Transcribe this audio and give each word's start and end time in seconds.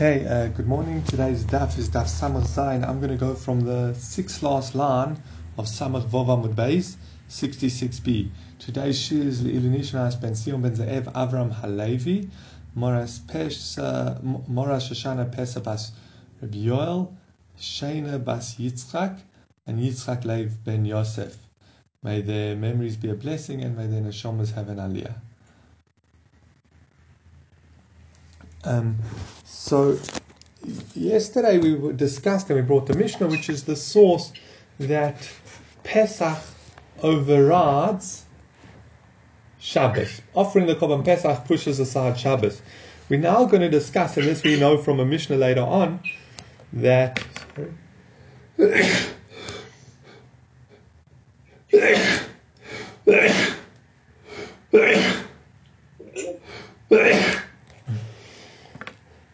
Okay, 0.00 0.24
uh, 0.26 0.46
good 0.46 0.68
morning. 0.68 1.02
Today's 1.02 1.44
daf 1.44 1.76
is 1.76 1.90
daf 1.90 2.06
Samach 2.06 2.46
Zayin. 2.46 2.88
I'm 2.88 3.00
going 3.00 3.10
to 3.10 3.16
go 3.16 3.34
from 3.34 3.62
the 3.62 3.94
sixth 3.94 4.44
last 4.44 4.76
line 4.76 5.20
of 5.56 5.66
Samach 5.66 6.08
Vova 6.08 6.36
Beis, 6.54 6.94
66b. 7.28 8.30
Today's 8.60 8.96
shir 8.96 9.22
is 9.22 9.42
Le'ilinishnas 9.42 10.20
Ben 10.20 10.36
Sion 10.36 10.62
Ben 10.62 10.76
Ze'ev 10.76 11.12
Avram 11.14 11.50
Halevi, 11.50 12.30
Moras 12.76 13.18
Pesa, 13.26 14.22
Moras 14.48 14.88
Shoshana 14.88 15.28
Pesa 15.34 15.60
Bas 15.60 15.90
Rabbi 16.40 16.58
Yoel, 16.58 17.12
Shena 17.58 18.24
Bas 18.24 18.54
Yitzchak, 18.54 19.18
and 19.66 19.80
Yitzchak 19.80 20.24
Lev 20.24 20.62
Ben 20.62 20.84
Yosef. 20.84 21.36
May 22.04 22.20
their 22.20 22.54
memories 22.54 22.96
be 22.96 23.10
a 23.10 23.16
blessing 23.16 23.64
and 23.64 23.76
may 23.76 23.88
their 23.88 24.02
neshamas 24.02 24.52
have 24.52 24.68
an 24.68 24.76
aliyah. 24.76 25.16
Um, 28.64 28.98
so 29.44 29.98
yesterday 30.94 31.58
we 31.58 31.92
discussed 31.92 32.50
and 32.50 32.58
we 32.58 32.62
brought 32.62 32.86
the 32.86 32.94
Mishnah, 32.94 33.28
which 33.28 33.48
is 33.48 33.64
the 33.64 33.76
source 33.76 34.32
that 34.78 35.28
Pesach 35.84 36.38
overrides 37.02 38.24
Shabbos. 39.58 40.20
Offering 40.34 40.66
the 40.66 40.74
Korban 40.74 41.04
Pesach 41.04 41.44
pushes 41.46 41.78
aside 41.80 42.18
Shabbos. 42.18 42.60
We're 43.08 43.20
now 43.20 43.44
going 43.46 43.62
to 43.62 43.70
discuss, 43.70 44.16
and 44.16 44.26
this 44.26 44.42
we 44.42 44.58
know 44.58 44.76
from 44.78 45.00
a 45.00 45.04
Mishnah 45.04 45.36
later 45.36 45.62
on, 45.62 46.00
that. 46.72 47.24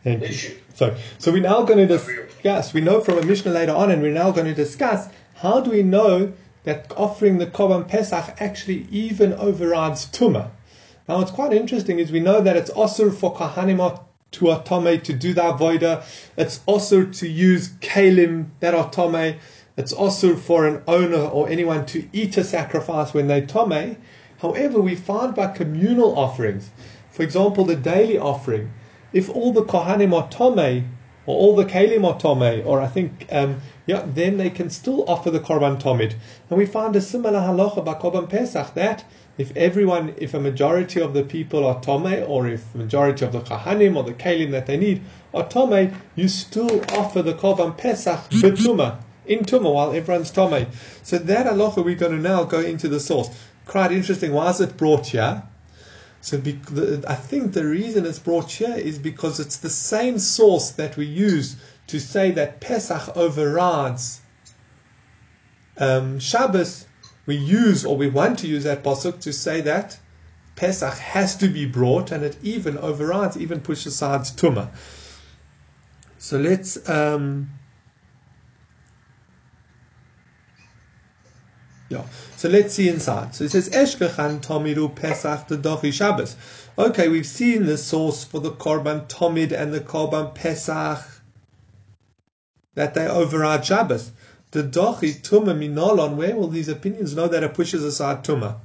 Thank 0.04 0.30
you. 0.30 0.56
So, 0.74 0.94
so 1.18 1.32
we're 1.32 1.42
now 1.42 1.62
going 1.62 1.86
to 1.86 1.86
discuss. 1.86 2.74
We 2.74 2.82
know 2.82 3.00
from 3.00 3.18
a 3.18 3.22
Mishnah 3.24 3.50
later 3.50 3.72
on, 3.72 3.90
and 3.90 4.02
we're 4.02 4.12
now 4.12 4.30
going 4.30 4.46
to 4.46 4.54
discuss 4.54 5.08
how 5.36 5.60
do 5.60 5.70
we 5.70 5.82
know 5.82 6.32
that 6.64 6.92
offering 6.96 7.38
the 7.38 7.46
Korban 7.46 7.88
Pesach 7.88 8.36
actually 8.38 8.86
even 8.90 9.32
overrides 9.32 10.06
Tumah. 10.06 10.50
Now, 11.08 11.18
what's 11.18 11.30
quite 11.30 11.52
interesting 11.52 11.98
is 11.98 12.12
we 12.12 12.20
know 12.20 12.40
that 12.40 12.56
it's 12.56 12.70
also 12.70 13.10
for 13.10 13.34
Kahanim 13.34 14.00
to 14.32 14.44
Atome 14.46 15.02
to 15.02 15.12
do 15.12 15.32
the 15.32 15.42
Avodah. 15.42 16.04
It's 16.36 16.60
also 16.66 17.04
to 17.04 17.28
use 17.28 17.70
Kalim 17.80 18.46
that 18.60 18.74
are 18.74 18.90
Tome. 18.90 19.36
It's 19.76 19.92
also 19.92 20.36
for 20.36 20.66
an 20.66 20.82
owner 20.86 21.18
or 21.18 21.48
anyone 21.48 21.86
to 21.86 22.08
eat 22.12 22.36
a 22.36 22.44
sacrifice 22.44 23.14
when 23.14 23.26
they 23.26 23.42
Tome. 23.42 23.96
However, 24.38 24.80
we 24.80 24.94
find 24.96 25.34
by 25.34 25.48
communal 25.48 26.18
offerings, 26.18 26.70
for 27.10 27.22
example, 27.22 27.64
the 27.64 27.76
daily 27.76 28.18
offering, 28.18 28.72
if 29.14 29.30
all 29.30 29.52
the 29.52 29.62
Kohanim 29.62 30.12
are 30.12 30.28
Tomei, 30.28 30.84
or 31.24 31.36
all 31.36 31.56
the 31.56 31.64
Kalim 31.64 32.04
are 32.04 32.18
Tomei, 32.18 32.66
or 32.66 32.80
I 32.80 32.86
think, 32.86 33.26
um, 33.30 33.62
yeah, 33.86 34.04
then 34.06 34.36
they 34.36 34.50
can 34.50 34.68
still 34.68 35.08
offer 35.08 35.30
the 35.30 35.40
Korban 35.40 35.80
Tomid. 35.80 36.14
And 36.50 36.58
we 36.58 36.66
find 36.66 36.94
a 36.96 37.00
similar 37.00 37.38
halacha 37.38 37.84
by 37.84 37.94
Korban 37.94 38.28
Pesach 38.28 38.74
that 38.74 39.04
if 39.38 39.56
everyone, 39.56 40.14
if 40.18 40.34
a 40.34 40.40
majority 40.40 41.00
of 41.00 41.14
the 41.14 41.22
people 41.22 41.64
are 41.64 41.80
Tomei, 41.80 42.28
or 42.28 42.46
if 42.48 42.74
majority 42.74 43.24
of 43.24 43.32
the 43.32 43.40
Kohanim 43.40 43.96
or 43.96 44.02
the 44.02 44.12
Kalim 44.12 44.50
that 44.50 44.66
they 44.66 44.76
need 44.76 45.00
are 45.32 45.44
Tomei, 45.44 45.94
you 46.16 46.28
still 46.28 46.82
offer 46.92 47.22
the 47.22 47.34
Korban 47.34 47.76
Pesach 47.78 48.20
betuma, 48.30 48.98
in 49.26 49.40
Tuma, 49.40 49.72
while 49.72 49.92
everyone's 49.92 50.32
Tomei. 50.32 50.66
So 51.02 51.18
that 51.18 51.46
halacha 51.46 51.84
we're 51.84 51.94
going 51.94 52.12
to 52.12 52.18
now 52.18 52.44
go 52.44 52.60
into 52.60 52.88
the 52.88 53.00
source. 53.00 53.30
Quite 53.64 53.92
interesting. 53.92 54.32
Why 54.32 54.50
is 54.50 54.60
it 54.60 54.76
brought 54.76 55.06
here? 55.06 55.44
So 56.24 56.38
I 57.06 57.16
think 57.16 57.52
the 57.52 57.66
reason 57.66 58.06
it's 58.06 58.18
brought 58.18 58.50
here 58.50 58.74
is 58.74 58.98
because 58.98 59.40
it's 59.40 59.58
the 59.58 59.68
same 59.68 60.18
source 60.18 60.70
that 60.70 60.96
we 60.96 61.04
use 61.04 61.56
to 61.88 62.00
say 62.00 62.30
that 62.30 62.60
Pesach 62.60 63.14
overrides 63.14 64.22
um, 65.76 66.18
Shabbos. 66.18 66.86
We 67.26 67.36
use 67.36 67.84
or 67.84 67.98
we 67.98 68.08
want 68.08 68.38
to 68.38 68.46
use 68.46 68.64
that 68.64 68.82
pasuk 68.82 69.20
to 69.20 69.34
say 69.34 69.60
that 69.60 69.98
Pesach 70.56 70.94
has 70.94 71.36
to 71.36 71.48
be 71.48 71.66
brought, 71.66 72.10
and 72.10 72.24
it 72.24 72.38
even 72.42 72.78
overrides, 72.78 73.36
even 73.36 73.60
pushes 73.60 73.88
aside 73.88 74.22
Tumah. 74.22 74.70
So 76.16 76.38
let's. 76.38 76.88
Um, 76.88 77.50
yeah. 81.90 82.06
So 82.44 82.50
let's 82.50 82.74
see 82.74 82.90
inside. 82.90 83.34
So 83.34 83.44
it 83.44 83.52
says 83.52 83.70
Eshkechan 83.70 84.42
Tomidu 84.42 84.94
Pesach 84.94 85.48
the 85.48 85.56
Dochi 85.56 85.90
Shabbos. 85.90 86.36
Okay, 86.76 87.08
we've 87.08 87.24
seen 87.26 87.64
the 87.64 87.78
source 87.78 88.22
for 88.22 88.38
the 88.38 88.50
Korban 88.50 89.08
Tomid 89.08 89.50
and 89.50 89.72
the 89.72 89.80
Korban 89.80 90.34
Pesach 90.34 91.22
that 92.74 92.92
they 92.92 93.08
override 93.08 93.64
Shabbos. 93.64 94.12
The 94.50 94.62
Dochi 94.62 95.22
Tuma 95.22 95.56
Minolon, 95.56 96.16
where 96.16 96.36
will 96.36 96.48
these 96.48 96.68
opinions 96.68 97.16
know 97.16 97.28
that 97.28 97.42
it 97.42 97.54
pushes 97.54 97.82
aside 97.82 98.22
Tuma? 98.22 98.56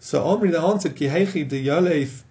So 0.00 0.24
Omri 0.24 0.48
the 0.48 0.62
answer 0.62 0.88
Kihechi 0.88 1.46
de 1.46 1.62
Yolef 1.62 2.22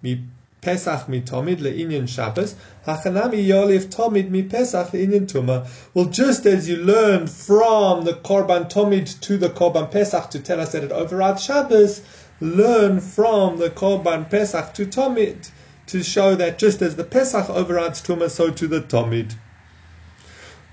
Pesach 0.60 1.06
le'inyan 1.06 2.08
Shabbos, 2.08 2.56
Hachanami 2.86 3.46
Tomid 3.88 4.28
mi 4.30 4.42
Pesach 4.42 4.88
le'inyan 4.88 5.26
Tuma. 5.26 5.68
Well, 5.94 6.06
just 6.06 6.46
as 6.46 6.68
you 6.68 6.76
learned 6.76 7.30
from 7.30 8.04
the 8.04 8.14
Korban 8.14 8.68
Tomid 8.68 9.20
to 9.20 9.36
the 9.36 9.50
Korban 9.50 9.90
Pesach 9.90 10.30
to 10.30 10.40
tell 10.40 10.60
us 10.60 10.72
that 10.72 10.82
it 10.82 10.90
overrides 10.90 11.44
Shabbos, 11.44 12.02
learn 12.40 13.00
from 13.00 13.58
the 13.58 13.70
Korban 13.70 14.28
Pesach 14.28 14.74
to 14.74 14.86
Tomid 14.86 15.50
to 15.86 16.02
show 16.02 16.34
that 16.34 16.58
just 16.58 16.82
as 16.82 16.96
the 16.96 17.04
Pesach 17.04 17.48
overrides 17.48 18.02
Tuma, 18.02 18.28
so 18.28 18.50
to 18.50 18.66
the 18.66 18.80
Tomid. 18.80 19.34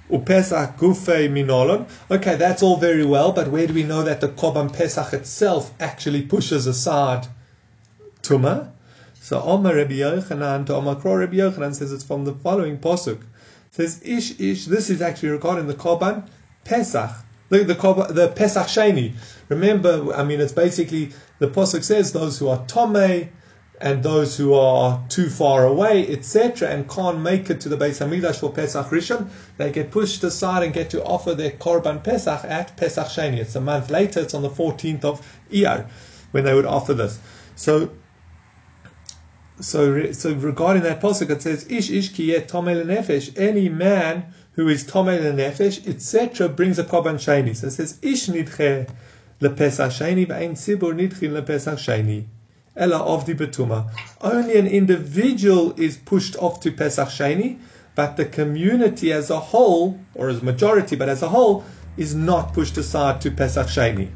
Upesach 0.09 0.78
gufei 0.78 1.29
minolon. 1.29 1.88
Okay, 2.12 2.35
that's 2.35 2.62
all 2.62 2.78
very 2.78 3.06
well, 3.06 3.31
but 3.31 3.47
where 3.47 3.66
do 3.66 3.74
we 3.74 3.84
know 3.84 4.03
that 4.03 4.22
the 4.22 4.28
Korban 4.28 4.72
Pesach 4.72 5.13
itself 5.13 5.74
actually 5.79 6.22
pushes 6.22 6.68
aside 6.68 7.28
Tuma? 8.22 8.72
So 9.25 9.41
Omar 9.41 9.74
Rabbi 9.74 9.96
Yochanan 9.96 10.68
to 10.68 10.75
Omar 10.75 10.97
Kro 10.97 11.16
Rabbi 11.16 11.38
Yochanan 11.38 11.74
says 11.74 11.91
it's 11.91 12.03
from 12.03 12.25
the 12.25 12.34
following 12.34 12.78
posuk. 12.78 13.22
It 13.22 13.25
says 13.72 14.00
Ish 14.03 14.40
Ish. 14.40 14.66
This 14.66 14.91
is 14.91 15.02
actually 15.02 15.30
regarding 15.30 15.66
the 15.66 15.74
Korban 15.74 16.28
Pesach, 16.63 17.09
the 17.50 17.63
the, 17.63 17.74
Korban, 17.74 18.13
the 18.13 18.28
Pesach 18.28 18.68
Sheni. 18.68 19.16
Remember, 19.50 20.13
I 20.13 20.24
mean, 20.24 20.40
it's 20.40 20.53
basically 20.53 21.12
the 21.40 21.47
posuk 21.47 21.84
says 21.84 22.13
those 22.13 22.38
who 22.38 22.50
are 22.50 22.59
Tomei 22.68 23.30
and 23.81 24.03
those 24.03 24.38
who 24.38 24.53
are 24.53 25.03
too 25.09 25.31
far 25.31 25.66
away, 25.66 26.07
etc., 26.07 26.69
and 26.69 26.88
can't 26.88 27.19
make 27.19 27.50
it 27.50 27.62
to 27.62 27.69
the 27.69 27.78
Beis 27.78 28.06
Hamikdash 28.06 28.42
for 28.42 28.52
Pesach 28.52 28.86
Rishon, 28.92 29.28
they 29.57 29.72
get 29.72 29.90
pushed 29.90 30.24
aside 30.24 30.62
and 30.62 30.72
get 30.72 30.92
to 30.92 31.03
offer 31.03 31.34
their 31.34 31.50
Korban 31.50 32.03
Pesach 32.03 32.42
at 32.44 32.78
Pesach 32.78 33.07
Sheni. 33.07 33.38
It's 33.38 33.56
a 33.56 33.59
month 33.59 33.90
later. 33.90 34.19
It's 34.19 34.36
on 34.36 34.44
the 34.44 34.52
14th 34.52 35.03
of 35.03 35.40
Iyar 35.52 35.88
when 36.30 36.44
they 36.44 36.53
would 36.53 36.68
offer 36.68 36.94
this. 36.94 37.18
So 37.56 37.90
so, 39.59 40.11
so 40.11 40.33
regarding 40.33 40.83
that 40.83 41.01
pasuk, 41.01 41.29
it 41.29 41.41
says, 41.41 41.66
"Ish 41.69 41.89
ish 41.89 42.11
kiyet 42.13 42.47
tomei 42.47 42.83
nefesh." 42.85 43.38
Any 43.38 43.69
man 43.69 44.25
who 44.53 44.67
is 44.67 44.83
tomei 44.83 45.19
nefesh, 45.19 45.88
etc., 45.88 46.49
brings 46.49 46.79
a 46.79 46.83
korban 46.83 47.16
sheni. 47.16 47.55
So 47.55 47.67
it 47.67 47.71
says, 47.71 47.97
"Ish 48.01 48.27
nidche 48.27 48.89
lepesach 49.41 49.91
sheni 49.99 50.27
v'ain 50.27 50.53
sibur 50.53 50.94
nidchin 50.94 51.31
lepesach 51.31 51.77
sheni." 51.77 52.25
Ella 52.77 52.97
of 52.97 53.25
the 53.25 53.33
betuma. 53.33 53.89
Only 54.19 54.57
an 54.57 54.67
individual 54.67 55.73
is 55.77 55.95
pushed 55.95 56.35
off 56.38 56.59
to 56.61 56.71
Pesach 56.71 57.07
Sheni, 57.07 57.59
but 57.95 58.17
the 58.17 58.25
community 58.25 59.13
as 59.13 59.29
a 59.29 59.39
whole, 59.39 59.97
or 60.13 60.27
as 60.27 60.41
a 60.41 60.44
majority, 60.45 60.97
but 60.97 61.07
as 61.07 61.21
a 61.21 61.29
whole, 61.29 61.63
is 61.95 62.13
not 62.13 62.53
pushed 62.53 62.77
aside 62.77 63.21
to 63.21 63.31
Pesach 63.31 63.67
Sheni. 63.67 64.09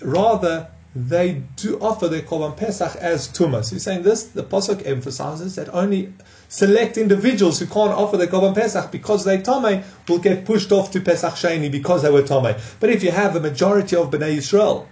Rather, 0.00 0.68
they 0.94 1.42
do 1.56 1.78
offer 1.80 2.06
their 2.06 2.22
Korban 2.22 2.56
Pesach 2.56 2.94
as 2.96 3.28
Tumas. 3.28 3.72
He's 3.72 3.82
saying 3.82 4.04
this, 4.04 4.24
the 4.24 4.44
Pasuk 4.44 4.86
emphasizes 4.86 5.56
that 5.56 5.74
only 5.74 6.12
select 6.48 6.96
individuals 6.96 7.58
who 7.58 7.66
can't 7.66 7.90
offer 7.90 8.16
their 8.16 8.28
Korban 8.28 8.54
Pesach 8.54 8.92
because 8.92 9.24
they 9.24 9.38
Tome 9.38 9.82
will 10.08 10.18
get 10.20 10.44
pushed 10.44 10.70
off 10.70 10.92
to 10.92 11.00
Pesach 11.00 11.34
Sheni 11.34 11.70
because 11.70 12.02
they 12.02 12.10
were 12.10 12.22
Tome. 12.22 12.54
But 12.78 12.90
if 12.90 13.02
you 13.02 13.10
have 13.10 13.34
a 13.34 13.40
majority 13.40 13.96
of 13.96 14.10
Bnei 14.10 14.36
Israel, 14.36 14.88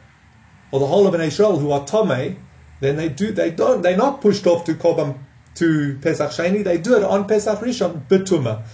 or 0.72 0.80
the 0.80 0.86
whole 0.86 1.06
of 1.06 1.14
Bnei 1.14 1.28
Israel 1.28 1.58
who 1.58 1.70
are 1.70 1.86
Tome, 1.86 2.36
then 2.80 2.96
they 2.96 3.08
do, 3.08 3.30
they 3.30 3.52
don't, 3.52 3.82
they're 3.82 3.96
not 3.96 4.20
pushed 4.20 4.46
off 4.48 4.64
to 4.64 4.74
Korban, 4.74 5.18
to 5.54 5.98
Pesach 6.00 6.30
Sheni, 6.30 6.64
they 6.64 6.78
do 6.78 6.96
it 6.96 7.04
on 7.04 7.28
Pesach 7.28 7.60
Rishon, 7.60 8.08
Betuma. 8.08 8.64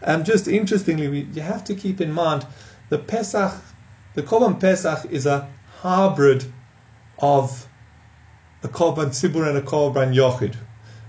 And 0.00 0.20
um, 0.20 0.24
just 0.24 0.48
interestingly, 0.48 1.08
we, 1.08 1.20
you 1.34 1.42
have 1.42 1.64
to 1.64 1.74
keep 1.74 2.00
in 2.00 2.12
mind, 2.12 2.46
the 2.88 2.98
Pesach, 2.98 3.52
the 4.14 4.22
Korban 4.22 4.58
Pesach 4.58 5.10
is 5.10 5.26
a 5.26 5.50
hybrid 5.80 6.44
of 7.18 7.68
a 8.62 8.68
korban 8.68 9.08
tzibur 9.08 9.48
and 9.48 9.58
a 9.58 9.62
korban 9.62 10.14
yochid. 10.14 10.54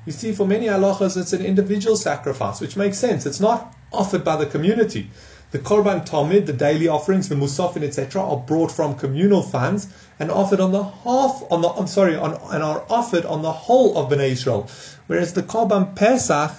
You 0.06 0.12
see, 0.12 0.32
for 0.32 0.48
many 0.48 0.68
halachas, 0.68 1.18
it's 1.18 1.34
an 1.34 1.46
individual 1.46 1.96
sacrifice, 1.96 2.62
which 2.62 2.78
makes 2.78 2.98
sense. 2.98 3.26
It's 3.26 3.40
not 3.40 3.76
offered 3.92 4.24
by 4.24 4.38
the 4.38 4.46
community. 4.46 5.12
The 5.52 5.60
korban 5.60 6.08
tomid, 6.08 6.46
the 6.46 6.54
daily 6.54 6.88
offerings, 6.88 7.28
the 7.28 7.36
musafin, 7.36 7.84
etc., 7.84 8.22
are 8.22 8.38
brought 8.38 8.72
from 8.72 8.96
communal 8.96 9.42
funds 9.42 9.88
and 10.20 10.30
offered 10.32 10.60
on 10.60 10.72
the 10.72 10.84
half, 10.84 11.44
on 11.50 11.62
the, 11.62 11.70
I'm 11.70 11.88
sorry, 11.88 12.16
on, 12.16 12.40
and 12.52 12.64
are 12.64 12.86
offered 12.90 13.26
on 13.26 13.42
the 13.42 13.52
whole 13.52 13.98
of 13.98 14.12
Bnei 14.12 14.30
Israel. 14.30 14.70
Whereas 15.08 15.34
the 15.34 15.44
korban 15.44 15.96
pesach 15.96 16.52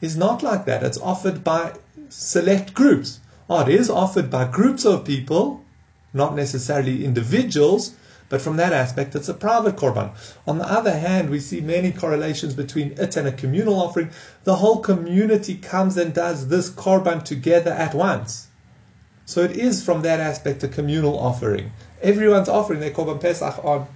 is 0.00 0.16
not 0.16 0.42
like 0.42 0.66
that. 0.66 0.84
It's 0.84 0.98
offered 0.98 1.42
by 1.42 1.72
select 2.08 2.72
groups. 2.72 3.20
Oh, 3.50 3.62
it 3.62 3.68
is 3.68 3.90
offered 3.90 4.30
by 4.30 4.46
groups 4.46 4.84
of 4.84 5.04
people, 5.04 5.64
not 6.14 6.36
necessarily 6.36 7.04
individuals, 7.04 7.94
but 8.28 8.40
from 8.40 8.56
that 8.56 8.72
aspect, 8.72 9.14
it's 9.14 9.28
a 9.28 9.34
private 9.34 9.76
korban. 9.76 10.10
On 10.46 10.58
the 10.58 10.70
other 10.70 10.96
hand, 10.96 11.30
we 11.30 11.38
see 11.38 11.60
many 11.60 11.92
correlations 11.92 12.54
between 12.54 12.92
it 12.98 13.16
and 13.16 13.28
a 13.28 13.32
communal 13.32 13.80
offering. 13.80 14.10
The 14.44 14.56
whole 14.56 14.80
community 14.80 15.56
comes 15.56 15.96
and 15.96 16.12
does 16.12 16.48
this 16.48 16.68
korban 16.70 17.22
together 17.22 17.70
at 17.70 17.94
once. 17.94 18.48
So 19.24 19.42
it 19.42 19.52
is 19.52 19.84
from 19.84 20.02
that 20.02 20.20
aspect 20.20 20.64
a 20.64 20.68
communal 20.68 21.18
offering. 21.18 21.72
Everyone's 22.02 22.48
offering 22.48 22.80
their 22.80 22.90
korban 22.90 23.20
pesach 23.20 23.64
on 23.64 23.86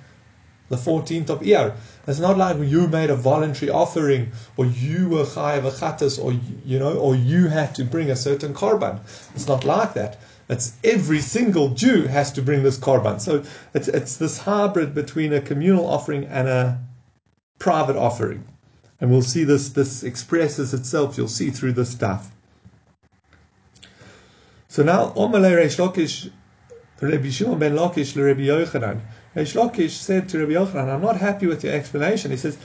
the 0.69 0.76
14th 0.76 1.31
of 1.31 1.41
Iyar. 1.41 1.75
It's 2.06 2.21
not 2.21 2.38
like 2.38 2.56
you 2.59 2.87
made 2.87 3.11
a 3.11 3.17
voluntary 3.17 3.71
offering, 3.71 4.31
or 4.56 4.67
you 4.67 5.09
were 5.09 5.25
chayav 5.25 6.25
or 6.25 6.33
you 6.65 6.79
know, 6.79 6.97
or 6.97 7.15
you 7.15 7.49
had 7.49 7.75
to 7.75 7.85
bring 7.85 8.11
a 8.11 8.17
certain 8.17 8.55
korban. 8.55 9.00
It's 9.35 9.49
not 9.49 9.65
like 9.65 9.94
that. 9.94 10.19
It's 10.50 10.73
every 10.82 11.20
single 11.20 11.70
Jew 11.70 12.08
has 12.08 12.32
to 12.32 12.43
bring 12.43 12.64
this 12.64 12.76
korban. 12.76 13.20
So 13.20 13.44
it's, 13.73 13.87
it's 13.87 14.17
this 14.17 14.38
hybrid 14.38 14.97
between 14.97 15.32
a 15.32 15.41
communal 15.41 15.87
offering 15.87 16.25
and 16.25 16.49
a 16.49 16.81
private 17.61 17.94
offering. 17.94 18.44
And 19.00 19.12
we'll 19.12 19.23
see 19.23 19.44
this, 19.44 19.69
this 19.69 20.02
expresses 20.02 20.75
itself, 20.75 21.17
you'll 21.17 21.29
see 21.29 21.50
through 21.50 21.75
this 21.75 21.91
stuff. 21.91 22.32
So 24.67 24.82
now, 24.82 25.11
Omale 25.11 25.56
Reish 25.56 25.79
Lakish, 25.79 26.31
Rabbi 27.00 27.31
Shimon 27.31 27.61
ben 27.61 27.76
Lakish, 27.76 28.20
Rabbi 28.20 28.41
Yochanan. 28.41 29.00
Reish 29.37 29.55
Lakish 29.55 29.91
said 29.91 30.29
to 30.31 30.41
Rabbi 30.41 30.52
Yochanan, 30.52 30.93
I'm 30.93 31.00
not 31.00 31.17
happy 31.17 31.47
with 31.47 31.62
your 31.62 31.75
explanation. 31.75 32.32
He 32.32 32.37
says, 32.37 32.58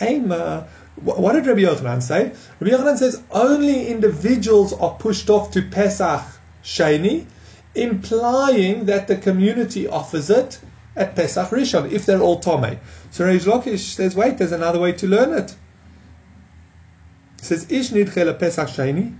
Aim, 0.00 0.32
uh, 0.32 0.64
what 0.96 1.32
did 1.34 1.46
Rabbi 1.46 1.60
Yochanan 1.60 2.02
say? 2.02 2.32
Rabbi 2.58 2.74
Yochanan 2.74 2.98
says 2.98 3.22
only 3.30 3.86
individuals 3.86 4.72
are 4.72 4.94
pushed 4.94 5.30
off 5.30 5.52
to 5.52 5.62
Pesach 5.62 6.22
Sheni, 6.68 7.26
implying 7.74 8.84
that 8.86 9.08
the 9.08 9.16
community 9.16 9.88
offers 9.88 10.28
it 10.28 10.60
at 10.94 11.16
Pesach 11.16 11.48
Rishon, 11.48 11.90
if 11.90 12.04
they're 12.04 12.20
all 12.20 12.40
Tomei. 12.40 12.78
So 13.10 13.24
Reish 13.24 13.46
Lakish 13.46 13.94
says, 13.94 14.14
wait, 14.14 14.36
there's 14.36 14.52
another 14.52 14.78
way 14.78 14.92
to 14.92 15.06
learn 15.06 15.32
it. 15.32 15.54
He 17.40 17.46
says, 17.46 17.70
Ish 17.70 17.90
nidchele 17.90 18.38
Pesach 18.38 18.68
Sheni, 18.68 19.16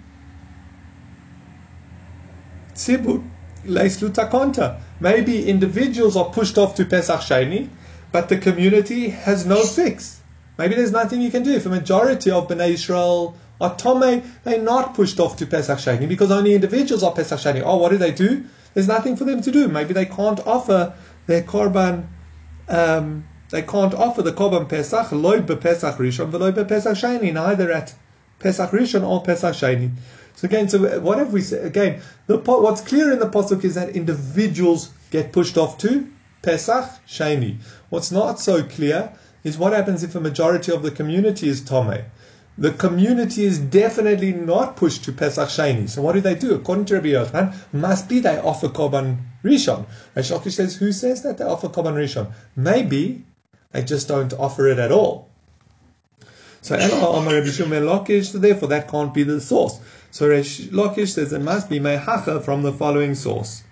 Tzibur 2.74 3.24
leislu 3.64 4.10
takonta. 4.10 4.80
Maybe 5.00 5.48
individuals 5.48 6.16
are 6.16 6.26
pushed 6.26 6.58
off 6.58 6.74
to 6.74 6.84
Pesach 6.84 7.20
Sheni, 7.20 7.70
but 8.12 8.28
the 8.28 8.36
community 8.36 9.08
has 9.08 9.46
no 9.46 9.64
fix. 9.64 10.20
Maybe 10.58 10.74
there's 10.74 10.92
nothing 10.92 11.22
you 11.22 11.30
can 11.30 11.44
do. 11.44 11.52
If 11.52 11.66
a 11.66 11.70
majority 11.70 12.30
of 12.30 12.48
Bnei 12.48 12.70
Israel 12.70 13.36
Atome, 13.60 14.24
they're 14.44 14.62
not 14.62 14.94
pushed 14.94 15.18
off 15.18 15.36
to 15.38 15.46
Pesach 15.46 15.78
Sheni 15.78 16.08
because 16.08 16.30
only 16.30 16.54
individuals 16.54 17.02
are 17.02 17.12
Pesach 17.12 17.40
Sheni. 17.40 17.62
Oh, 17.64 17.76
what 17.76 17.90
do 17.90 17.98
they 17.98 18.12
do? 18.12 18.44
There's 18.72 18.86
nothing 18.86 19.16
for 19.16 19.24
them 19.24 19.42
to 19.42 19.50
do. 19.50 19.66
Maybe 19.66 19.94
they 19.94 20.06
can't 20.06 20.38
offer 20.46 20.94
their 21.26 21.42
korban. 21.42 22.06
Um, 22.68 23.26
they 23.50 23.62
can't 23.62 23.94
offer 23.94 24.22
the 24.22 24.32
korban 24.32 24.68
Pesach 24.68 25.10
loy 25.10 25.40
Pesach 25.42 25.96
Rishon 25.96 26.30
veloy 26.30 26.68
Pesach 26.68 26.96
Sheni 26.96 27.32
neither 27.32 27.72
at 27.72 27.94
Pesach 28.38 28.70
Rishon 28.70 29.04
or 29.04 29.22
Pesach 29.22 29.54
Sheni. 29.54 29.90
So 30.36 30.46
again, 30.46 30.68
so 30.68 31.00
what 31.00 31.18
have 31.18 31.32
we 31.32 31.40
said? 31.40 31.66
Again, 31.66 32.00
the, 32.28 32.38
what's 32.38 32.80
clear 32.82 33.10
in 33.10 33.18
the 33.18 33.28
pasuk 33.28 33.64
is 33.64 33.74
that 33.74 33.88
individuals 33.88 34.90
get 35.10 35.32
pushed 35.32 35.58
off 35.58 35.78
to 35.78 36.06
Pesach 36.42 36.88
Sheni. 37.08 37.56
What's 37.88 38.12
not 38.12 38.38
so 38.38 38.62
clear 38.62 39.12
is 39.42 39.58
what 39.58 39.72
happens 39.72 40.04
if 40.04 40.14
a 40.14 40.20
majority 40.20 40.70
of 40.70 40.84
the 40.84 40.92
community 40.92 41.48
is 41.48 41.62
Tomei 41.62 42.04
the 42.58 42.72
community 42.72 43.44
is 43.44 43.60
definitely 43.60 44.32
not 44.32 44.76
pushed 44.76 45.04
to 45.04 45.12
Pesach 45.12 45.48
Sheni. 45.48 45.88
So 45.88 46.02
what 46.02 46.14
do 46.14 46.20
they 46.20 46.34
do? 46.34 46.54
According 46.54 46.86
to 46.86 46.94
Rabbi 46.94 47.10
Yochanan, 47.10 47.54
must 47.72 48.08
be 48.08 48.18
they 48.18 48.36
offer 48.38 48.68
Korban 48.68 49.18
Rishon. 49.44 49.86
Reish 50.16 50.36
Lakish 50.36 50.54
says, 50.54 50.74
who 50.74 50.90
says 50.90 51.22
that 51.22 51.38
they 51.38 51.44
offer 51.44 51.68
Korban 51.68 51.94
Rishon? 51.94 52.32
Maybe 52.56 53.24
they 53.70 53.84
just 53.84 54.08
don't 54.08 54.32
offer 54.32 54.66
it 54.66 54.80
at 54.80 54.90
all. 54.90 55.30
So 56.60 56.76
therefore 56.76 57.22
that 58.68 58.88
can't 58.90 59.14
be 59.14 59.22
the 59.22 59.40
source. 59.40 59.78
So 60.10 60.28
Lakish 60.28 61.14
says 61.14 61.32
it 61.32 61.40
must 61.40 61.70
be 61.70 61.78
Mehacha 61.78 62.42
from 62.42 62.62
the 62.62 62.72
following 62.72 63.14
source. 63.14 63.62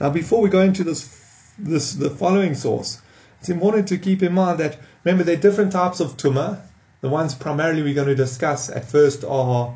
Now 0.00 0.10
before 0.10 0.40
we 0.40 0.48
go 0.48 0.60
into 0.60 0.82
this, 0.82 1.52
this 1.56 1.92
the 1.94 2.10
following 2.10 2.54
source, 2.54 3.00
it's 3.40 3.48
important 3.48 3.88
to 3.88 3.98
keep 3.98 4.22
in 4.22 4.32
mind 4.32 4.58
that 4.58 4.78
Remember, 5.08 5.24
there 5.24 5.38
are 5.38 5.40
different 5.40 5.72
types 5.72 6.00
of 6.00 6.18
tumor. 6.18 6.62
The 7.00 7.08
ones 7.08 7.34
primarily 7.34 7.82
we're 7.82 7.94
going 7.94 8.08
to 8.08 8.14
discuss 8.14 8.68
at 8.68 8.90
first 8.90 9.24
are 9.24 9.74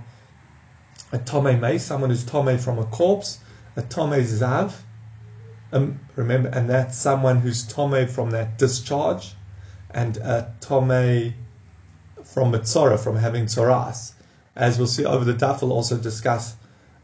a 1.10 1.18
tome 1.18 1.78
someone 1.78 2.10
who's 2.10 2.24
tome 2.24 2.58
from 2.58 2.78
a 2.78 2.84
corpse, 2.84 3.38
a 3.76 3.80
tome 3.80 4.10
zav, 4.10 4.74
um, 5.72 6.00
remember, 6.16 6.50
and 6.50 6.68
that's 6.68 6.98
someone 6.98 7.38
who's 7.38 7.66
tome 7.66 8.06
from 8.08 8.32
that 8.32 8.58
discharge, 8.58 9.34
and 9.90 10.18
a 10.18 10.52
tome 10.60 11.32
from 12.24 12.54
a 12.54 12.62
from 12.98 13.16
having 13.16 13.46
tzoras. 13.46 14.12
As 14.54 14.76
we'll 14.76 14.86
see 14.86 15.06
over 15.06 15.24
the 15.24 15.32
daf, 15.32 15.62
we'll 15.62 15.72
also 15.72 15.96
discuss 15.96 16.56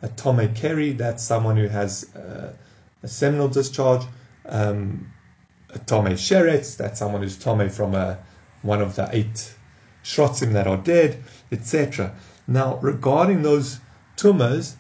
a 0.02 0.08
tome 0.08 0.54
keri, 0.54 0.92
that's 0.92 1.22
someone 1.22 1.56
who 1.56 1.68
has 1.68 2.14
uh, 2.14 2.52
a 3.02 3.08
seminal 3.08 3.48
discharge. 3.48 4.02
Um, 4.44 5.12
a 5.74 5.78
Sheretz, 5.78 6.76
that's 6.76 6.98
someone 6.98 7.22
who's 7.22 7.38
Tome 7.38 7.68
from 7.68 7.94
a, 7.94 8.18
one 8.62 8.80
of 8.80 8.96
the 8.96 9.08
eight 9.12 9.54
Shrotzim 10.02 10.52
that 10.52 10.66
are 10.66 10.76
dead, 10.76 11.22
etc. 11.52 12.14
Now, 12.46 12.76
regarding 12.76 13.42
those 13.42 13.78
tumors, 14.16 14.76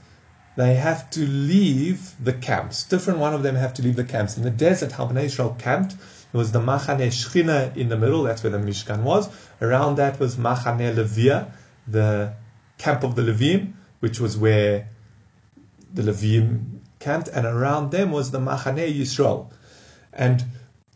they 0.56 0.74
have 0.74 1.10
to 1.10 1.20
leave 1.20 2.14
the 2.22 2.32
camps. 2.32 2.84
Different 2.84 3.20
one 3.20 3.34
of 3.34 3.42
them 3.42 3.54
have 3.54 3.74
to 3.74 3.82
leave 3.82 3.96
the 3.96 4.04
camps. 4.04 4.36
In 4.36 4.42
the 4.42 4.50
desert, 4.50 4.92
how 4.92 5.08
Israel 5.10 5.54
camped, 5.58 5.96
there 6.32 6.38
was 6.38 6.52
the 6.52 6.60
Machane 6.60 7.06
Shchina 7.08 7.76
in 7.76 7.88
the 7.88 7.96
middle, 7.96 8.22
that's 8.24 8.42
where 8.42 8.50
the 8.50 8.58
Mishkan 8.58 9.02
was. 9.02 9.28
Around 9.62 9.96
that 9.96 10.18
was 10.18 10.36
Machane 10.36 10.94
Levia, 10.94 11.50
the 11.86 12.34
camp 12.76 13.04
of 13.04 13.14
the 13.14 13.22
Levim, 13.22 13.74
which 14.00 14.20
was 14.20 14.36
where 14.36 14.88
the 15.92 16.02
Levim 16.02 16.80
camped, 16.98 17.28
and 17.28 17.46
around 17.46 17.90
them 17.90 18.10
was 18.10 18.30
the 18.30 18.40
Machane 18.40 18.94
Yisrael. 18.94 19.50
And 20.12 20.44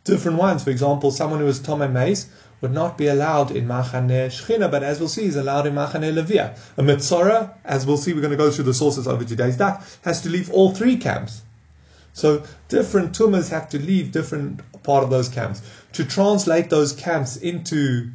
different 0.05 0.39
ones. 0.39 0.65
For 0.65 0.71
example, 0.71 1.11
someone 1.11 1.41
who 1.41 1.47
is 1.47 1.61
Tome 1.61 1.93
Mace 1.93 2.29
would 2.61 2.73
not 2.73 2.97
be 2.97 3.09
allowed 3.09 3.51
in 3.51 3.67
Machane 3.67 4.27
Shechina, 4.29 4.71
but 4.71 4.83
as 4.83 5.01
we'll 5.01 5.09
see, 5.09 5.25
is 5.25 5.37
allowed 5.37 5.67
in 5.67 5.75
Machane 5.75 6.13
Levia. 6.13 6.57
A 6.77 6.83
Mitzora, 6.83 7.55
as 7.65 7.87
we'll 7.87 7.97
see, 7.97 8.13
we're 8.13 8.21
going 8.21 8.31
to 8.31 8.37
go 8.37 8.51
through 8.51 8.65
the 8.65 8.75
sources 8.75 9.09
over 9.09 9.25
today's 9.25 9.57
daf, 9.57 9.99
has 10.03 10.23
to 10.23 10.29
leave 10.29 10.51
all 10.51 10.73
three 10.73 10.97
camps. 10.97 11.43
So 12.15 12.45
different 12.69 13.15
tumors 13.15 13.49
have 13.49 13.69
to 13.71 13.79
leave 13.79 14.13
different 14.13 14.61
part 14.83 15.03
of 15.03 15.11
those 15.11 15.29
camps. 15.29 15.63
To 15.95 16.05
translate 16.05 16.71
those 16.71 16.93
camps 16.93 17.37
into 17.37 18.11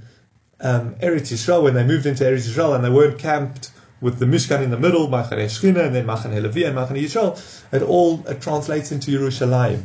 um, 0.62 0.96
Eretz 0.96 1.32
Yisrael, 1.34 1.64
when 1.64 1.74
they 1.74 1.86
moved 1.86 2.06
into 2.06 2.24
Eretz 2.24 2.48
Yisrael 2.48 2.76
and 2.76 2.84
they 2.84 2.90
weren't 2.90 3.20
camped 3.20 3.72
with 4.00 4.20
the 4.20 4.26
Mishkan 4.26 4.62
in 4.62 4.70
the 4.70 4.78
middle, 4.78 5.08
Machane 5.08 5.46
Shechina, 5.46 5.86
and 5.86 5.96
then 5.96 6.06
Machane 6.06 6.40
Levia 6.42 6.68
and 6.68 6.78
Machane 6.78 7.02
Yisrael, 7.02 7.38
it 7.74 7.82
all 7.82 8.26
it 8.28 8.40
translates 8.40 8.92
into 8.92 9.12
Yerushalayim. 9.12 9.84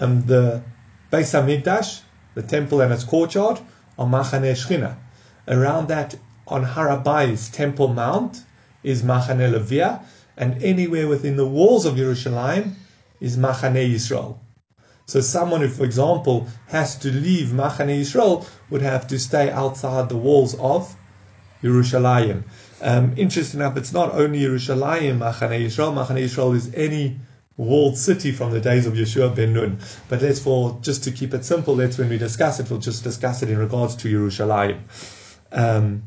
Um, 0.00 0.22
the 0.26 0.62
Beis 1.14 1.30
Hamikdash, 1.32 2.00
the 2.34 2.42
temple 2.42 2.80
and 2.80 2.92
its 2.92 3.04
courtyard, 3.04 3.60
are 3.96 4.04
Machane 4.04 4.50
Shchina. 4.50 4.96
Around 5.46 5.86
that, 5.86 6.16
on 6.48 6.64
Harabais 6.64 7.52
Temple 7.52 7.86
Mount, 7.86 8.42
is 8.82 9.04
Machane 9.04 9.48
Levia, 9.48 10.02
and 10.36 10.60
anywhere 10.60 11.06
within 11.06 11.36
the 11.36 11.46
walls 11.46 11.84
of 11.84 11.94
Yerushalayim 11.94 12.72
is 13.20 13.36
Machane 13.36 13.88
Yisrael. 13.94 14.38
So 15.06 15.20
someone 15.20 15.60
who, 15.60 15.68
for 15.68 15.84
example, 15.84 16.48
has 16.66 16.96
to 16.96 17.12
leave 17.12 17.50
Machane 17.50 18.00
Yisrael 18.00 18.44
would 18.70 18.82
have 18.82 19.06
to 19.06 19.20
stay 19.20 19.52
outside 19.52 20.08
the 20.08 20.16
walls 20.16 20.56
of 20.58 20.96
Yerushalayim. 21.62 22.42
Um, 22.82 23.14
interesting 23.16 23.60
enough, 23.60 23.76
it's 23.76 23.92
not 23.92 24.12
only 24.14 24.40
Yerushalayim, 24.40 25.18
Machane 25.18 25.64
Yisrael. 25.64 25.94
Machane 25.94 26.24
Yisrael 26.24 26.56
is 26.56 26.74
any 26.74 27.20
walled 27.56 27.96
city 27.96 28.32
from 28.32 28.50
the 28.50 28.60
days 28.60 28.86
of 28.86 28.94
Yeshua 28.94 29.34
ben 29.34 29.52
Nun. 29.52 29.78
But 30.08 30.22
let's 30.22 30.40
for 30.40 30.78
just 30.82 31.04
to 31.04 31.12
keep 31.12 31.34
it 31.34 31.44
simple, 31.44 31.76
let's 31.76 31.98
when 31.98 32.08
we 32.08 32.18
discuss 32.18 32.60
it, 32.60 32.70
we'll 32.70 32.80
just 32.80 33.04
discuss 33.04 33.42
it 33.42 33.50
in 33.50 33.58
regards 33.58 33.96
to 33.96 34.08
Yerushalayim. 34.08 34.80
Um, 35.52 36.04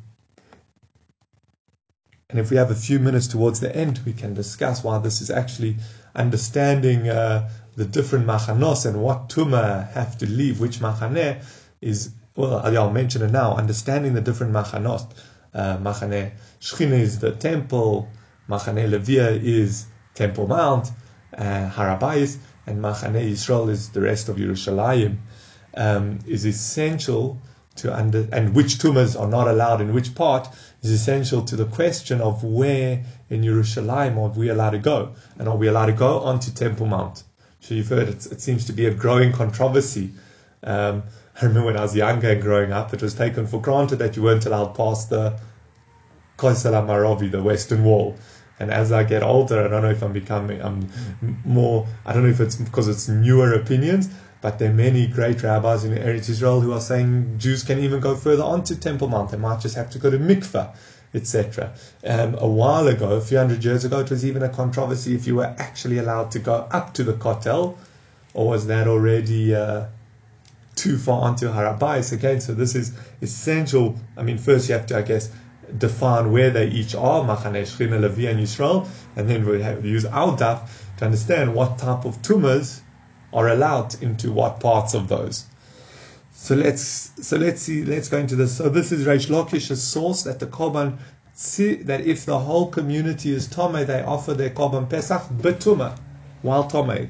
and 2.29 2.39
if 2.39 2.51
we 2.51 2.57
have 2.57 2.71
a 2.71 2.75
few 2.75 2.99
minutes 2.99 3.27
towards 3.27 3.61
the 3.61 3.73
end, 3.73 4.01
we 4.05 4.11
can 4.11 4.33
discuss 4.33 4.83
why 4.83 4.97
this 4.99 5.21
is 5.21 5.29
actually 5.29 5.77
understanding 6.13 7.07
uh, 7.07 7.49
the 7.77 7.85
different 7.85 8.25
machanos 8.25 8.85
and 8.85 9.01
what 9.01 9.29
tuma 9.29 9.89
have 9.91 10.17
to 10.17 10.25
leave, 10.25 10.59
which 10.59 10.79
machaneh 10.79 11.41
is, 11.79 12.11
well, 12.35 12.57
I'll 12.57 12.91
mention 12.91 13.21
it 13.21 13.31
now, 13.31 13.55
understanding 13.55 14.13
the 14.13 14.21
different 14.21 14.51
machanos. 14.51 15.09
Uh, 15.53 15.77
machane 15.77 16.31
Shechina 16.59 16.99
is 16.99 17.19
the 17.19 17.31
temple, 17.31 18.09
Machane 18.49 18.89
Levia 18.89 19.41
is 19.41 19.85
Temple 20.13 20.47
Mount, 20.47 20.89
uh, 21.36 21.69
Harabais, 21.69 22.38
and 22.65 22.81
Machane 22.81 23.22
Israel 23.22 23.69
is 23.69 23.89
the 23.89 24.01
rest 24.01 24.29
of 24.29 24.38
Yerushalayim, 24.38 25.17
um, 25.75 26.19
is 26.27 26.46
essential 26.46 27.39
to 27.77 27.96
under 27.96 28.27
and 28.31 28.55
which 28.55 28.79
tumas 28.79 29.19
are 29.19 29.27
not 29.27 29.48
allowed 29.48 29.81
in 29.81 29.93
which 29.93 30.15
part 30.15 30.48
is 30.81 30.91
essential 30.91 31.43
to 31.43 31.55
the 31.55 31.65
question 31.65 32.22
of 32.22 32.43
where 32.43 33.03
in 33.29 33.41
Yerushalayim 33.43 34.17
are 34.17 34.29
we 34.29 34.50
allowed 34.50 34.72
to 34.72 34.79
go, 34.79 35.13
and 35.38 35.48
are 35.48 35.55
we 35.55 35.67
allowed 35.67 35.88
to 35.88 35.93
go 35.93 36.19
onto 36.19 36.51
Temple 36.51 36.88
Mount? 36.88 37.24
So 37.60 37.74
you've 37.74 37.88
heard 37.89 38.07
it, 38.10 38.25
it 38.27 38.41
seems 38.41 38.65
to 38.65 38.74
be 38.74 38.86
a 38.86 38.93
growing 38.93 39.31
controversy. 39.31 40.12
Um, 40.63 41.03
I 41.39 41.46
remember 41.46 41.67
when 41.67 41.77
I 41.77 41.81
was 41.81 41.96
younger 41.96 42.31
and 42.31 42.41
growing 42.41 42.72
up, 42.72 42.93
it 42.93 43.01
was 43.01 43.13
taken 43.13 43.46
for 43.46 43.62
granted 43.62 43.98
that 43.98 44.15
you 44.15 44.24
weren't 44.24 44.46
allowed 44.46 44.75
past 44.75 45.10
the 45.10 45.39
Koisel 46.38 46.74
Maravi, 46.86 47.29
the 47.31 47.43
Western 47.43 47.84
Wall. 47.84 48.15
And 48.59 48.71
as 48.71 48.91
I 48.91 49.03
get 49.03 49.23
older, 49.23 49.63
I 49.63 49.67
don't 49.67 49.83
know 49.83 49.91
if 49.91 50.01
I'm 50.01 50.13
becoming 50.13 50.61
I'm 50.61 50.89
more. 51.45 51.87
I 52.05 52.13
don't 52.13 52.23
know 52.23 52.29
if 52.29 52.39
it's 52.39 52.55
because 52.55 52.87
it's 52.87 53.07
newer 53.07 53.53
opinions, 53.53 54.09
but 54.41 54.57
there 54.57 54.71
are 54.71 54.73
many 54.73 55.05
great 55.07 55.43
rabbis 55.43 55.83
in 55.83 55.93
Eretz 55.93 56.29
Israel 56.29 56.61
who 56.61 56.73
are 56.73 56.81
saying 56.81 57.37
Jews 57.37 57.63
can 57.63 57.79
even 57.79 57.99
go 57.99 58.15
further 58.15 58.43
onto 58.43 58.75
Temple 58.75 59.09
Mount. 59.09 59.29
They 59.31 59.37
might 59.37 59.59
just 59.59 59.75
have 59.75 59.91
to 59.91 59.99
go 59.99 60.09
to 60.09 60.17
mikveh, 60.17 60.73
etc. 61.13 61.73
Um, 62.03 62.35
a 62.39 62.47
while 62.47 62.87
ago, 62.87 63.11
a 63.11 63.21
few 63.21 63.37
hundred 63.37 63.63
years 63.63 63.85
ago, 63.85 63.99
it 63.99 64.09
was 64.09 64.25
even 64.25 64.41
a 64.41 64.49
controversy 64.49 65.13
if 65.13 65.27
you 65.27 65.35
were 65.35 65.55
actually 65.59 65.99
allowed 65.99 66.31
to 66.31 66.39
go 66.39 66.67
up 66.71 66.95
to 66.95 67.03
the 67.03 67.13
Kotel, 67.13 67.77
or 68.33 68.47
was 68.47 68.65
that 68.67 68.87
already 68.87 69.53
uh, 69.53 69.85
too 70.75 70.97
far 70.97 71.21
onto 71.21 71.47
Harabais 71.47 72.11
again? 72.11 72.41
So 72.41 72.55
this 72.55 72.73
is 72.73 72.91
essential. 73.21 73.99
I 74.15 74.23
mean, 74.23 74.39
first 74.39 74.67
you 74.67 74.73
have 74.73 74.87
to, 74.87 74.97
I 74.97 75.03
guess 75.03 75.29
define 75.77 76.31
where 76.31 76.50
they 76.50 76.67
each 76.67 76.95
are, 76.95 77.24
Machane 77.24 77.62
Shechina, 77.63 78.00
Levi, 78.00 78.29
and 78.29 78.39
Yisrael, 78.39 78.88
and 79.15 79.29
then 79.29 79.45
we 79.45 79.62
have, 79.62 79.86
use 79.86 80.05
our 80.05 80.38
daf 80.38 80.69
to 80.97 81.05
understand 81.05 81.53
what 81.53 81.77
type 81.77 82.05
of 82.05 82.21
tumas 82.21 82.81
are 83.33 83.50
allowed 83.50 84.01
into 84.01 84.31
what 84.31 84.59
parts 84.59 84.93
of 84.93 85.07
those. 85.07 85.45
So 86.33 86.55
let's 86.55 87.12
so 87.27 87.36
let's 87.36 87.63
see 87.63 87.83
let's 87.83 88.09
go 88.09 88.19
into 88.19 88.36
this. 88.36 88.55
So 88.55 88.69
this 88.69 88.91
is 88.91 89.05
Reish 89.05 89.27
Lakish's 89.27 89.83
source 89.83 90.24
that 90.24 90.39
the 90.39 90.45
korban 90.45 90.97
that 91.86 92.01
if 92.01 92.25
the 92.25 92.39
whole 92.39 92.67
community 92.67 93.31
is 93.31 93.47
tome, 93.47 93.86
they 93.86 94.01
offer 94.03 94.33
their 94.33 94.51
korban 94.51 94.89
pesach 94.89 95.24
betuma 95.41 95.97
while 96.43 96.65
tome. 96.65 97.09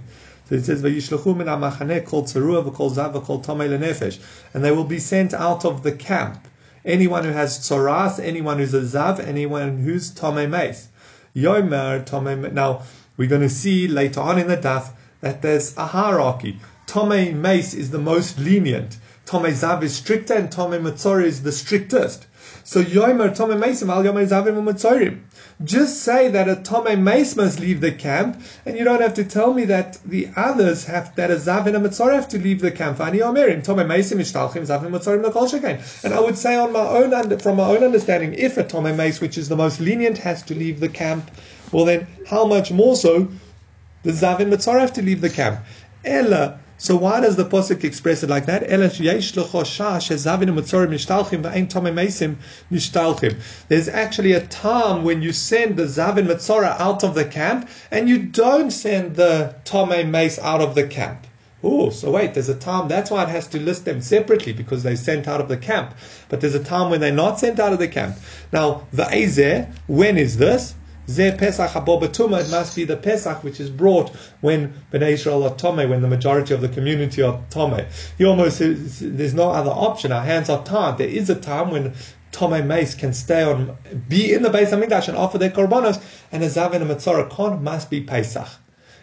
So 0.50 0.56
it 0.56 0.66
says, 0.66 0.82
"Vayishlechu 0.82 1.36
min 1.36 1.48
amachaneh 1.48 2.06
kol 2.06 2.24
tzarua 2.24 2.64
v'kol 2.70 2.96
zav 2.96 3.14
v'kol 3.14 3.44
tomei 3.44 3.70
lenefesh," 3.70 4.20
and 4.54 4.64
they 4.64 4.72
will 4.72 4.86
be 4.86 5.00
sent 5.00 5.34
out 5.34 5.66
of 5.66 5.84
the 5.84 5.92
camp 5.92 6.48
anyone 6.88 7.25
who 7.25 7.32
has 7.32 7.60
tzoras, 7.60 8.17
anyone 8.20 8.58
who's 8.58 8.74
a 8.74 8.82
zav, 8.82 9.20
anyone 9.20 9.79
who's 9.79 10.10
tome 10.10 10.50
meis. 10.50 10.88
Yomer 11.36 12.03
tome. 12.06 12.53
Now 12.53 12.84
we're 13.17 13.27
going 13.27 13.41
to 13.41 13.50
see 13.50 13.88
later 13.88 14.22
on 14.22 14.39
in 14.39 14.48
the 14.48 14.58
daf 14.58 14.89
that 15.22 15.41
there's 15.41 15.75
a 15.77 15.86
hierarchy. 15.86 16.60
Tome 16.88 17.41
meis 17.41 17.74
is 17.74 17.91
the 17.91 18.00
most 18.00 18.39
lenient. 18.39 18.98
Tome 19.25 19.51
zav 19.51 19.84
is 19.84 19.94
stricter, 19.94 20.34
and 20.34 20.51
tome 20.51 20.82
matzor 20.84 21.24
is 21.24 21.44
the 21.44 21.51
strictest. 21.51 22.25
So 22.63 22.82
yomer 22.82 23.36
tome 23.36 23.60
meisim 23.62 23.89
al 23.89 24.03
yomer 24.03 24.25
zavim 24.25 24.56
u'matzorim. 24.56 25.20
Just 25.64 26.04
say 26.04 26.28
that 26.28 26.48
a 26.48 26.56
Tome 26.56 27.04
Mace 27.04 27.36
must 27.36 27.60
leave 27.60 27.82
the 27.82 27.92
camp, 27.92 28.40
and 28.64 28.78
you 28.78 28.84
don't 28.84 29.02
have 29.02 29.16
to 29.16 29.24
tell 29.24 29.56
me 29.56 29.66
that 29.66 29.98
the 30.06 30.30
others 30.36 30.86
have 30.86 31.16
that 31.16 31.32
a 31.32 31.36
Zav 31.36 31.66
and 31.66 31.76
a 31.76 31.80
Mitzor 31.80 32.14
have 32.14 32.28
to 32.30 32.38
leave 32.38 32.62
the 32.62 32.70
camp. 32.70 33.00
And 36.04 36.14
I 36.14 36.20
would 36.20 36.38
say 36.38 36.56
on 36.56 36.72
my 36.72 36.88
own 36.88 37.40
from 37.40 37.58
my 37.58 37.68
own 37.68 37.84
understanding, 37.84 38.36
if 38.36 38.58
a 38.58 38.64
Tome 38.64 38.96
Mace, 38.96 39.20
which 39.20 39.36
is 39.36 39.50
the 39.50 39.56
most 39.56 39.80
lenient, 39.80 40.20
has 40.20 40.44
to 40.44 40.54
leave 40.54 40.80
the 40.80 40.90
camp, 40.90 41.32
well 41.72 41.86
then 41.86 42.06
how 42.28 42.46
much 42.46 42.72
more 42.72 42.96
so 42.96 43.28
the 44.04 44.12
Zav 44.12 44.40
and 44.40 44.54
Mitzor 44.54 44.80
have 44.80 44.94
to 44.94 45.02
leave 45.02 45.22
the 45.22 45.30
camp? 45.32 45.60
Ella 46.06 46.60
so 46.80 46.96
why 46.96 47.20
does 47.20 47.36
the 47.36 47.44
posuk 47.46 47.84
express 47.84 48.22
it 48.22 48.30
like 48.30 48.46
that? 48.46 48.62
There's 53.68 53.88
actually 53.88 54.32
a 54.34 54.48
time 54.48 55.04
when 55.04 55.22
you 55.24 55.34
send 55.34 55.76
the 55.76 55.84
Zavin 55.84 56.28
Mitzora 56.28 56.80
out 56.80 57.04
of 57.04 57.16
the 57.16 57.26
camp 57.26 57.68
and 57.90 58.08
you 58.08 58.20
don't 58.20 58.70
send 58.70 59.16
the 59.16 59.56
Tome 59.66 60.12
Mace 60.12 60.38
out 60.38 60.62
of 60.62 60.76
the 60.76 60.86
camp. 60.88 61.26
Oh, 61.64 61.90
so 61.90 62.12
wait, 62.12 62.36
there's 62.36 62.50
a 62.50 62.56
time, 62.56 62.88
that's 62.88 63.10
why 63.10 63.24
it 63.24 63.30
has 63.30 63.48
to 63.48 63.60
list 63.60 63.86
them 63.86 64.00
separately 64.00 64.54
because 64.54 64.84
they're 64.84 64.96
sent 64.96 65.28
out 65.28 65.42
of 65.42 65.48
the 65.48 65.58
camp. 65.58 65.96
But 66.30 66.42
there's 66.42 66.54
a 66.54 66.64
time 66.64 66.92
when 66.92 67.02
they're 67.02 67.12
not 67.12 67.40
sent 67.40 67.60
out 67.60 67.74
of 67.74 67.80
the 67.80 67.88
camp. 67.88 68.18
Now, 68.54 68.86
the 68.94 69.06
Azeh, 69.06 69.68
when 69.88 70.20
is 70.20 70.38
this? 70.38 70.76
Ze 71.10 71.32
Pesach 71.32 71.72
it 71.74 72.52
must 72.52 72.76
be 72.76 72.84
the 72.84 72.98
Pesach 72.98 73.42
which 73.42 73.62
is 73.62 73.70
brought 73.70 74.10
when 74.42 74.74
Bnei 74.92 75.12
Israel 75.12 75.44
are 75.44 75.56
Tome, 75.56 75.90
when 75.90 76.02
the 76.02 76.08
majority 76.08 76.54
of 76.54 76.60
the 76.60 76.68
community 76.68 77.22
are 77.22 77.40
Tome. 77.50 77.86
He 78.18 78.26
almost 78.26 78.58
says 78.58 79.00
there's 79.00 79.34
no 79.34 79.50
other 79.52 79.72
option. 79.72 80.12
Our 80.12 80.24
hands 80.24 80.50
are 80.50 80.64
tied. 80.66 80.98
There 80.98 81.08
is 81.08 81.30
a 81.30 81.36
time 81.36 81.72
when 81.72 81.94
Tome 82.34 82.68
Mace 82.68 82.94
can 82.94 83.14
stay 83.14 83.42
on, 83.42 83.78
be 84.10 84.34
in 84.34 84.42
the 84.44 84.50
Beis 84.50 84.72
Hamikdash 84.72 85.08
and 85.08 85.18
offer 85.18 85.38
their 85.38 85.50
korbanos, 85.50 86.02
and 86.32 86.44
a 86.44 86.48
Zav 86.48 86.74
and 86.74 86.84
a 86.84 86.96
Matzorah 86.96 87.62
must 87.62 87.90
be 87.90 88.02
Pesach. 88.02 88.50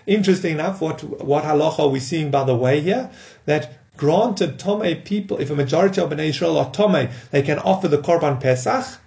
Interesting 0.06 0.52
enough, 0.52 0.82
what, 0.82 1.02
what 1.02 1.44
halacha 1.44 1.78
are 1.80 1.88
we 1.88 2.00
seeing 2.00 2.30
by 2.30 2.44
the 2.44 2.54
way 2.54 2.80
here? 2.80 3.10
That 3.46 3.78
granted 3.96 4.58
Tome 4.58 4.94
people, 5.04 5.38
if 5.38 5.50
a 5.50 5.56
majority 5.56 6.02
of 6.02 6.10
Bnei 6.10 6.28
Israel 6.28 6.58
are 6.58 6.70
Tome, 6.70 7.08
they 7.30 7.40
can 7.40 7.58
offer 7.60 7.88
the 7.88 7.98
Korban 7.98 8.40
Pesach, 8.40 9.00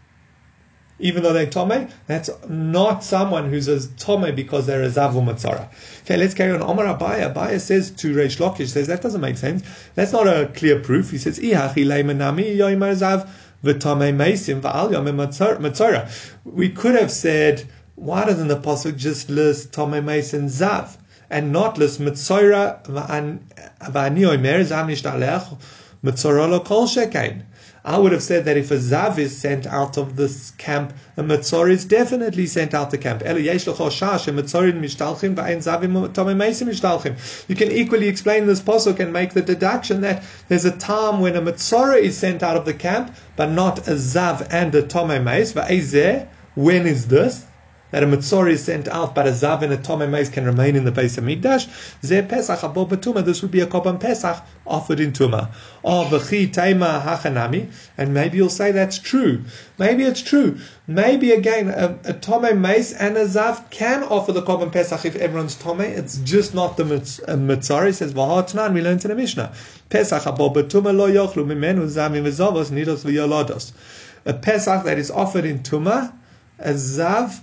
even 1.00 1.24
though 1.24 1.34
they're 1.34 1.46
Tome, 1.46 1.90
that's 2.08 2.30
not 2.48 3.04
someone 3.04 3.50
who's 3.50 3.68
a 3.68 3.88
Tome 3.98 4.34
because 4.36 4.66
they're 4.66 4.84
a 4.84 4.90
Zavu 4.90 5.24
Matzara. 5.24 5.70
Okay, 6.04 6.18
let's 6.18 6.34
carry 6.34 6.52
on. 6.54 6.62
Omar 6.62 6.86
Abaya. 6.86 7.34
Abaya 7.34 7.60
says 7.60 7.92
to 7.92 8.16
Reish 8.16 8.38
Lakish, 8.38 8.70
says 8.70 8.88
that 8.88 9.02
doesn't 9.02 9.22
make 9.22 9.38
sense. 9.38 9.64
That's 9.96 10.12
not 10.12 10.28
a 10.28 10.52
clear 10.56 10.80
proof. 10.80 11.12
He 11.12 11.18
says, 11.18 11.40
Ihachi 11.40 11.86
leimenami 11.86 12.56
yoimar 12.58 12.96
zav 12.96 13.30
v'tame 13.64 14.16
meisim 14.16 14.62
v'al 14.62 14.92
matzara. 14.92 16.34
We 16.46 16.70
could 16.70 16.96
have 16.96 17.12
said, 17.12 17.68
why 17.96 18.26
doesn't 18.26 18.48
the 18.48 18.58
Pasuk 18.58 18.98
just 18.98 19.30
list 19.30 19.74
Tome 19.74 19.96
and 19.96 20.08
Zav? 20.08 20.98
And 21.30 21.52
not 21.52 21.78
list 21.78 22.00
Mitzora 22.00 22.84
v'ani 22.86 23.40
oimer 23.92 24.64
zam 24.64 24.88
nishdalech 24.88 25.58
Mitzora 26.04 26.50
lo 26.50 26.60
kol 26.62 26.88
shekain. 26.88 27.44
I 27.88 27.98
would 27.98 28.12
have 28.12 28.22
said 28.22 28.44
that 28.44 28.58
if 28.58 28.70
a 28.70 28.76
Zav 28.76 29.18
is 29.18 29.38
sent 29.38 29.66
out 29.66 29.96
of 29.96 30.18
this 30.18 30.52
camp, 30.58 30.92
a 31.16 31.24
Matzor 31.24 31.72
is 31.72 31.86
definitely 31.86 32.46
sent 32.46 32.74
out 32.74 32.92
the 32.92 32.98
camp. 32.98 33.22
You 37.48 37.56
can 37.56 37.72
equally 37.72 38.08
explain 38.10 38.46
this 38.46 38.60
posuk 38.60 39.00
and 39.00 39.14
make 39.14 39.34
the 39.34 39.42
deduction 39.42 40.02
that 40.02 40.22
there's 40.50 40.66
a 40.66 40.76
time 40.76 41.22
when 41.22 41.38
a 41.38 41.42
Matzora 41.42 41.98
is 41.98 42.18
sent 42.18 42.44
out 42.44 42.58
of 42.58 42.66
the 42.66 42.74
camp, 42.74 43.16
but 43.38 43.52
not 43.52 43.88
a 43.88 43.94
Zav 43.94 44.46
and 44.52 44.76
a 44.76 44.84
Tome 44.84 45.24
Meis. 45.24 45.56
When 46.56 46.88
is 46.88 47.08
this? 47.08 47.46
That 47.92 48.04
a 48.04 48.06
Mitzori 48.06 48.52
is 48.52 48.66
sent 48.66 48.90
out, 48.90 49.16
but 49.16 49.28
a 49.28 49.32
Zav 49.32 49.62
and 49.62 49.72
a 49.72 49.78
Tome 49.78 50.12
Mace 50.12 50.28
can 50.28 50.46
remain 50.46 50.76
in 50.76 50.84
the 50.84 50.92
Beis 50.92 51.18
Hamikdash, 51.18 51.68
Zeh 52.02 52.28
Pesach 52.28 52.60
Abo 52.60 52.86
Batuma, 52.88 53.24
this 53.24 53.42
would 53.42 53.52
be 53.52 53.62
a 53.62 53.66
Korban 53.66 53.98
Pesach 53.98 54.44
offered 54.66 55.00
in 55.00 55.14
Tuma. 55.14 55.50
Oh, 55.86 56.06
V'chi 56.12 56.54
Teima 56.54 57.02
Hachanami, 57.02 57.72
and 57.98 58.14
maybe 58.14 58.36
you'll 58.38 58.50
say 58.50 58.74
that's 58.74 59.00
true. 59.00 59.42
Maybe 59.78 60.04
it's 60.04 60.22
true. 60.22 60.58
Maybe 60.86 61.32
again, 61.32 61.70
a, 61.70 61.98
a 62.04 62.14
Tome 62.14 62.60
Mace 62.60 62.92
and 62.92 63.16
a 63.16 63.26
Zav 63.26 63.70
can 63.70 64.04
offer 64.04 64.34
the 64.34 64.42
Korban 64.42 64.72
Pesach 64.74 65.06
if 65.06 65.16
everyone's 65.16 65.56
Tome, 65.56 65.82
it's 65.82 66.18
just 66.18 66.54
not 66.54 66.76
the 66.76 66.84
Mitzori, 66.84 67.94
says 67.94 68.14
V'hatnan, 68.14 68.74
we 68.74 68.82
learned 68.82 69.06
in 69.06 69.10
the 69.10 69.16
Mishnah. 69.16 69.54
Pesach 69.90 70.24
Abo 70.24 70.54
Batuma 70.54 70.94
lo 70.94 71.10
yochlu 71.10 71.46
mimenu 71.46 71.86
zavim 71.88 72.24
v'zovos 72.24 72.70
nidos 72.70 73.06
v'yolodos. 73.06 73.72
A 74.26 74.34
Pesach 74.34 74.84
that 74.84 74.98
is 74.98 75.10
offered 75.10 75.46
in 75.46 75.60
Tuma, 75.60 76.14
a 76.60 76.72
Zav, 76.72 77.40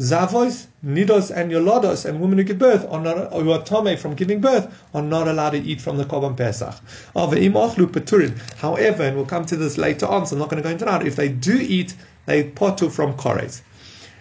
Zavos, 0.00 0.66
Nidos, 0.82 1.30
and 1.30 1.52
Yolodos, 1.52 2.06
and 2.06 2.22
women 2.22 2.38
who 2.38 2.44
give 2.44 2.58
birth, 2.58 2.86
are 2.90 3.02
not, 3.02 3.30
or 3.34 3.42
who 3.42 3.52
are 3.52 3.62
Tome 3.62 3.98
from 3.98 4.14
giving 4.14 4.40
birth, 4.40 4.66
are 4.94 5.02
not 5.02 5.28
allowed 5.28 5.50
to 5.50 5.58
eat 5.58 5.78
from 5.78 5.98
the 5.98 6.06
Korban 6.06 6.34
Pesach. 6.38 6.74
However, 8.56 9.02
and 9.02 9.16
we'll 9.16 9.26
come 9.26 9.44
to 9.44 9.56
this 9.56 9.76
later 9.76 10.06
on, 10.06 10.26
so 10.26 10.36
I'm 10.36 10.38
not 10.38 10.48
going 10.48 10.62
to 10.62 10.66
go 10.66 10.72
into 10.72 10.86
that, 10.86 11.06
if 11.06 11.16
they 11.16 11.28
do 11.28 11.54
eat, 11.54 11.94
they 12.24 12.44
potu 12.44 12.90
from 12.90 13.12
Kores. 13.12 13.60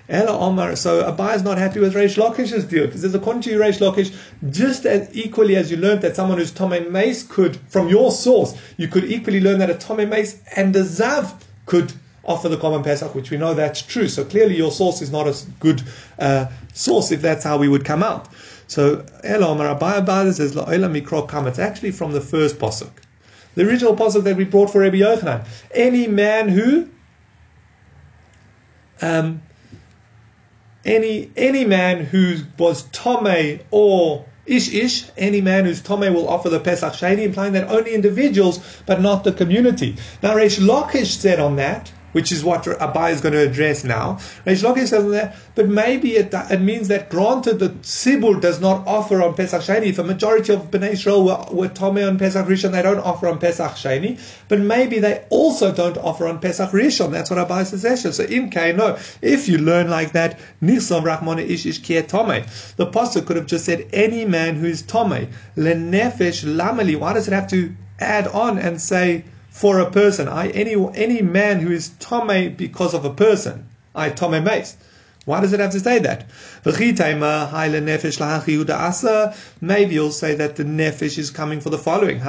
Ella 0.10 0.38
Omar, 0.38 0.76
so 0.76 1.04
Abai 1.04 1.36
is 1.36 1.44
not 1.44 1.58
happy 1.58 1.80
with 1.80 1.94
Reish 1.94 2.18
Lakish's 2.18 2.66
deal 2.66 2.88
because 2.88 3.02
there's 3.02 3.16
according 3.16 3.44
to 3.44 3.58
Reish 3.58 3.80
Lakish, 3.80 4.14
just 4.50 4.86
as 4.86 5.08
equally 5.16 5.56
as 5.56 5.72
you 5.72 5.78
learned 5.78 6.02
that 6.02 6.16
someone 6.16 6.40
who's 6.40 6.52
Tome 6.52 6.92
Mace 6.92 7.24
could, 7.24 7.56
from 7.70 7.88
your 7.88 8.12
source, 8.12 8.54
you 8.76 8.90
could 8.90 9.06
equally 9.06 9.40
learn 9.40 9.60
that 9.60 9.70
a 9.70 9.76
Tome 9.76 10.10
Mace 10.10 10.42
and 10.58 10.76
a 10.76 10.84
Zav 10.84 11.42
could 11.68 11.94
offer 12.30 12.48
the 12.48 12.58
Korban 12.58 12.84
Pesach, 12.84 13.14
which 13.16 13.32
we 13.32 13.38
know 13.38 13.54
that's 13.54 13.82
true. 13.82 14.08
So 14.08 14.24
clearly 14.24 14.56
your 14.56 14.72
source 14.72 15.02
is 15.02 15.12
not 15.12 15.28
a 15.28 15.36
good 15.60 15.82
uh, 16.20 16.46
source 16.74 17.12
if 17.12 17.22
that's 17.22 17.44
how 17.44 17.58
we 17.58 17.68
would 17.68 17.84
come 17.84 18.04
out. 18.04 18.30
So 18.68 19.04
Elam 19.24 19.60
Rabbi 19.60 20.30
says 20.32 20.56
La'olam 20.56 21.02
Mikro 21.02 21.28
Kam. 21.28 21.48
It's 21.48 21.60
actually 21.60 21.92
from 21.92 22.12
the 22.14 22.22
first 22.22 22.60
pasuk, 22.60 22.92
the 23.56 23.68
original 23.68 23.96
pasuk 23.96 24.24
that 24.24 24.38
we 24.38 24.46
brought 24.46 24.70
for 24.70 24.82
Rabbi 24.82 24.98
Yochanan. 24.98 25.46
Any 25.74 26.08
man 26.08 26.48
who 26.48 26.88
um, 29.02 29.42
any 30.86 31.32
any 31.36 31.66
man 31.66 32.06
who 32.06 32.38
was 32.58 32.84
tome 32.92 33.60
or 33.72 34.26
Ish 34.50 34.74
ish, 34.74 35.06
any 35.16 35.42
man 35.42 35.66
who's 35.66 35.80
Tomei 35.80 36.12
will 36.12 36.28
offer 36.28 36.50
the 36.50 36.60
Pesach 36.60 36.94
Sheni, 36.94 37.20
implying 37.20 37.54
that 37.54 37.70
only 37.70 37.94
individuals, 37.94 38.60
but 38.88 39.00
not 39.00 39.24
the 39.24 39.32
community. 39.32 39.98
Now, 40.24 40.34
Reish 40.36 40.58
Lakish 40.58 41.20
said 41.20 41.40
on 41.40 41.58
that, 41.58 41.92
which 42.12 42.32
is 42.32 42.44
what 42.44 42.64
Abai 42.64 43.12
is 43.12 43.22
going 43.22 43.34
to 43.34 43.40
address 43.40 43.84
now. 43.84 44.16
Reish 44.46 44.64
Lakish 44.64 44.90
that, 45.12 45.36
but 45.56 45.68
maybe 45.68 46.12
it, 46.16 46.34
it 46.34 46.62
means 46.62 46.88
that 46.88 47.10
granted 47.10 47.60
that 47.60 47.82
Tzibur 47.82 48.42
does 48.42 48.60
not 48.60 48.88
offer 48.88 49.22
on 49.22 49.36
Pesach 49.36 49.62
Sheni, 49.62 49.88
if 49.88 50.00
a 50.00 50.04
majority 50.04 50.54
of 50.54 50.72
Bnei 50.72 50.92
Israel 50.92 51.24
were, 51.26 51.46
were 51.52 51.70
Tomei 51.70 52.08
on 52.08 52.18
Pesach 52.18 52.46
Rishon, 52.46 52.72
they 52.72 52.82
don't 52.82 53.00
offer 53.00 53.28
on 53.28 53.40
Pesach 53.40 53.74
Sheni, 53.74 54.20
but 54.48 54.60
maybe 54.60 55.00
they 55.00 55.26
also 55.30 55.74
don't 55.74 55.98
offer 55.98 56.28
on 56.28 56.40
Pesach 56.40 56.72
Rishon. 56.72 57.12
That's 57.12 57.30
what 57.30 57.48
Abai 57.48 57.66
says. 57.66 58.16
So 58.16 58.24
in 58.24 58.50
no, 58.78 58.98
if 59.22 59.48
you 59.48 59.58
learn 59.58 59.90
like 59.90 60.14
that, 60.14 60.40
Nisav 60.62 61.04
Rachmana 61.04 61.48
Ish 61.48 61.66
Ish 61.66 61.82
Kieh 61.82 62.04
Tomei. 62.04 62.46
The 62.76 62.88
pasuk 62.88 63.26
could 63.26 63.36
have 63.36 63.46
just 63.46 63.66
said 63.66 63.88
any 63.94 64.26
man 64.26 64.56
who 64.56 64.68
is 64.68 64.84
Tomei, 64.84 65.30
Lenefesh 65.56 66.44
Lamali. 66.44 66.98
Why 67.00 67.14
does 67.14 67.28
it 67.28 67.34
have 67.34 67.48
to 67.50 67.74
add 68.00 68.28
on 68.28 68.58
and 68.58 68.82
say, 68.82 69.26
for 69.50 69.80
a 69.80 69.92
person. 69.92 70.28
I 70.28 70.50
any 70.50 70.76
any 70.96 71.22
man 71.22 71.60
who 71.60 71.72
is 71.72 71.92
tome 72.00 72.56
because 72.56 72.94
of 72.94 73.06
a 73.06 73.14
person. 73.14 73.68
I 73.96 74.10
tome 74.10 74.44
mace. 74.44 74.78
Why 75.26 75.42
does 75.42 75.54
it 75.54 75.60
have 75.60 75.72
to 75.72 75.80
say 75.80 76.00
that? 76.00 76.26
Maybe 79.62 79.94
you'll 79.94 80.12
say 80.12 80.36
that 80.36 80.56
the 80.56 80.64
nefesh 80.64 81.18
is 81.20 81.30
coming 81.30 81.62
for 81.62 81.70
the 81.70 81.78
following. 81.78 82.20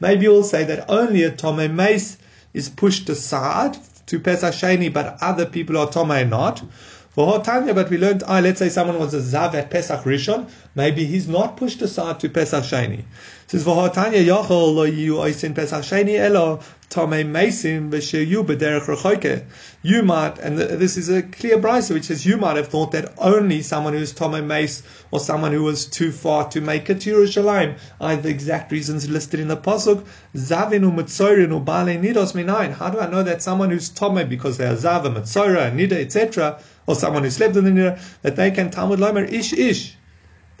Maybe 0.00 0.22
you'll 0.22 0.44
say 0.44 0.64
that 0.64 0.84
only 0.88 1.22
a 1.24 1.30
tome 1.30 1.76
mace 1.76 2.16
is 2.54 2.68
pushed 2.68 3.08
aside 3.08 3.78
to 4.06 4.20
Pesach 4.20 4.54
Sheni, 4.54 4.92
but 4.92 5.18
other 5.20 5.46
people 5.46 5.78
are 5.78 5.90
tome 5.90 6.28
not. 6.28 6.62
For 7.10 7.42
Tanya, 7.42 7.74
but 7.74 7.90
we 7.90 7.98
learned, 7.98 8.22
ah, 8.24 8.38
let's 8.38 8.60
say 8.60 8.68
someone 8.68 8.96
was 9.00 9.14
a 9.14 9.18
Zav 9.18 9.54
at 9.54 9.68
Pesach 9.68 10.04
Rishon, 10.04 10.48
maybe 10.76 11.04
he's 11.04 11.26
not 11.26 11.56
pushed 11.56 11.82
aside 11.82 12.20
to 12.20 12.28
Pesach 12.28 12.62
Sheni. 12.62 13.02
Says 13.48 13.64
Tanya 13.64 14.22
Yachol 14.22 14.76
lo 14.76 14.84
you 14.84 15.14
oisin 15.14 15.56
Pesach 15.56 15.82
Sheni 15.82 16.16
elo 16.20 16.60
Tomei 16.88 17.24
Mesim 17.24 17.90
v'sheyu 17.90 18.44
b'derech 18.46 18.84
rechoike. 18.86 19.44
You 19.82 20.04
might, 20.04 20.38
and 20.38 20.56
this 20.56 20.96
is 20.96 21.08
a 21.08 21.22
clear 21.22 21.58
brisa 21.58 21.94
which 21.94 22.04
says 22.04 22.24
you 22.24 22.36
might 22.36 22.56
have 22.56 22.68
thought 22.68 22.92
that 22.92 23.12
only 23.18 23.62
someone 23.62 23.92
who's 23.92 24.12
Tomei 24.12 24.44
Meis 24.44 24.84
or 25.10 25.18
someone 25.18 25.52
who 25.52 25.64
was 25.64 25.86
too 25.86 26.12
far 26.12 26.48
to 26.50 26.60
make 26.60 26.90
it 26.90 27.00
to 27.00 27.12
Yerushalayim 27.12 27.76
are 28.00 28.16
the 28.16 28.28
exact 28.28 28.70
reasons 28.70 29.08
listed 29.08 29.40
in 29.40 29.48
the 29.48 29.56
pasuk. 29.56 30.06
Zavinu 30.36 30.94
mitzorin 30.94 31.50
ubale 31.50 32.00
nidos 32.00 32.34
minayin. 32.34 32.72
How 32.72 32.90
do 32.90 33.00
I 33.00 33.10
know 33.10 33.24
that 33.24 33.42
someone 33.42 33.70
who's 33.70 33.90
Tomei 33.90 34.28
because 34.28 34.58
they 34.58 34.66
are 34.66 34.76
Zav, 34.76 35.02
Mitzora, 35.12 35.72
Nida, 35.72 35.92
etc., 35.92 36.60
or 36.90 36.94
someone 36.94 37.22
who 37.22 37.30
slept 37.30 37.56
in 37.56 37.64
the 37.64 37.70
Nida, 37.70 38.00
that 38.22 38.36
they 38.36 38.50
can 38.50 38.70
Talmud 38.70 38.98
Lomer 38.98 39.24
ish 39.24 39.52
ish. 39.52 39.96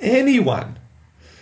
Anyone 0.00 0.76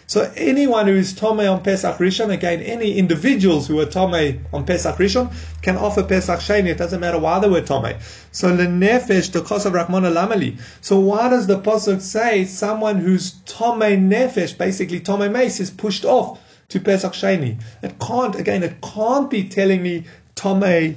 so 0.09 0.33
anyone 0.37 0.87
who 0.87 0.95
is 0.95 1.13
Tome 1.13 1.41
on 1.41 1.63
Pesach 1.63 1.99
Rishon, 1.99 2.33
again, 2.33 2.63
any 2.63 2.97
individuals 2.97 3.69
who 3.69 3.79
are 3.79 3.85
Tome 3.85 4.43
on 4.55 4.65
Pesach 4.65 4.97
Rishon 4.97 5.31
can 5.61 5.77
offer 5.77 6.03
Pesach 6.03 6.41
Sheni. 6.41 6.69
It 6.69 6.79
doesn't 6.79 7.01
matter 7.01 7.19
why 7.19 7.41
they 7.41 7.49
were 7.51 7.61
Tome. 7.61 7.93
So 8.33 8.49
lenefesh 8.49 9.33
the 9.33 9.41
of 9.41 9.73
Rahman 9.75 10.05
Lamali. 10.05 10.59
So 10.81 10.99
why 10.99 11.29
does 11.29 11.47
the 11.47 11.61
pasuk 11.61 12.01
say 12.01 12.47
someone 12.47 12.97
who's 12.97 13.33
Tome 13.45 14.09
nefesh, 14.09 14.57
basically 14.57 15.01
Tome 15.01 15.31
Mace, 15.31 15.61
is 15.61 15.71
pushed 15.71 16.07
off 16.07 16.41
to 16.71 16.81
Pesach 16.81 17.13
Sheni? 17.13 17.61
It 17.83 17.99
can't 17.99 18.35
again. 18.35 18.63
It 18.63 18.81
can't 18.81 19.29
be 19.29 19.47
telling 19.51 19.83
me 19.83 20.07
Tome 20.35 20.97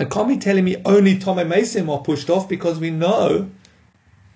it 0.00 0.10
can't 0.10 0.28
be 0.28 0.38
telling 0.38 0.64
me 0.64 0.76
only 0.84 1.18
Tome 1.18 1.48
Mesim 1.48 1.94
are 1.94 2.02
pushed 2.02 2.30
off 2.30 2.48
because 2.48 2.78
we 2.78 2.90
know 2.90 3.50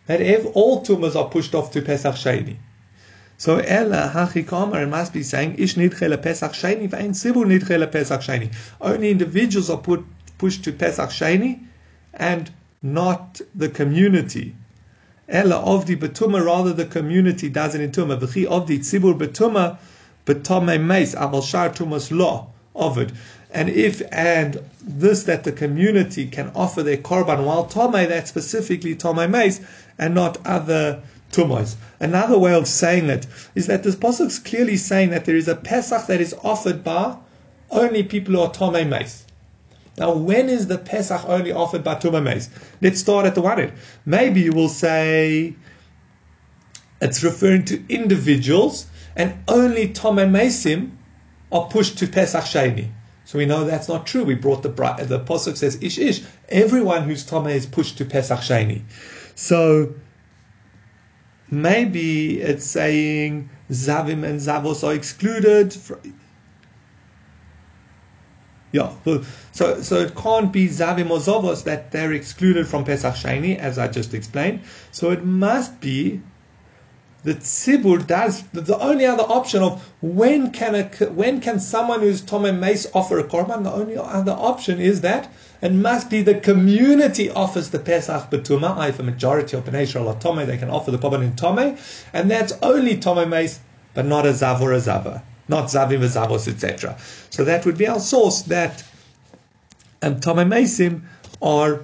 that 0.06 0.20
if 0.20 0.44
all 0.54 0.84
tumas 0.84 1.16
are 1.16 1.30
pushed 1.30 1.54
off 1.54 1.72
to 1.72 1.80
Pesach 1.80 2.14
Sheni. 2.14 2.56
So 3.38 3.56
Ella 3.56 4.10
Hachikomer 4.14 4.88
must 4.88 5.12
be 5.12 5.22
saying 5.22 5.56
Ish 5.58 5.76
Nidchele 5.76 6.22
Pesach 6.22 6.52
Sheni 6.52 6.88
Vein 6.88 7.12
Sibu 7.12 7.44
Nidchele 7.46 7.90
Pesach 7.90 8.20
Sheni. 8.20 8.54
Only 8.80 9.10
individuals 9.10 9.70
are 9.70 9.78
put 9.78 10.04
pushed 10.36 10.64
to 10.64 10.72
Pesach 10.72 11.08
Sheni 11.08 11.66
and 12.12 12.50
not 12.82 13.40
the 13.54 13.70
community. 13.70 14.54
Ella 15.26 15.84
the 15.86 15.96
Betuma, 15.96 16.44
rather 16.44 16.74
the 16.74 16.84
community 16.84 17.48
does 17.48 17.74
it 17.74 17.80
in 17.80 17.90
Tuma. 17.90 18.20
V'chi 18.20 18.66
the 18.66 18.78
Tzibur 18.78 19.18
Betuma, 19.18 19.78
Betome 20.26 20.84
Meis, 20.84 21.14
Aval 21.14 21.42
Shar 21.42 21.70
Tumas 21.70 22.12
of 22.76 22.98
it. 22.98 23.10
And 23.54 23.68
if 23.68 24.02
and 24.10 24.58
this 24.82 25.22
that 25.22 25.44
the 25.44 25.52
community 25.52 26.26
can 26.26 26.50
offer 26.56 26.82
their 26.82 26.96
korban 26.96 27.44
while 27.44 27.66
Tome, 27.66 27.92
that's 27.92 28.28
specifically 28.28 28.96
Tome 28.96 29.30
Meis 29.30 29.60
and 29.96 30.12
not 30.12 30.44
other 30.44 31.02
tumos. 31.30 31.76
Another 32.00 32.36
way 32.36 32.52
of 32.52 32.66
saying 32.66 33.08
it 33.08 33.28
is 33.54 33.68
that 33.68 33.84
this 33.84 33.94
pasuk 33.94 34.26
is 34.26 34.38
clearly 34.40 34.76
saying 34.76 35.10
that 35.10 35.24
there 35.24 35.36
is 35.36 35.46
a 35.46 35.54
Pesach 35.54 36.08
that 36.08 36.20
is 36.20 36.34
offered 36.42 36.82
by 36.82 37.16
only 37.70 38.02
people 38.02 38.34
who 38.34 38.40
are 38.40 38.50
Tomei 38.50 38.88
Meis. 38.88 39.24
Now, 39.96 40.12
when 40.14 40.48
is 40.48 40.66
the 40.66 40.78
Pesach 40.78 41.24
only 41.28 41.52
offered 41.52 41.84
by 41.84 41.94
Tomei 41.94 42.24
Meis? 42.24 42.50
Let's 42.82 42.98
start 42.98 43.24
at 43.24 43.36
the 43.36 43.40
one 43.40 43.60
end. 43.60 43.72
Maybe 44.04 44.40
you 44.40 44.52
will 44.52 44.68
say 44.68 45.54
it's 47.00 47.22
referring 47.22 47.66
to 47.66 47.84
individuals 47.88 48.86
and 49.14 49.34
only 49.46 49.90
Tomei 49.90 50.28
Meisim 50.28 50.90
are 51.52 51.68
pushed 51.68 51.98
to 51.98 52.08
Pesach 52.08 52.44
Sheni. 52.44 52.90
So 53.24 53.38
we 53.38 53.46
know 53.46 53.64
that's 53.64 53.88
not 53.88 54.06
true. 54.06 54.24
We 54.24 54.34
brought 54.34 54.62
the 54.62 54.68
the 54.68 55.20
pasuk 55.20 55.56
says 55.56 55.78
ish 55.82 55.98
ish. 55.98 56.22
Everyone 56.48 57.04
who's 57.04 57.24
Tomei 57.24 57.54
is 57.54 57.66
pushed 57.66 57.98
to 57.98 58.04
Pesach 58.04 58.40
Sheni. 58.40 58.82
So 59.34 59.94
Maybe 61.50 62.40
it's 62.40 62.64
saying 62.64 63.50
Zavim 63.70 64.24
and 64.24 64.40
Zavos 64.40 64.86
are 64.86 64.94
excluded. 64.94 65.76
Yeah, 68.72 68.92
so 69.52 69.80
so 69.80 70.00
it 70.00 70.16
can't 70.16 70.52
be 70.52 70.68
Zavim 70.68 71.10
or 71.10 71.18
Zavos 71.18 71.62
that 71.64 71.92
they're 71.92 72.12
excluded 72.12 72.66
from 72.66 72.84
Pesach 72.84 73.14
Sheni, 73.14 73.56
as 73.56 73.78
I 73.78 73.86
just 73.86 74.14
explained. 74.14 74.62
So 74.90 75.12
it 75.12 75.24
must 75.24 75.80
be 75.80 76.22
the 77.24 77.34
tzibur 77.34 78.06
does 78.06 78.42
the 78.52 78.78
only 78.78 79.06
other 79.06 79.22
option 79.22 79.62
of 79.62 79.82
when 80.02 80.50
can 80.50 80.74
a, 80.74 80.84
when 81.06 81.40
can 81.40 81.58
someone 81.58 82.00
who's 82.00 82.20
Tome 82.20 82.60
Mace 82.60 82.86
offer 82.92 83.18
a 83.18 83.24
korban? 83.24 83.64
The 83.64 83.72
only 83.72 83.96
other 83.96 84.32
option 84.32 84.78
is 84.78 85.00
that 85.00 85.32
it 85.62 85.72
must 85.72 86.10
be 86.10 86.20
the 86.20 86.34
community 86.34 87.30
offers 87.30 87.70
the 87.70 87.78
Pesach 87.78 88.30
Betuma. 88.30 88.88
If 88.88 89.00
a 89.00 89.02
majority 89.02 89.56
of 89.56 89.64
Bnei 89.64 89.82
Israel 89.82 90.08
are 90.08 90.20
Tome, 90.20 90.46
they 90.46 90.58
can 90.58 90.68
offer 90.68 90.90
the 90.90 90.98
korban 90.98 91.22
in 91.22 91.34
Tome, 91.34 91.78
and 92.12 92.30
that's 92.30 92.52
only 92.62 92.98
Tome 92.98 93.30
Mace, 93.30 93.58
but 93.94 94.04
not 94.04 94.26
a 94.26 94.30
Zav 94.30 94.60
or 94.60 94.72
a 94.72 94.80
Zava, 94.80 95.22
not 95.48 95.70
Zavim 95.70 96.02
or 96.02 96.08
Zavos, 96.08 96.46
etc. 96.46 96.98
So 97.30 97.44
that 97.44 97.64
would 97.64 97.78
be 97.78 97.88
our 97.88 98.00
source 98.00 98.42
that 98.42 98.84
um, 100.02 100.20
Tome 100.20 100.50
Maceim 100.50 101.04
are 101.40 101.80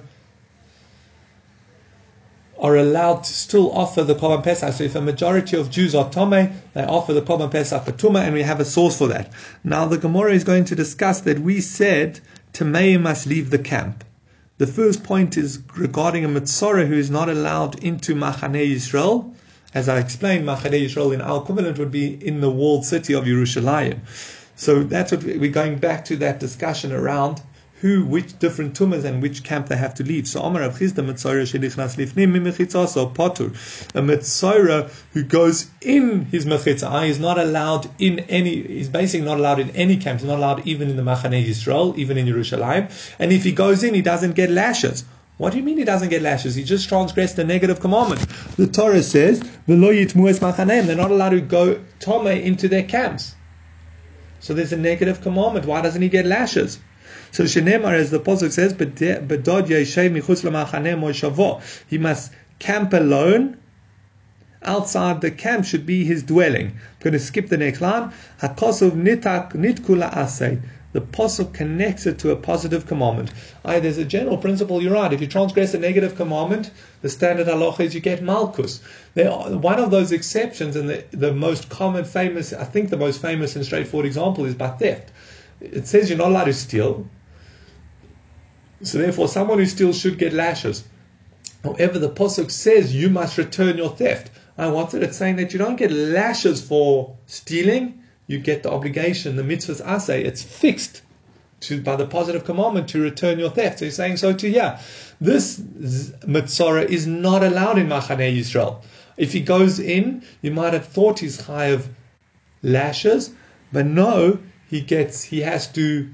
are 2.61 2.77
allowed 2.77 3.23
to 3.23 3.33
still 3.33 3.71
offer 3.71 4.03
the 4.03 4.13
Korban 4.13 4.43
Pesach. 4.43 4.73
So 4.73 4.83
if 4.83 4.95
a 4.95 5.01
majority 5.01 5.57
of 5.57 5.71
Jews 5.71 5.95
are 5.95 6.09
Tomei, 6.09 6.53
they 6.73 6.83
offer 6.83 7.11
the 7.11 7.21
Korban 7.21 7.51
Pesach 7.51 7.83
for 7.83 7.91
Tumah, 7.91 8.21
and 8.21 8.35
we 8.35 8.43
have 8.43 8.59
a 8.59 8.65
source 8.65 8.99
for 8.99 9.07
that. 9.07 9.33
Now 9.63 9.85
the 9.85 9.97
Gemara 9.97 10.33
is 10.33 10.43
going 10.43 10.65
to 10.65 10.75
discuss 10.75 11.21
that 11.21 11.39
we 11.39 11.59
said 11.59 12.19
Tamei 12.53 13.01
must 13.01 13.25
leave 13.25 13.49
the 13.49 13.57
camp. 13.57 14.03
The 14.59 14.67
first 14.67 15.03
point 15.03 15.37
is 15.37 15.59
regarding 15.75 16.23
a 16.23 16.29
Mitzorah 16.29 16.87
who 16.87 16.93
is 16.93 17.09
not 17.09 17.29
allowed 17.29 17.83
into 17.83 18.13
Machane 18.13 18.75
Yisrael. 18.75 19.33
As 19.73 19.89
I 19.89 19.97
explained, 19.97 20.47
Machane 20.47 20.85
Yisrael 20.85 21.15
in 21.15 21.21
our 21.21 21.41
equivalent 21.41 21.79
would 21.79 21.91
be 21.91 22.13
in 22.23 22.41
the 22.41 22.51
walled 22.51 22.85
city 22.85 23.15
of 23.15 23.23
Yerushalayim. 23.23 24.01
So 24.55 24.83
that's 24.83 25.11
what 25.11 25.23
we're 25.23 25.49
going 25.49 25.79
back 25.79 26.05
to 26.05 26.17
that 26.17 26.39
discussion 26.39 26.91
around 26.91 27.41
who, 27.81 28.05
which 28.05 28.37
different 28.37 28.75
tumas 28.75 29.03
and 29.03 29.23
which 29.23 29.43
camp 29.43 29.67
they 29.67 29.75
have 29.75 29.95
to 29.95 30.03
leave. 30.03 30.27
So 30.27 30.41
Amar 30.41 30.61
Rav 30.61 30.77
Mitzayra 30.77 31.45
Shelichnas 31.49 31.97
Lifnim 31.97 32.31
Mimichitzasa 32.31 33.13
Potur, 33.15 33.49
A 33.95 34.01
Mitzayra 34.01 34.91
who 35.13 35.23
goes 35.23 35.67
in 35.81 36.25
his 36.25 36.45
Mechitza 36.45 37.01
uh, 37.01 37.05
is 37.05 37.19
not 37.19 37.39
allowed 37.39 37.89
in 37.97 38.19
any, 38.19 38.61
he's 38.61 38.87
basically 38.87 39.25
not 39.25 39.39
allowed 39.39 39.59
in 39.59 39.71
any 39.71 39.97
camp. 39.97 40.19
He's 40.19 40.29
not 40.29 40.37
allowed 40.37 40.67
even 40.67 40.91
in 40.91 40.95
the 40.95 41.01
Machane 41.01 41.43
Yisrael, 41.43 41.97
even 41.97 42.19
in 42.19 42.27
Yerushalayim. 42.27 43.15
And 43.17 43.31
if 43.31 43.43
he 43.43 43.51
goes 43.51 43.83
in, 43.83 43.95
he 43.95 44.03
doesn't 44.03 44.35
get 44.35 44.51
lashes. 44.51 45.03
What 45.37 45.53
do 45.53 45.57
you 45.57 45.63
mean 45.63 45.79
he 45.79 45.83
doesn't 45.83 46.09
get 46.09 46.21
lashes? 46.21 46.53
He 46.53 46.63
just 46.63 46.87
transgressed 46.87 47.39
a 47.39 47.43
negative 47.43 47.79
commandment. 47.79 48.21
The 48.57 48.67
Torah 48.67 49.01
says, 49.01 49.41
They're 49.65 49.75
not 49.75 51.11
allowed 51.11 51.29
to 51.29 51.41
go 51.41 51.83
tome 51.99 52.27
into 52.27 52.67
their 52.67 52.83
camps. 52.83 53.33
So 54.39 54.53
there's 54.53 54.71
a 54.71 54.77
negative 54.77 55.21
commandment. 55.21 55.65
Why 55.65 55.81
doesn't 55.81 56.01
he 56.01 56.09
get 56.09 56.27
lashes? 56.27 56.77
So 57.31 57.45
Shenemar, 57.45 57.93
as 57.93 58.11
the 58.11 58.19
Pasuk 58.19 58.51
says, 58.51 58.73
Bedod. 58.73 59.67
He 61.89 61.97
must 61.97 62.31
camp 62.59 62.93
alone. 62.93 63.57
Outside 64.63 65.21
the 65.21 65.31
camp 65.31 65.65
should 65.65 65.85
be 65.85 66.03
his 66.03 66.23
dwelling. 66.23 66.67
I'm 66.67 66.77
going 66.99 67.13
to 67.13 67.19
skip 67.19 67.47
the 67.47 67.57
next 67.57 67.81
line. 67.81 68.11
The 70.93 70.99
pasuk 70.99 71.53
connects 71.53 72.05
it 72.05 72.19
to 72.19 72.31
a 72.31 72.35
positive 72.35 72.85
commandment. 72.85 73.31
I, 73.63 73.79
there's 73.79 73.97
a 73.97 74.03
general 74.03 74.37
principle. 74.37 74.83
You're 74.83 74.93
right. 74.93 75.13
If 75.13 75.21
you 75.21 75.27
transgress 75.27 75.73
a 75.73 75.79
negative 75.79 76.15
commandment, 76.15 76.69
the 77.01 77.07
standard 77.07 77.47
halacha 77.47 77.79
is 77.79 77.95
you 77.95 78.01
get 78.01 78.21
malchus. 78.21 78.81
There 79.13 79.31
are, 79.31 79.49
one 79.51 79.79
of 79.79 79.89
those 79.89 80.11
exceptions, 80.11 80.75
and 80.75 80.89
the, 80.89 81.05
the 81.11 81.33
most 81.33 81.69
common, 81.69 82.03
famous, 82.03 82.51
I 82.51 82.65
think 82.65 82.89
the 82.89 82.97
most 82.97 83.21
famous 83.21 83.55
and 83.55 83.63
straightforward 83.63 84.05
example 84.05 84.43
is 84.43 84.53
by 84.53 84.67
theft. 84.67 85.11
It 85.61 85.87
says 85.87 86.09
you're 86.09 86.17
not 86.17 86.31
allowed 86.31 86.45
to 86.45 86.53
steal. 86.53 87.07
So 88.83 88.97
therefore, 88.97 89.27
someone 89.27 89.59
who 89.59 89.65
steals 89.65 89.99
should 89.99 90.17
get 90.17 90.33
lashes. 90.33 90.83
However, 91.63 91.99
the 91.99 92.09
pasuk 92.09 92.49
says 92.49 92.95
you 92.95 93.09
must 93.09 93.37
return 93.37 93.77
your 93.77 93.89
theft. 93.89 94.31
I 94.57 94.67
wanted 94.67 95.03
it 95.03 95.13
saying 95.13 95.35
that 95.37 95.53
you 95.53 95.59
don't 95.59 95.75
get 95.75 95.91
lashes 95.91 96.61
for 96.61 97.15
stealing 97.25 98.01
you 98.31 98.39
get 98.39 98.63
the 98.63 98.71
obligation, 98.71 99.35
the 99.35 99.43
mitzvahs 99.43 99.85
asay, 99.85 100.23
it's 100.23 100.41
fixed 100.41 101.01
to, 101.59 101.81
by 101.81 101.95
the 101.97 102.07
positive 102.07 102.45
commandment 102.45 102.87
to 102.89 103.01
return 103.01 103.37
your 103.37 103.49
theft. 103.49 103.79
So 103.79 103.85
he's 103.85 103.95
saying 103.95 104.17
so 104.17 104.33
too, 104.33 104.49
yeah. 104.49 104.81
This 105.19 105.61
mitzvah 106.25 106.89
is 106.89 107.05
not 107.05 107.43
allowed 107.43 107.77
in 107.77 107.87
Machane 107.87 108.35
Yisrael. 108.35 108.81
If 109.17 109.33
he 109.33 109.41
goes 109.41 109.79
in, 109.79 110.23
you 110.41 110.51
might 110.51 110.73
have 110.73 110.87
thought 110.87 111.19
he's 111.19 111.41
high 111.41 111.67
of 111.67 111.89
lashes, 112.63 113.31
but 113.71 113.85
no, 113.85 114.39
he 114.69 114.81
gets, 114.81 115.23
he 115.23 115.41
has 115.41 115.67
to 115.73 116.09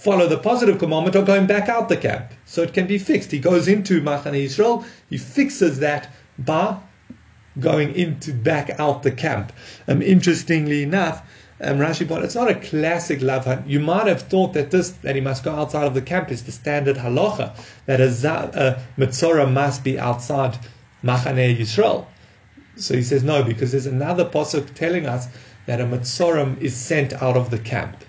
follow 0.00 0.26
the 0.26 0.38
positive 0.38 0.78
commandment 0.78 1.14
of 1.14 1.26
going 1.26 1.46
back 1.46 1.68
out 1.68 1.90
the 1.90 1.96
camp. 1.96 2.32
So 2.46 2.62
it 2.62 2.72
can 2.72 2.86
be 2.86 2.96
fixed. 2.96 3.30
He 3.30 3.38
goes 3.38 3.68
into 3.68 4.00
Machane 4.00 4.44
Yisrael, 4.44 4.86
he 5.10 5.18
fixes 5.18 5.80
that 5.80 6.08
by 6.38 6.78
going 7.58 7.94
into 7.94 8.32
back 8.32 8.70
out 8.80 9.02
the 9.02 9.10
camp. 9.10 9.52
Um, 9.86 10.00
interestingly 10.00 10.82
enough, 10.82 11.22
um, 11.60 11.76
Rashi 11.76 12.08
point, 12.08 12.24
it's 12.24 12.34
not 12.34 12.50
a 12.50 12.54
classic 12.54 13.20
love 13.20 13.44
hunt. 13.44 13.66
You 13.66 13.80
might 13.80 14.06
have 14.06 14.22
thought 14.22 14.54
that 14.54 14.70
this, 14.70 14.88
that 15.02 15.16
he 15.16 15.20
must 15.20 15.44
go 15.44 15.54
outside 15.54 15.86
of 15.86 15.92
the 15.92 16.00
camp 16.00 16.30
is 16.30 16.44
the 16.44 16.52
standard 16.52 16.96
halacha, 16.96 17.54
that 17.84 18.00
a, 18.00 18.80
a 18.96 19.46
must 19.46 19.84
be 19.84 19.98
outside 19.98 20.56
Machane 21.04 21.58
Yisrael. 21.58 22.06
So 22.76 22.94
he 22.94 23.02
says 23.02 23.22
no, 23.22 23.42
because 23.42 23.72
there's 23.72 23.84
another 23.84 24.24
pasuk 24.24 24.72
telling 24.74 25.04
us 25.04 25.28
that 25.66 25.82
a 25.82 25.84
Mitzorah 25.84 26.58
is 26.62 26.74
sent 26.74 27.12
out 27.22 27.36
of 27.36 27.50
the 27.50 27.58
camp. 27.58 28.02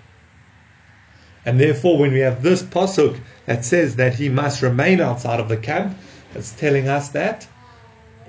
And 1.44 1.58
therefore, 1.58 1.98
when 1.98 2.12
we 2.12 2.20
have 2.20 2.42
this 2.42 2.62
pasuk 2.62 3.18
that 3.46 3.64
says 3.64 3.96
that 3.96 4.14
he 4.14 4.28
must 4.28 4.62
remain 4.62 5.00
outside 5.00 5.40
of 5.40 5.48
the 5.48 5.56
camp, 5.56 5.96
it's 6.34 6.52
telling 6.52 6.88
us 6.88 7.10
that 7.10 7.46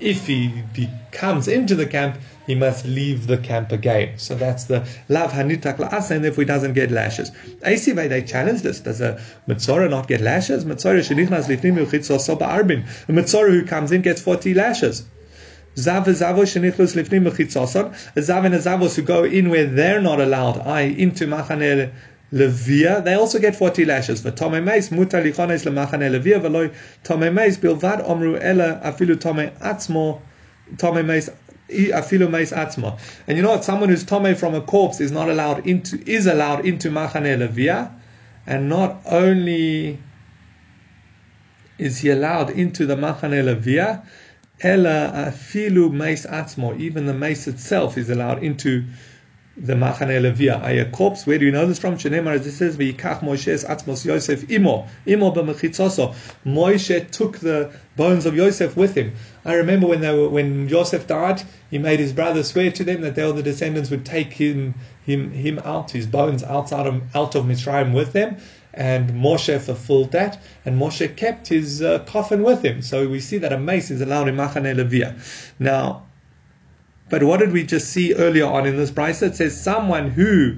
if 0.00 0.26
he, 0.26 0.62
he 0.74 0.90
comes 1.12 1.46
into 1.48 1.74
the 1.74 1.86
camp, 1.86 2.18
he 2.46 2.54
must 2.54 2.84
leave 2.84 3.26
the 3.26 3.38
camp 3.38 3.72
again. 3.72 4.18
So 4.18 4.34
that's 4.34 4.64
the 4.64 4.86
lav 5.08 5.32
hanitak 5.32 5.76
la'asa, 5.76 6.12
and 6.12 6.24
therefore 6.24 6.42
he 6.42 6.46
doesn't 6.46 6.74
get 6.74 6.90
lashes. 6.90 7.30
ACV, 7.62 8.08
they 8.08 8.22
challenge 8.22 8.62
this. 8.62 8.80
Does 8.80 9.00
a 9.00 9.20
Mitzorah 9.48 9.88
not 9.88 10.08
get 10.08 10.20
lashes? 10.20 10.64
Mitzorah 10.64 11.00
shenichnas 11.00 11.46
lifnim 11.46 11.84
yuchitzos 11.84 12.36
arbin. 12.40 12.84
A 13.08 13.12
Mitzorah 13.12 13.50
who 13.50 13.64
comes 13.64 13.92
in 13.92 14.02
gets 14.02 14.20
40 14.20 14.54
lashes. 14.54 15.04
Zav 15.76 16.04
zavos 16.04 16.52
shenichlos 16.52 16.94
lifnim 17.00 17.30
yuchitzoson. 17.30 17.92
A 18.16 18.20
zav 18.20 18.44
and 18.44 18.54
a 18.54 18.58
zavos 18.58 18.96
who 18.96 19.02
go 19.02 19.24
in 19.24 19.48
where 19.48 19.66
they're 19.66 20.00
not 20.00 20.20
allowed, 20.20 20.58
i.e. 20.58 21.00
into 21.00 21.26
machaneh 21.26 21.92
Levia, 22.32 23.04
they 23.04 23.14
also 23.14 23.38
get 23.38 23.54
40 23.54 23.84
lashes. 23.84 24.22
Tome 24.22 24.64
Meis, 24.64 24.90
Muta 24.90 25.18
Lichones 25.18 25.64
Lemachane 25.64 26.10
Levia, 26.10 26.40
Veloy 26.40 26.74
Tome 27.04 27.32
Meis, 27.32 27.56
Bilvad 27.58 28.06
Omru 28.06 28.38
Ela, 28.40 28.80
Afilu 28.84 29.20
Tome 29.20 29.50
Atzmo, 29.60 30.20
Tome 30.78 31.06
Meis, 31.06 31.30
Afilu 31.70 32.28
Meis 32.28 32.52
Atzmo. 32.52 32.98
And 33.26 33.36
you 33.36 33.42
know 33.42 33.50
what? 33.50 33.64
Someone 33.64 33.88
who's 33.88 34.04
Tome 34.04 34.34
from 34.34 34.54
a 34.54 34.60
corpse 34.60 35.00
is 35.00 35.12
not 35.12 35.28
allowed 35.28 35.66
into, 35.66 36.02
is 36.10 36.26
allowed 36.26 36.64
into 36.64 36.90
Machane 36.90 37.38
Levia, 37.38 37.92
and 38.46 38.68
not 38.68 39.00
only 39.06 39.98
is 41.78 41.98
he 41.98 42.10
allowed 42.10 42.50
into 42.50 42.86
the 42.86 42.96
Machane 42.96 43.44
Levia, 43.44 44.04
Ela 44.60 45.12
Afilu 45.28 45.92
Meis 45.92 46.26
Atzmo, 46.26 46.78
even 46.80 47.06
the 47.06 47.14
mace 47.14 47.46
itself 47.46 47.98
is 47.98 48.08
allowed 48.10 48.42
into 48.42 48.84
the 49.56 49.74
Machane 49.74 50.20
Levia, 50.20 50.60
a 50.64 50.90
corpse. 50.90 51.26
Where 51.26 51.38
do 51.38 51.44
you 51.44 51.52
know 51.52 51.66
this 51.66 51.78
from? 51.78 51.96
Shenemar, 51.96 52.34
as 52.34 52.46
it 52.46 52.52
says, 52.52 52.76
V'yikach 52.76 53.20
Moshe's 53.20 53.64
Atzmos 53.64 54.04
Yosef 54.04 54.50
imo, 54.50 54.88
imo 55.06 55.32
b'mechitzoso. 55.32 56.14
Moshe 56.44 57.10
took 57.10 57.38
the 57.38 57.72
bones 57.96 58.26
of 58.26 58.34
Yosef 58.34 58.76
with 58.76 58.96
him. 58.96 59.12
I 59.44 59.54
remember 59.54 59.86
when 59.86 60.00
they 60.00 60.12
were, 60.12 60.28
when 60.28 60.68
Yosef 60.68 61.06
died, 61.06 61.42
he 61.70 61.78
made 61.78 62.00
his 62.00 62.12
brothers 62.12 62.48
swear 62.48 62.72
to 62.72 62.84
them 62.84 63.02
that 63.02 63.14
they, 63.14 63.30
the 63.30 63.42
descendants, 63.42 63.90
would 63.90 64.04
take 64.04 64.32
him, 64.32 64.74
him, 65.04 65.30
him 65.30 65.60
out, 65.60 65.92
his 65.92 66.06
bones 66.06 66.42
outside 66.42 66.86
of, 66.86 67.02
out 67.14 67.34
of 67.36 67.44
Mitzrayim 67.44 67.94
with 67.94 68.12
them. 68.12 68.38
And 68.72 69.10
Moshe 69.10 69.60
fulfilled 69.60 70.10
that, 70.12 70.42
and 70.64 70.80
Moshe 70.80 71.16
kept 71.16 71.46
his 71.46 71.80
uh, 71.80 72.00
coffin 72.00 72.42
with 72.42 72.64
him. 72.64 72.82
So 72.82 73.08
we 73.08 73.20
see 73.20 73.38
that 73.38 73.52
a 73.52 73.58
mace 73.58 73.92
is 73.92 74.00
allowed 74.00 74.26
in 74.26 74.34
Machane 74.34 74.74
Levia. 74.74 75.14
Now, 75.60 76.06
but 77.10 77.22
what 77.22 77.40
did 77.40 77.52
we 77.52 77.64
just 77.64 77.90
see 77.90 78.14
earlier 78.14 78.46
on 78.46 78.66
in 78.66 78.76
this 78.76 78.90
price? 78.90 79.22
It 79.22 79.36
says 79.36 79.60
someone 79.60 80.10
who, 80.10 80.56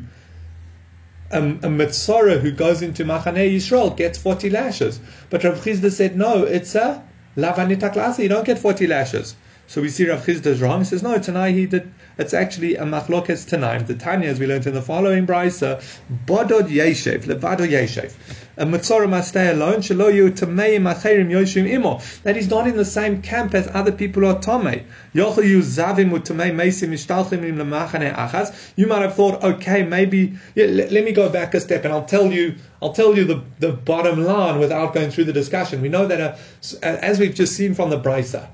a, 1.30 1.40
a 1.40 1.68
Mitzorah 1.68 2.40
who 2.40 2.52
goes 2.52 2.82
into 2.82 3.04
Machane 3.04 3.54
Yisrael 3.54 3.96
gets 3.96 4.18
40 4.18 4.50
lashes. 4.50 5.00
But 5.28 5.42
Rav 5.44 5.59
Chisda 5.62 5.90
said, 5.90 6.16
no, 6.16 6.44
it's 6.44 6.74
a 6.74 7.02
Lavanita 7.37 7.92
klasa, 7.92 8.20
you 8.20 8.28
don't 8.28 8.46
get 8.46 8.59
40 8.59 8.87
lashes. 8.87 9.35
So 9.68 9.81
we 9.83 9.88
see 9.88 10.09
Rav 10.09 10.24
Chisda 10.24 10.46
is 10.46 10.61
wrong. 10.61 10.81
He 10.81 10.85
says, 10.85 11.02
no, 11.02 11.18
Tanai, 11.18 11.52
he 11.52 11.66
did, 11.66 11.92
it's 12.18 12.35
actually 12.35 12.76
a 12.76 12.85
machlokes 12.85 13.48
Tanaim. 13.48 13.87
The 13.87 13.94
Tanya, 13.94 14.29
as 14.29 14.38
we 14.38 14.46
learned 14.46 14.66
in 14.66 14.74
the 14.74 14.83
following 14.83 15.26
brisa, 15.26 15.83
Bodod 16.26 16.68
Yeshev, 16.68 17.26
Levado 17.26 17.66
Yeshev 17.66 18.12
a 18.59 18.64
Mitzorah 18.64 19.09
must 19.09 19.29
stay 19.29 19.50
alone. 19.50 19.76
Shelo 19.76 20.11
tameim 20.31 20.90
acherim 20.92 21.31
yoshim 21.31 21.68
imo. 21.70 22.00
That 22.22 22.37
he's 22.37 22.48
not 22.48 22.66
in 22.66 22.76
the 22.76 22.85
same 22.85 23.20
camp 23.20 23.55
as 23.55 23.68
other 23.68 23.92
people 23.92 24.24
are 24.24 24.37
tamei. 24.37 24.85
Yochel 25.14 25.46
yu 25.46 25.61
zavim 25.61 26.11
utamei 26.11 26.52
meisim 26.55 26.88
mishtalchim 26.88 27.44
im 27.44 27.59
lemachane 27.59 28.14
achas. 28.14 28.72
You 28.76 28.87
might 28.87 29.02
have 29.02 29.14
thought, 29.14 29.42
okay, 29.44 29.83
maybe 29.83 30.35
yeah, 30.55 30.66
let, 30.66 30.90
let, 30.90 31.05
me 31.05 31.12
go 31.12 31.29
back 31.29 31.52
a 31.55 31.61
step 31.61 31.85
and 31.85 31.92
I'll 31.92 32.07
tell 32.07 32.33
you. 32.33 32.55
I'll 32.81 32.92
tell 32.92 33.16
you 33.16 33.24
the, 33.24 33.42
the 33.59 33.72
bottom 33.72 34.22
line 34.22 34.59
without 34.59 34.94
going 34.94 35.11
through 35.11 35.24
the 35.24 35.33
discussion. 35.33 35.81
We 35.81 35.88
know 35.88 36.07
that 36.07 36.20
uh, 36.20 36.37
a, 36.83 36.87
uh, 36.87 36.98
as 37.00 37.18
we've 37.18 37.35
just 37.35 37.55
seen 37.55 37.74
from 37.74 37.90
the 37.90 37.98
brisa, 37.98 38.48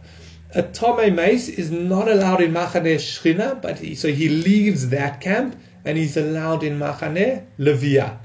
a 0.54 0.62
Tomei 0.62 1.14
Mace 1.14 1.48
is 1.48 1.70
not 1.70 2.08
allowed 2.08 2.40
in 2.40 2.52
Machane 2.52 2.96
Shchina, 2.96 3.60
but 3.60 3.78
he, 3.78 3.94
so 3.94 4.08
he 4.08 4.28
leaves 4.28 4.88
that 4.88 5.20
camp 5.20 5.56
and 5.84 5.98
he's 5.98 6.16
allowed 6.16 6.62
in 6.62 6.78
Machane 6.78 7.44
Levia 7.58 8.18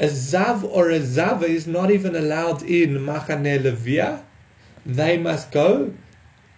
a 0.00 0.06
Zav 0.06 0.64
or 0.64 0.88
a 0.88 0.98
Zava 0.98 1.44
is 1.44 1.66
not 1.66 1.90
even 1.90 2.16
allowed 2.16 2.62
in 2.62 2.94
Machane 2.94 3.62
Levia. 3.62 4.22
They 4.86 5.18
must 5.18 5.52
go 5.52 5.92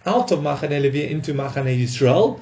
out 0.05 0.31
of 0.31 0.39
Machane 0.39 0.81
Levia 0.81 1.09
into 1.09 1.33
Machane 1.33 1.77
Yisrael. 1.77 2.39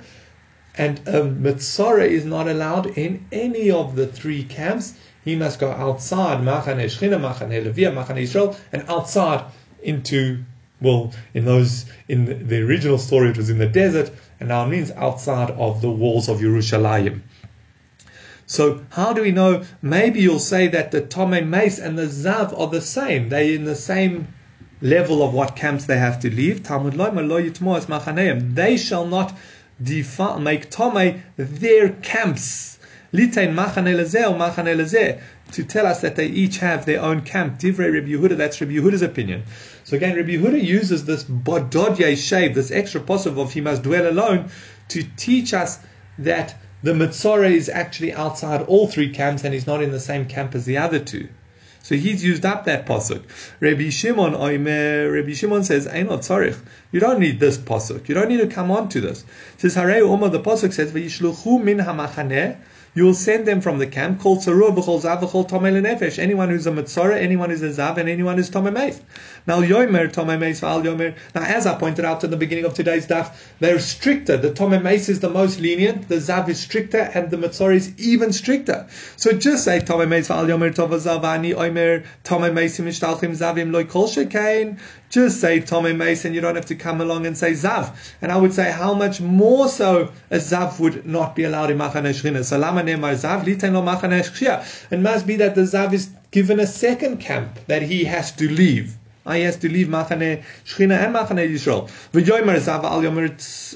And 0.77 0.99
a 1.07 1.23
Mitzorah 1.23 2.07
is 2.07 2.23
not 2.23 2.47
allowed 2.47 2.97
in 2.97 3.25
any 3.31 3.71
of 3.71 3.95
the 3.95 4.05
three 4.05 4.43
camps. 4.43 4.93
He 5.25 5.35
must 5.35 5.59
go 5.59 5.71
outside 5.71 6.41
Machane 6.41 6.85
Shechina, 6.85 7.19
Machane 7.19 7.65
Levia, 7.65 7.91
Machane 7.91 8.21
Yisrael, 8.21 8.55
and 8.71 8.87
outside 8.87 9.43
into, 9.81 10.43
well, 10.81 11.13
in 11.33 11.45
those, 11.45 11.85
in 12.07 12.47
the 12.47 12.61
original 12.61 12.97
story 12.97 13.29
it 13.29 13.37
was 13.37 13.49
in 13.49 13.59
the 13.59 13.67
desert, 13.67 14.11
and 14.39 14.49
now 14.49 14.65
it 14.65 14.69
means 14.69 14.91
outside 14.91 15.51
of 15.51 15.81
the 15.81 15.91
walls 15.91 16.27
of 16.27 16.39
Yerushalayim. 16.39 17.21
So 18.47 18.83
how 18.89 19.13
do 19.13 19.21
we 19.21 19.31
know? 19.31 19.63
Maybe 19.81 20.19
you'll 20.19 20.39
say 20.39 20.67
that 20.67 20.91
the 20.91 20.99
Tome 20.99 21.49
Mace 21.49 21.79
and 21.79 21.97
the 21.97 22.07
Zav 22.07 22.59
are 22.59 22.67
the 22.67 22.81
same. 22.81 23.29
They're 23.29 23.53
in 23.53 23.63
the 23.63 23.75
same 23.75 24.27
level 24.81 25.23
of 25.23 25.33
what 25.33 25.55
camps 25.55 25.85
they 25.85 25.97
have 25.97 26.19
to 26.21 26.29
leave. 26.29 26.63
Talmud 26.63 26.95
They 28.55 28.77
shall 28.77 29.05
not 29.05 29.37
make 29.79 30.69
Tome 30.69 31.23
their 31.37 31.89
camps. 31.89 32.79
To 33.13 33.27
tell 35.63 35.85
us 35.85 36.01
that 36.01 36.15
they 36.15 36.27
each 36.27 36.57
have 36.59 36.85
their 36.85 37.01
own 37.01 37.21
camp. 37.21 37.59
Divrei 37.59 37.93
Rabbi 37.93 38.07
Yehuda, 38.07 38.37
that's 38.37 38.61
Reb 38.61 38.69
Yehuda's 38.69 39.01
opinion. 39.01 39.43
So 39.91 39.97
again, 39.97 40.15
Rabbi 40.15 40.37
Yehuda 40.37 40.63
uses 40.63 41.03
this 41.03 41.25
bododye 41.25 42.15
shave, 42.15 42.55
this 42.55 42.71
extra 42.71 43.01
possible 43.01 43.43
of 43.43 43.51
he 43.51 43.59
must 43.59 43.83
dwell 43.83 44.09
alone, 44.09 44.49
to 44.87 45.03
teach 45.17 45.53
us 45.53 45.79
that 46.17 46.55
the 46.81 46.93
Mitzorah 46.93 47.51
is 47.51 47.67
actually 47.67 48.13
outside 48.13 48.61
all 48.61 48.87
three 48.87 49.09
camps 49.09 49.43
and 49.43 49.53
he's 49.53 49.67
not 49.67 49.83
in 49.83 49.91
the 49.91 49.99
same 49.99 50.27
camp 50.27 50.55
as 50.55 50.63
the 50.63 50.77
other 50.77 50.99
two. 50.99 51.27
So 51.83 51.95
he's 51.95 52.23
used 52.23 52.45
up 52.45 52.63
that 52.63 52.85
pasuk. 52.85 53.23
Rabbi 53.59 53.89
Shimon 53.89 54.31
Oimer, 54.33 55.13
Rabbi 55.13 55.33
Shimon 55.33 55.65
says, 55.65 55.85
Einot 55.87 56.19
tzarich. 56.19 56.57
You 56.93 57.01
don't 57.01 57.19
need 57.19 57.41
this 57.41 57.57
pasuk. 57.57 58.07
You 58.07 58.15
don't 58.15 58.29
need 58.29 58.39
to 58.39 58.47
come 58.47 58.71
on 58.71 58.87
to 58.89 59.01
this. 59.01 59.25
It 59.55 59.59
says 59.59 59.75
Harei 59.75 59.99
Umar, 59.99 60.29
the 60.29 60.39
pasuk 60.39 60.71
says, 60.71 60.93
V'yishluchu 60.93 61.61
min 61.61 61.79
hamachaneh. 61.79 62.55
You 62.93 63.05
will 63.05 63.13
send 63.13 63.47
them 63.47 63.61
from 63.61 63.79
the 63.79 63.87
camp 63.87 64.19
called 64.19 64.39
Sarur 64.39 64.75
B'chol 64.75 65.01
Zav 65.01 65.21
B'chol 65.21 65.49
Tomei 65.49 65.71
Lenefesh. 65.71 66.19
Anyone 66.19 66.49
who's 66.49 66.67
a 66.67 66.71
Mitzora, 66.71 67.17
anyone 67.17 67.49
who's 67.49 67.61
a 67.61 67.69
Zav, 67.69 67.97
and 67.97 68.09
anyone 68.09 68.35
who's 68.35 68.49
Tomei 68.49 68.73
Meis. 68.73 68.99
Now 69.47 69.61
Yomer 69.61 70.11
Tomei 70.11 70.37
Meis 70.37 70.59
Val 70.59 70.81
Yomer. 70.81 71.15
Now 71.33 71.43
as 71.43 71.65
I 71.65 71.79
pointed 71.79 72.03
out 72.03 72.23
at 72.25 72.31
the 72.31 72.37
beginning 72.37 72.65
of 72.65 72.73
today's 72.73 73.07
daf, 73.07 73.33
they're 73.59 73.79
stricter. 73.79 74.35
The 74.35 74.51
Tomei 74.51 74.81
Meis 74.81 75.07
is 75.07 75.21
the 75.21 75.29
most 75.29 75.61
lenient, 75.61 76.09
the 76.09 76.15
Zav 76.15 76.49
is 76.49 76.59
stricter, 76.59 76.99
and 76.99 77.31
the 77.31 77.37
Mitzora 77.37 77.75
is 77.75 77.97
even 77.97 78.33
stricter. 78.33 78.87
So 79.15 79.31
just 79.31 79.63
say 79.63 79.79
Tomei 79.79 80.09
Meis 80.09 80.27
Val 80.27 80.45
Yomer 80.45 80.73
Tova 80.73 80.99
Zavani 80.99 81.53
Omer 81.55 82.03
Tomei 82.25 82.53
Meis 82.53 82.77
Mishtalchim 82.77 83.37
Zavim 83.37 83.71
Loy 83.71 83.85
Kol 83.85 84.09
Shekain. 84.09 84.79
Just 85.11 85.41
say 85.41 85.59
Tommy 85.59 85.91
Mason. 85.91 86.33
you 86.33 86.39
don't 86.39 86.55
have 86.55 86.67
to 86.67 86.75
come 86.75 87.01
along 87.01 87.25
and 87.25 87.37
say 87.37 87.51
Zav. 87.51 87.93
And 88.21 88.31
I 88.31 88.37
would 88.37 88.53
say 88.53 88.71
how 88.71 88.93
much 88.93 89.19
more 89.19 89.67
so 89.67 90.09
a 90.31 90.37
Zav 90.37 90.79
would 90.79 91.05
not 91.05 91.35
be 91.35 91.43
allowed 91.43 91.69
in 91.69 91.77
Machane 91.77 92.13
Shchina. 92.13 92.45
So 92.45 92.57
Lama 92.57 92.81
Nemar 92.81 93.13
Zav, 93.15 93.43
Liten 93.43 93.73
Lo 93.73 93.81
Machane 93.81 94.87
It 94.89 94.99
must 95.01 95.27
be 95.27 95.35
that 95.35 95.55
the 95.55 95.61
Zav 95.61 95.91
is 95.91 96.11
given 96.31 96.61
a 96.61 96.65
second 96.65 97.17
camp 97.17 97.59
that 97.67 97.81
he 97.81 98.05
has 98.05 98.31
to 98.31 98.49
leave. 98.49 98.95
Ah, 99.23 99.31
I 99.31 99.39
has 99.39 99.57
to 99.57 99.69
leave 99.69 99.87
Machane 99.87 100.43
Shchina 100.65 100.97
and 100.97 101.15
Machane 101.15 101.47
Yisrael. 101.47 101.89
V'yoymer 102.11 102.57
Zav 102.57 102.83
al 102.83 103.01
yomer 103.01 103.29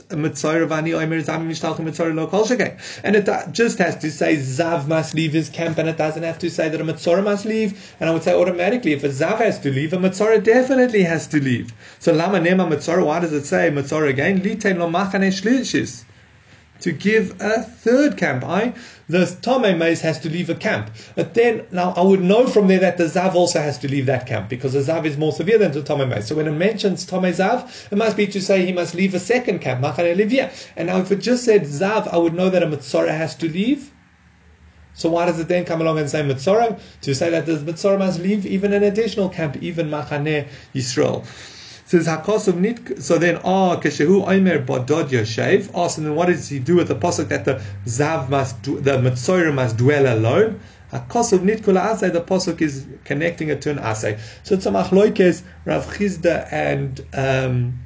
mitzayr 0.09 0.67
v'ani 0.67 0.93
omer 0.95 1.21
Zav 1.21 1.45
mishtalch 1.45 1.77
mitzayr 1.77 2.15
lo 2.15 2.27
kol 2.27 2.45
shekei. 2.45 2.79
And 3.03 3.15
it 3.15 3.29
uh, 3.29 3.47
just 3.51 3.77
has 3.77 3.95
to 3.97 4.11
say 4.11 4.37
Zav 4.37 4.87
must 4.87 5.13
leave 5.13 5.33
his 5.33 5.49
camp, 5.49 5.77
and 5.77 5.87
it 5.87 5.97
doesn't 5.97 6.23
have 6.23 6.39
to 6.39 6.49
say 6.49 6.69
that 6.69 6.81
a 6.81 6.83
mitzayr 6.83 7.23
must 7.23 7.45
leave. 7.45 7.95
And 7.99 8.09
I 8.09 8.13
would 8.13 8.23
say 8.23 8.33
automatically, 8.33 8.93
if 8.93 9.03
a 9.03 9.09
Zav 9.09 9.37
has 9.37 9.59
to 9.59 9.71
leave, 9.71 9.93
a 9.93 9.97
mitzayr 9.97 10.43
definitely 10.43 11.03
has 11.03 11.27
to 11.27 11.39
leave. 11.39 11.73
So 11.99 12.13
lama 12.13 12.39
nema 12.39 12.67
mitzayr. 12.67 13.05
Why 13.05 13.19
does 13.19 13.33
it 13.33 13.45
say 13.45 13.69
mitzayr 13.69 14.09
again? 14.09 14.41
Litein 14.41 14.79
lo 14.79 14.89
Machane 14.89 15.29
Shlishis 15.29 16.05
to 16.81 16.91
give 16.91 17.39
a 17.39 17.61
third 17.61 18.17
camp. 18.17 18.43
I 18.43 18.73
the 19.07 19.25
Tome 19.41 19.77
Maze 19.77 20.01
has 20.01 20.19
to 20.21 20.29
leave 20.29 20.49
a 20.49 20.55
camp. 20.55 20.89
But 21.15 21.33
then 21.33 21.65
now 21.71 21.93
I 21.95 22.01
would 22.01 22.21
know 22.21 22.47
from 22.47 22.67
there 22.67 22.79
that 22.79 22.97
the 22.97 23.05
Zav 23.05 23.35
also 23.35 23.59
has 23.59 23.77
to 23.79 23.87
leave 23.87 24.07
that 24.07 24.25
camp 24.25 24.49
because 24.49 24.73
the 24.73 24.79
Zav 24.79 25.05
is 25.05 25.17
more 25.17 25.31
severe 25.31 25.57
than 25.57 25.71
the 25.71 25.83
Tome 25.83 26.09
Maze. 26.09 26.27
So 26.27 26.35
when 26.35 26.47
it 26.47 26.51
mentions 26.51 27.05
Tome 27.05 27.23
Zav, 27.23 27.91
it 27.91 27.97
must 27.97 28.17
be 28.17 28.27
to 28.27 28.41
say 28.41 28.65
he 28.65 28.73
must 28.73 28.95
leave 28.95 29.13
a 29.13 29.19
second 29.19 29.59
camp, 29.59 29.83
Machane 29.83 30.15
Livia. 30.15 30.51
And 30.75 30.87
now 30.87 30.97
if 30.99 31.11
it 31.11 31.17
just 31.17 31.43
said 31.43 31.63
Zav, 31.63 32.11
I 32.11 32.17
would 32.17 32.33
know 32.33 32.49
that 32.49 32.63
a 32.63 32.67
Mitzora 32.67 33.15
has 33.15 33.35
to 33.35 33.47
leave. 33.47 33.91
So 34.93 35.09
why 35.09 35.25
does 35.25 35.39
it 35.39 35.49
then 35.49 35.65
come 35.65 35.81
along 35.81 35.99
and 35.99 36.09
say 36.09 36.23
Mitzora? 36.23 36.79
To 37.01 37.13
say 37.13 37.29
that 37.29 37.45
the 37.45 37.57
Mitzora 37.57 37.99
must 37.99 38.19
leave 38.19 38.45
even 38.45 38.73
an 38.73 38.83
additional 38.83 39.29
camp, 39.29 39.57
even 39.61 39.89
Machane 39.89 40.47
Yisrael 40.73 41.25
says. 41.85 42.05
So 42.05 43.17
then, 43.17 43.37
ah, 43.43 43.79
keshehu 43.79 44.25
oimer 44.25 44.65
bodod 44.65 45.09
yoshev. 45.09 45.69
Ah, 45.73 45.87
so 45.87 46.01
then 46.01 46.15
what 46.15 46.27
does 46.27 46.49
he 46.49 46.59
do 46.59 46.75
with 46.77 46.87
the 46.87 46.95
pasuk 46.95 47.29
that 47.29 47.45
the 47.45 47.61
zav 47.85 48.29
must, 48.29 48.61
the 48.63 48.97
mitzora 48.97 49.53
must 49.53 49.77
dwell 49.77 50.17
alone? 50.17 50.59
Hakosov 50.91 51.43
nit 51.43 51.61
asay. 51.61 52.11
The 52.11 52.21
pasuk 52.21 52.61
is 52.61 52.85
connecting 53.03 53.49
it 53.49 53.61
to 53.61 53.71
an 53.71 53.77
asay. 53.77 54.19
So 54.43 54.55
it's 54.55 54.65
a 54.65 54.71
machloikes 54.71 55.43
Rav 55.65 55.85
Chisda 55.85 56.51
and. 56.51 57.01
Um, 57.13 57.84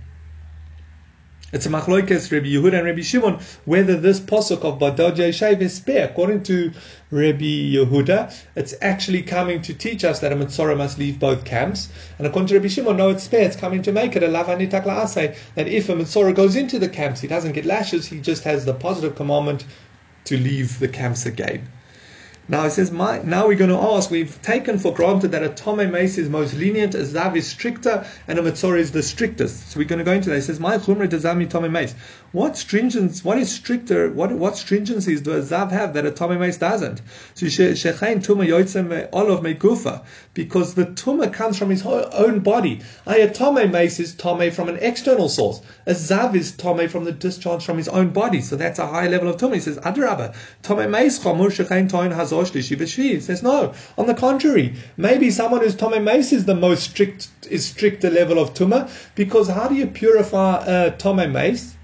it's 1.52 1.66
a 1.66 1.70
machlokes 1.70 2.32
Rabbi 2.32 2.48
Yehuda 2.48 2.74
and 2.74 2.86
Rabbi 2.86 3.02
Shimon 3.02 3.40
whether 3.66 3.96
this 3.96 4.20
posuk 4.20 4.64
of 4.64 4.80
Badod 4.80 5.16
Yeshav 5.16 5.60
is 5.62 5.74
spare. 5.74 6.06
According 6.06 6.44
to 6.44 6.72
Rabbi 7.12 7.74
Yehuda, 7.74 8.34
it's 8.56 8.76
actually 8.82 9.24
coming 9.24 9.62
to 9.64 9.74
teach 9.74 10.04
us 10.04 10.20
that 10.20 10.32
a 10.32 10.36
Mitzorah 10.36 10.78
must 10.78 11.00
leave 11.00 11.20
both 11.20 11.46
camps. 11.46 11.90
And 12.18 12.28
according 12.28 12.48
to 12.50 12.56
Rabbi 12.56 12.68
Shimon, 12.68 12.98
no, 12.98 13.10
it's 13.10 13.24
spare. 13.24 13.46
It's 13.46 13.56
coming 13.56 13.82
to 13.84 13.92
make 13.92 14.16
it 14.16 14.24
a 14.24 14.28
lavanitak 14.28 14.86
that 15.56 15.68
if 15.68 15.90
a 15.90 15.94
Mitzorah 15.94 16.36
goes 16.36 16.56
into 16.56 16.78
the 16.78 16.90
camps, 16.90 17.22
he 17.22 17.28
doesn't 17.28 17.54
get 17.54 17.66
lashes, 17.66 18.06
he 18.06 18.20
just 18.20 18.44
has 18.44 18.66
the 18.66 18.74
positive 18.74 19.16
commandment 19.16 19.66
to 20.26 20.38
leave 20.38 20.80
the 20.80 20.88
camps 20.88 21.26
again. 21.26 21.68
Now 22.50 22.66
it 22.66 22.72
says, 22.72 22.92
now 22.92 23.48
we're 23.48 23.56
going 23.56 23.70
to 23.70 23.78
ask, 23.78 24.10
we've 24.10 24.42
taken 24.42 24.80
for 24.80 24.92
granted 24.92 25.30
that 25.34 25.44
a 25.44 25.50
Tome 25.50 25.92
Mace 25.92 26.18
is 26.18 26.30
most 26.30 26.56
lenient, 26.56 26.96
a 26.96 27.00
Zav 27.00 27.36
is 27.36 27.46
stricter, 27.46 28.08
and 28.28 28.40
a 28.40 28.42
Matzor 28.42 28.76
is 28.76 28.92
the 28.92 29.04
strictest. 29.04 29.70
So 29.70 29.80
we're 29.80 29.88
going 29.88 30.00
to 30.00 30.06
go 30.06 30.14
into 30.14 30.32
that. 30.32 30.38
It 30.38 30.42
says, 30.42 30.60
My 30.60 30.80
Chumre 30.80 31.08
Dezami 31.08 31.48
Tome 31.48 31.72
Mace. 31.72 31.94
What 32.32 32.56
stringence, 32.56 33.26
what 33.26 33.40
is 33.40 33.52
stricter, 33.52 34.12
what, 34.12 34.32
what 34.32 34.54
stringencies 34.54 35.24
do 35.24 35.32
a 35.32 35.42
Zav 35.42 35.72
have 35.72 35.96
that 35.96 36.06
a 36.06 36.12
Tome 36.12 36.40
Mace 36.40 36.58
doesn't? 36.58 37.02
So 37.34 37.48
Shechain 37.48 38.24
Tuma 38.24 38.48
Yoitzem 38.48 39.10
Olav 39.12 39.42
Mekufa. 39.42 40.04
Because 40.36 40.76
the 40.76 40.86
Tuma 40.86 41.34
comes 41.34 41.58
from 41.58 41.72
his 41.72 41.84
own 41.84 42.42
body. 42.42 42.82
A 43.08 43.28
Tome 43.28 43.72
Mace 43.72 44.00
is 44.00 44.14
Tome 44.14 44.52
from 44.52 44.70
an 44.70 44.78
external 44.80 45.28
source. 45.28 45.62
A 45.88 45.94
Zav 45.94 46.36
is 46.36 46.52
Tome 46.52 46.88
from 46.88 47.06
the 47.06 47.12
discharge 47.12 47.66
from 47.66 47.78
his 47.78 47.88
own 47.88 48.10
body. 48.10 48.42
So 48.42 48.56
that's 48.56 48.78
a 48.78 48.86
high 48.86 49.08
level 49.08 49.28
of 49.28 49.38
Tuma. 49.38 49.56
He 49.56 49.62
says, 49.62 49.80
Adrabah. 49.80 50.36
Tome 50.62 50.92
Mace 50.92 51.18
Chamur 51.18 51.50
Shechain 51.50 51.90
Toin 51.90 52.12
Hazor 52.12 52.44
Shlishi 52.44 53.22
says 53.24 53.42
no. 53.42 53.74
On 53.98 54.06
the 54.06 54.14
contrary, 54.14 54.76
maybe 54.98 55.32
someone 55.32 55.62
who's 55.62 55.76
Tome 55.76 56.04
Mace 56.04 56.32
is 56.32 56.46
the 56.46 56.54
most 56.54 56.84
strict, 56.84 57.30
is 57.50 57.66
stricter 57.66 58.12
level 58.12 58.38
of 58.38 58.54
Tuma, 58.54 58.88
because 59.16 59.48
how 59.48 59.68
do 59.68 59.74
you 59.74 59.88
purify 59.88 60.58
uh, 60.58 60.92
a 60.94 60.98
Tome 60.98 61.32
Mace? 61.32 61.76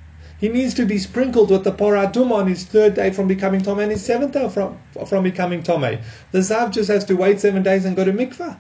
He 0.46 0.52
needs 0.52 0.76
to 0.76 0.86
be 0.86 1.00
sprinkled 1.00 1.50
with 1.50 1.64
the 1.64 1.72
Poraduma 1.72 2.34
on 2.34 2.46
his 2.46 2.66
third 2.66 2.94
day 2.94 3.10
from 3.10 3.28
becoming 3.28 3.64
Tome 3.64 3.80
and 3.80 3.92
his 3.92 4.06
seventh 4.06 4.34
day 4.34 4.48
from, 4.48 4.78
from 5.08 5.24
becoming 5.24 5.64
Tome. 5.64 5.98
The 6.34 6.38
Zav 6.38 6.70
just 6.70 6.88
has 6.88 7.04
to 7.06 7.16
wait 7.16 7.40
seven 7.40 7.64
days 7.64 7.84
and 7.84 7.96
go 7.96 8.06
to 8.06 8.14
Mikvah. 8.14 8.56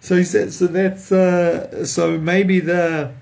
So 0.00 0.16
he 0.16 0.24
says, 0.24 0.56
so 0.56 0.66
that's, 0.66 1.12
uh, 1.12 1.86
so 1.86 2.18
maybe 2.18 2.58
the, 2.58 3.12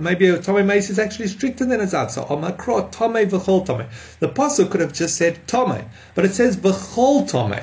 maybe 0.00 0.28
a 0.28 0.38
Tome 0.38 0.66
Mace 0.66 0.88
is 0.88 0.98
actually 0.98 1.28
stricter 1.28 1.66
than 1.66 1.82
a 1.82 1.84
Zav. 1.84 2.10
So 2.10 2.24
Omakro 2.24 2.90
Tome 2.90 3.28
V'chol 3.28 3.66
Tome. 3.66 3.88
The 4.20 4.30
Pasuk 4.30 4.70
could 4.70 4.80
have 4.80 4.94
just 4.94 5.16
said 5.18 5.46
Tome, 5.46 5.84
but 6.14 6.24
it 6.24 6.32
says 6.32 6.56
V'chol 6.56 7.28
Tome. 7.28 7.60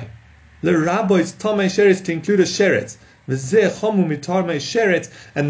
The 0.62 0.78
rabbis 0.78 1.32
Tome 1.32 1.66
Sheretz 1.66 2.04
to 2.04 2.12
include 2.12 2.38
a 2.38 2.44
Sheretz. 2.44 2.98
And 3.30 3.38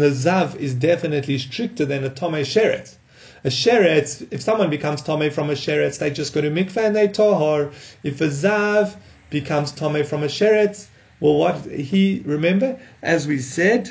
the 0.01 0.09
Zav 0.09 0.55
is 0.55 0.73
definitely 0.75 1.37
stricter 1.37 1.85
than 1.85 2.03
a 2.03 2.09
Tome 2.09 2.43
Sheretz. 2.43 2.95
A 3.43 3.49
Sheretz, 3.49 4.27
if 4.29 4.41
someone 4.41 4.69
becomes 4.69 5.01
Tome 5.01 5.31
from 5.31 5.49
a 5.49 5.53
Sheretz, 5.53 5.97
they 5.97 6.11
just 6.11 6.33
go 6.33 6.41
to 6.41 6.51
Mikveh 6.51 6.85
and 6.85 6.95
they 6.95 7.07
tohor. 7.07 7.73
If 8.03 8.21
a 8.21 8.27
Zav 8.27 8.95
becomes 9.31 9.71
Tome 9.71 10.03
from 10.03 10.23
a 10.23 10.27
Sheretz, 10.27 10.87
well, 11.19 11.35
what 11.35 11.65
he, 11.65 12.21
remember, 12.25 12.79
as 13.01 13.27
we 13.27 13.39
said, 13.39 13.89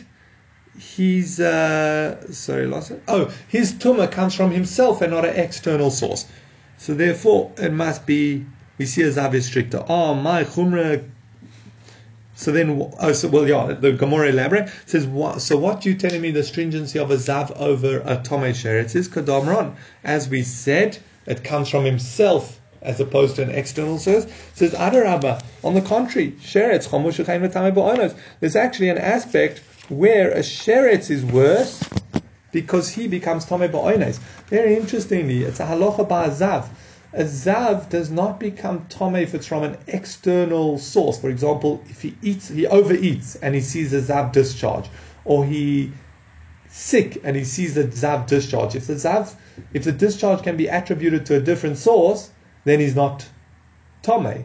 he's 0.78 1.40
uh, 1.40 2.32
sorry, 2.32 2.66
lost 2.66 2.92
it. 2.92 3.02
Oh, 3.08 3.32
his 3.48 3.72
tumah 3.72 4.10
comes 4.10 4.34
from 4.34 4.50
himself 4.50 5.00
and 5.00 5.12
not 5.12 5.24
an 5.24 5.34
external 5.36 5.90
source. 5.90 6.26
So 6.78 6.94
therefore, 6.94 7.52
it 7.56 7.72
must 7.72 8.06
be 8.06 8.46
we 8.78 8.86
see 8.86 9.02
a 9.02 9.10
zav 9.10 9.34
is 9.34 9.46
stricter. 9.46 9.84
Oh, 9.88 10.14
my 10.14 10.44
chumra. 10.44 11.04
So 12.40 12.52
then, 12.52 12.90
oh, 13.00 13.12
so 13.12 13.28
well, 13.28 13.46
yeah. 13.46 13.74
The 13.74 13.92
Gemara 13.92 14.30
elaborate 14.30 14.70
says, 14.86 15.06
what, 15.06 15.42
so 15.42 15.58
what 15.58 15.84
you 15.84 15.94
telling 15.94 16.22
me 16.22 16.30
the 16.30 16.42
stringency 16.42 16.98
of 16.98 17.10
a 17.10 17.16
zav 17.16 17.54
over 17.58 17.98
a 17.98 18.16
tome 18.16 18.54
sheretz 18.54 18.96
is 18.96 19.10
kadamron. 19.10 19.74
As 20.04 20.26
we 20.26 20.42
said, 20.42 20.96
it 21.26 21.44
comes 21.44 21.68
from 21.68 21.84
himself 21.84 22.58
as 22.80 22.98
opposed 22.98 23.36
to 23.36 23.42
an 23.42 23.50
external 23.50 23.98
source. 23.98 24.26
Says 24.54 24.72
Adarabba. 24.72 25.44
On 25.62 25.74
the 25.74 25.82
contrary, 25.82 26.32
sheretz 26.40 28.16
There's 28.40 28.56
actually 28.56 28.88
an 28.88 28.96
aspect 28.96 29.58
where 29.90 30.30
a 30.30 30.38
sheretz 30.38 31.10
is 31.10 31.22
worse 31.26 31.84
because 32.52 32.88
he 32.88 33.06
becomes 33.06 33.44
tame 33.44 33.70
ba'oines. 33.70 34.18
Very 34.46 34.76
interestingly, 34.76 35.42
it's 35.42 35.60
a 35.60 35.66
halacha 35.66 36.08
ba'azav. 36.08 36.68
A 37.12 37.24
zav 37.24 37.88
does 37.88 38.10
not 38.10 38.38
become 38.38 38.86
tame 38.88 39.16
if 39.16 39.34
it's 39.34 39.46
from 39.46 39.64
an 39.64 39.76
external 39.88 40.78
source. 40.78 41.18
For 41.18 41.28
example, 41.28 41.82
if 41.88 42.02
he 42.02 42.16
eats, 42.22 42.48
he 42.48 42.66
overeats 42.66 43.36
and 43.42 43.54
he 43.54 43.60
sees 43.60 43.92
a 43.92 44.00
zav 44.00 44.32
discharge, 44.32 44.88
or 45.24 45.44
he 45.44 45.92
sick 46.68 47.20
and 47.24 47.36
he 47.36 47.42
sees 47.42 47.76
a 47.76 47.84
zav 47.84 48.26
discharge. 48.26 48.76
If 48.76 48.86
the 48.86 48.94
zav, 48.94 49.34
if 49.74 49.82
the 49.82 49.92
discharge 49.92 50.42
can 50.42 50.56
be 50.56 50.68
attributed 50.68 51.26
to 51.26 51.36
a 51.36 51.40
different 51.40 51.78
source, 51.78 52.30
then 52.64 52.78
he's 52.78 52.94
not 52.94 53.28
tame. 54.02 54.44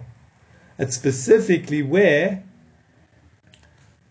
It's 0.79 0.95
specifically 0.95 1.83
where 1.83 2.43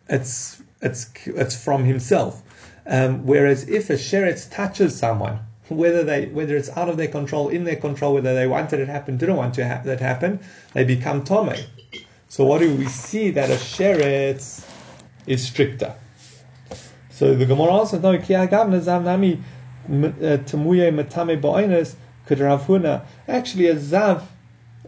it's 0.08 0.62
it's 0.80 1.10
it's 1.26 1.56
from 1.56 1.84
himself. 1.84 2.42
Um, 2.86 3.26
whereas 3.26 3.68
if 3.68 3.90
a 3.90 3.94
sheretz 3.94 4.48
touches 4.50 4.96
someone, 4.96 5.40
whether 5.68 6.03
they 6.03 6.27
whether 6.27 6.57
it's 6.57 6.70
out 6.70 6.88
of 6.88 6.96
their 6.96 7.09
control, 7.09 7.48
in 7.48 7.64
their 7.64 7.77
control, 7.77 8.14
whether 8.14 8.35
they 8.35 8.46
wanted 8.46 8.81
it 8.81 8.88
happen, 8.88 9.16
didn't 9.16 9.37
want 9.37 9.55
to 9.55 9.64
have 9.64 9.85
that 9.85 10.00
happen, 10.00 10.40
they 10.72 10.85
become 10.85 11.24
tome. 11.24 11.55
So 12.29 12.44
what 12.44 12.59
do 12.59 12.74
we 12.74 12.87
see 12.87 13.31
that 13.31 13.50
a 13.50 13.55
sheretz 13.55 14.66
is 15.27 15.46
stricter? 15.46 15.94
So 17.11 17.35
the 17.35 17.46
Gemara 17.46 17.70
also 17.70 17.98
no 17.98 18.18
ki 18.18 18.35
agavna 18.35 18.81
zamnami 18.81 19.40
uh, 19.87 20.42
temuye 20.42 20.92
matame 20.92 21.40
ba'oines 21.40 21.94
could 22.27 22.40
Rav 22.40 22.66
Huna 22.66 23.05
actually 23.29 23.66
a 23.68 23.77
zav 23.77 24.22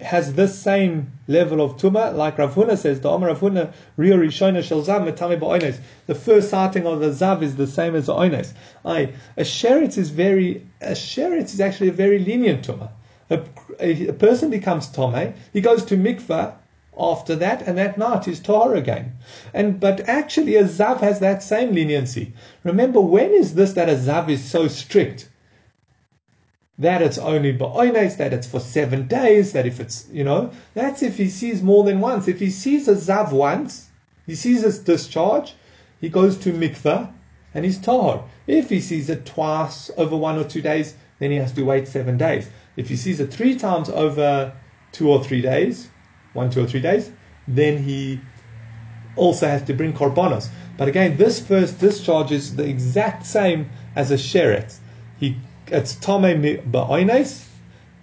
has 0.00 0.34
this 0.34 0.58
same 0.58 1.12
level 1.28 1.60
of 1.60 1.76
tuma, 1.76 2.14
like 2.14 2.38
Rav 2.38 2.54
Huna 2.54 2.76
says, 2.76 3.00
the 3.00 3.10
Omer 3.10 3.28
Rav 3.28 3.40
Huna, 3.40 3.72
Rio 3.96 4.16
Rishona 4.16 4.62
Shel 4.62 4.82
Zav 4.82 5.04
Metame 5.04 5.38
Ba'oines. 5.38 5.78
The 6.06 6.14
first 6.14 6.50
sighting 6.50 6.86
of 6.86 7.00
the 7.00 7.10
Zav 7.10 7.42
is 7.42 7.56
the 7.56 7.66
same 7.66 7.94
as 7.94 8.06
the 8.06 8.14
Oines. 8.14 8.52
I, 8.84 9.12
a 9.36 9.42
Sheretz 9.42 9.96
is 9.96 10.10
very, 10.10 10.66
a 10.80 10.92
Sheretz 10.92 11.54
is 11.54 11.60
actually 11.60 11.88
a 11.88 11.92
very 11.92 12.18
lenient 12.18 12.66
tuma. 12.66 12.90
a, 13.30 13.42
a, 13.80 14.08
a 14.08 14.12
person 14.12 14.50
becomes 14.50 14.88
Tome, 14.88 15.34
he 15.52 15.60
goes 15.60 15.84
to 15.86 15.96
mikvah 15.96 16.54
after 16.98 17.36
that, 17.36 17.62
and 17.62 17.76
that 17.76 17.98
night 17.98 18.26
is 18.26 18.40
Tahor 18.40 18.76
again. 18.76 19.12
And 19.52 19.78
but 19.78 20.00
actually, 20.08 20.56
a 20.56 20.64
Zav 20.64 21.00
has 21.00 21.20
that 21.20 21.42
same 21.42 21.72
leniency. 21.72 22.32
Remember, 22.64 23.00
when 23.00 23.32
is 23.32 23.54
this 23.54 23.72
that 23.74 23.88
a 23.88 23.94
Zav 23.94 24.28
is 24.28 24.42
so 24.42 24.68
strict? 24.68 25.28
That 26.78 27.00
it's 27.00 27.18
only 27.18 27.56
ba'oines, 27.56 28.18
that 28.18 28.34
it's 28.34 28.46
for 28.46 28.60
seven 28.60 29.08
days, 29.08 29.52
that 29.52 29.66
if 29.66 29.80
it's, 29.80 30.06
you 30.12 30.24
know, 30.24 30.50
that's 30.74 31.02
if 31.02 31.16
he 31.16 31.28
sees 31.28 31.62
more 31.62 31.84
than 31.84 32.00
once. 32.00 32.28
If 32.28 32.38
he 32.38 32.50
sees 32.50 32.86
a 32.86 32.94
Zav 32.94 33.32
once, 33.32 33.88
he 34.26 34.34
sees 34.34 34.62
his 34.62 34.78
discharge, 34.78 35.54
he 36.00 36.08
goes 36.08 36.36
to 36.38 36.52
mikveh 36.52 37.10
and 37.54 37.64
he's 37.64 37.78
tahor. 37.78 38.24
If 38.46 38.68
he 38.68 38.80
sees 38.80 39.08
it 39.08 39.24
twice 39.24 39.90
over 39.96 40.16
one 40.16 40.38
or 40.38 40.44
two 40.44 40.60
days, 40.60 40.94
then 41.18 41.30
he 41.30 41.38
has 41.38 41.52
to 41.52 41.62
wait 41.62 41.88
seven 41.88 42.18
days. 42.18 42.50
If 42.76 42.88
he 42.90 42.96
sees 42.96 43.20
it 43.20 43.32
three 43.32 43.56
times 43.56 43.88
over 43.88 44.52
two 44.92 45.10
or 45.10 45.24
three 45.24 45.40
days, 45.40 45.88
one, 46.34 46.50
two 46.50 46.62
or 46.62 46.66
three 46.66 46.80
days, 46.80 47.10
then 47.48 47.82
he 47.82 48.20
also 49.16 49.46
has 49.46 49.62
to 49.62 49.72
bring 49.72 49.94
korbanos. 49.94 50.48
But 50.76 50.88
again, 50.88 51.16
this 51.16 51.40
first 51.40 51.80
discharge 51.80 52.32
is 52.32 52.56
the 52.56 52.68
exact 52.68 53.24
same 53.24 53.70
as 53.94 54.10
a 54.10 54.16
sheret. 54.16 54.76
He 55.18 55.36
it's 55.68 55.94
tome 55.96 56.22
ba'oines, 56.22 57.44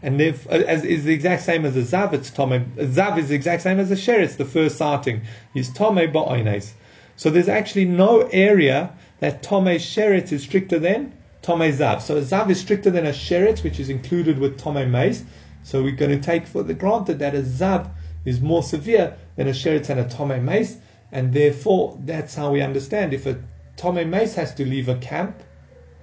and 0.01 0.19
if, 0.19 0.45
uh, 0.47 0.55
as 0.55 0.83
is 0.83 1.05
the 1.05 1.13
exact 1.13 1.43
same 1.43 1.65
as 1.65 1.77
a 1.77 1.81
zav, 1.81 2.13
it's 2.13 2.29
tome. 2.29 2.73
Zav 2.75 3.17
is 3.17 3.29
the 3.29 3.35
exact 3.35 3.63
same 3.63 3.79
as 3.79 3.89
a 3.89 3.95
sheret. 3.95 4.35
The 4.35 4.45
first 4.45 4.77
sighting 4.77 5.21
He's 5.53 5.71
tome 5.73 5.95
ba'oines. 5.95 6.71
So 7.15 7.29
there's 7.29 7.47
actually 7.47 7.85
no 7.85 8.21
area 8.31 8.91
that 9.19 9.41
tome 9.41 9.65
sheret 9.65 10.31
is 10.31 10.43
stricter 10.43 10.77
than 10.77 11.13
tome 11.41 11.61
zav. 11.71 12.01
So 12.01 12.17
a 12.17 12.21
zav 12.21 12.49
is 12.49 12.59
stricter 12.59 12.89
than 12.89 13.05
a 13.05 13.11
sheret, 13.11 13.63
which 13.63 13.79
is 13.79 13.89
included 13.89 14.39
with 14.39 14.57
tome 14.57 14.91
mace. 14.91 15.23
So 15.63 15.81
we're 15.81 15.95
going 15.95 16.11
to 16.11 16.19
take 16.19 16.45
for 16.45 16.63
the 16.63 16.73
granted 16.73 17.19
that 17.19 17.33
a 17.33 17.41
zav 17.41 17.89
is 18.25 18.41
more 18.41 18.63
severe 18.63 19.15
than 19.37 19.47
a 19.47 19.51
sheret 19.51 19.89
and 19.89 19.99
a 19.99 20.09
tome 20.09 20.43
mace, 20.43 20.77
and 21.11 21.33
therefore 21.33 21.97
that's 22.03 22.35
how 22.35 22.51
we 22.51 22.61
understand 22.61 23.13
if 23.13 23.25
a 23.25 23.41
tome 23.77 24.09
mace 24.09 24.35
has 24.35 24.53
to 24.55 24.65
leave 24.65 24.89
a 24.89 24.95
camp, 24.95 25.43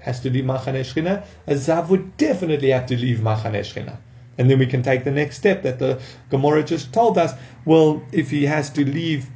has 0.00 0.20
to 0.20 0.30
leave 0.30 0.44
machane 0.44 0.80
shchina, 0.80 1.24
a 1.46 1.54
zav 1.54 1.88
would 1.88 2.16
definitely 2.16 2.70
have 2.70 2.86
to 2.86 2.96
leave 2.96 3.18
machane 3.18 3.60
shchina. 3.60 3.96
And 4.38 4.48
then 4.48 4.58
we 4.58 4.66
can 4.66 4.82
take 4.82 5.04
the 5.04 5.10
next 5.10 5.36
step 5.36 5.62
that 5.64 5.78
the 5.78 6.00
Gemara 6.30 6.62
just 6.62 6.94
told 6.94 7.18
us. 7.18 7.34
Well, 7.66 8.02
if 8.10 8.30
he 8.30 8.46
has 8.46 8.70
to 8.70 8.84
leave 8.86 9.28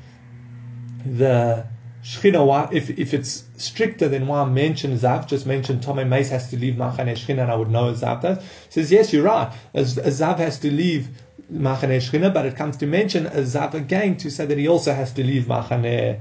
the 1.05 1.67
Shechina, 2.03 2.73
if, 2.73 2.89
if 2.99 3.13
it's 3.13 3.45
stricter 3.59 4.09
than 4.09 4.27
why 4.27 4.41
I 4.41 4.45
mentioned 4.47 4.99
Zav, 5.01 5.27
just 5.27 5.45
mentioned 5.47 5.83
Tomei 5.83 6.09
Mace 6.09 6.31
has 6.31 6.49
to 6.51 6.57
leave 6.59 6.77
Machane 6.77 7.13
Shechina 7.13 7.43
and 7.43 7.51
I 7.51 7.55
would 7.55 7.71
know 7.71 7.93
Zav 7.93 8.23
does. 8.23 8.43
Says, 8.71 8.91
yes, 8.91 9.13
you're 9.13 9.25
right. 9.25 9.53
A, 9.75 9.81
a 9.81 10.11
Zav 10.11 10.39
has 10.39 10.59
to 10.61 10.71
leave 10.71 11.09
Machane 11.53 11.97
Shechina, 11.99 12.33
but 12.33 12.47
it 12.47 12.57
comes 12.57 12.79
to 12.79 12.87
mention 12.87 13.27
a 13.27 13.43
Zav 13.43 13.75
again 13.75 14.17
to 14.19 14.31
say 14.31 14.47
that 14.47 14.57
he 14.57 14.69
also 14.69 14.95
has 14.95 15.13
to 15.13 15.23
leave 15.23 15.45
Machane 15.45 16.21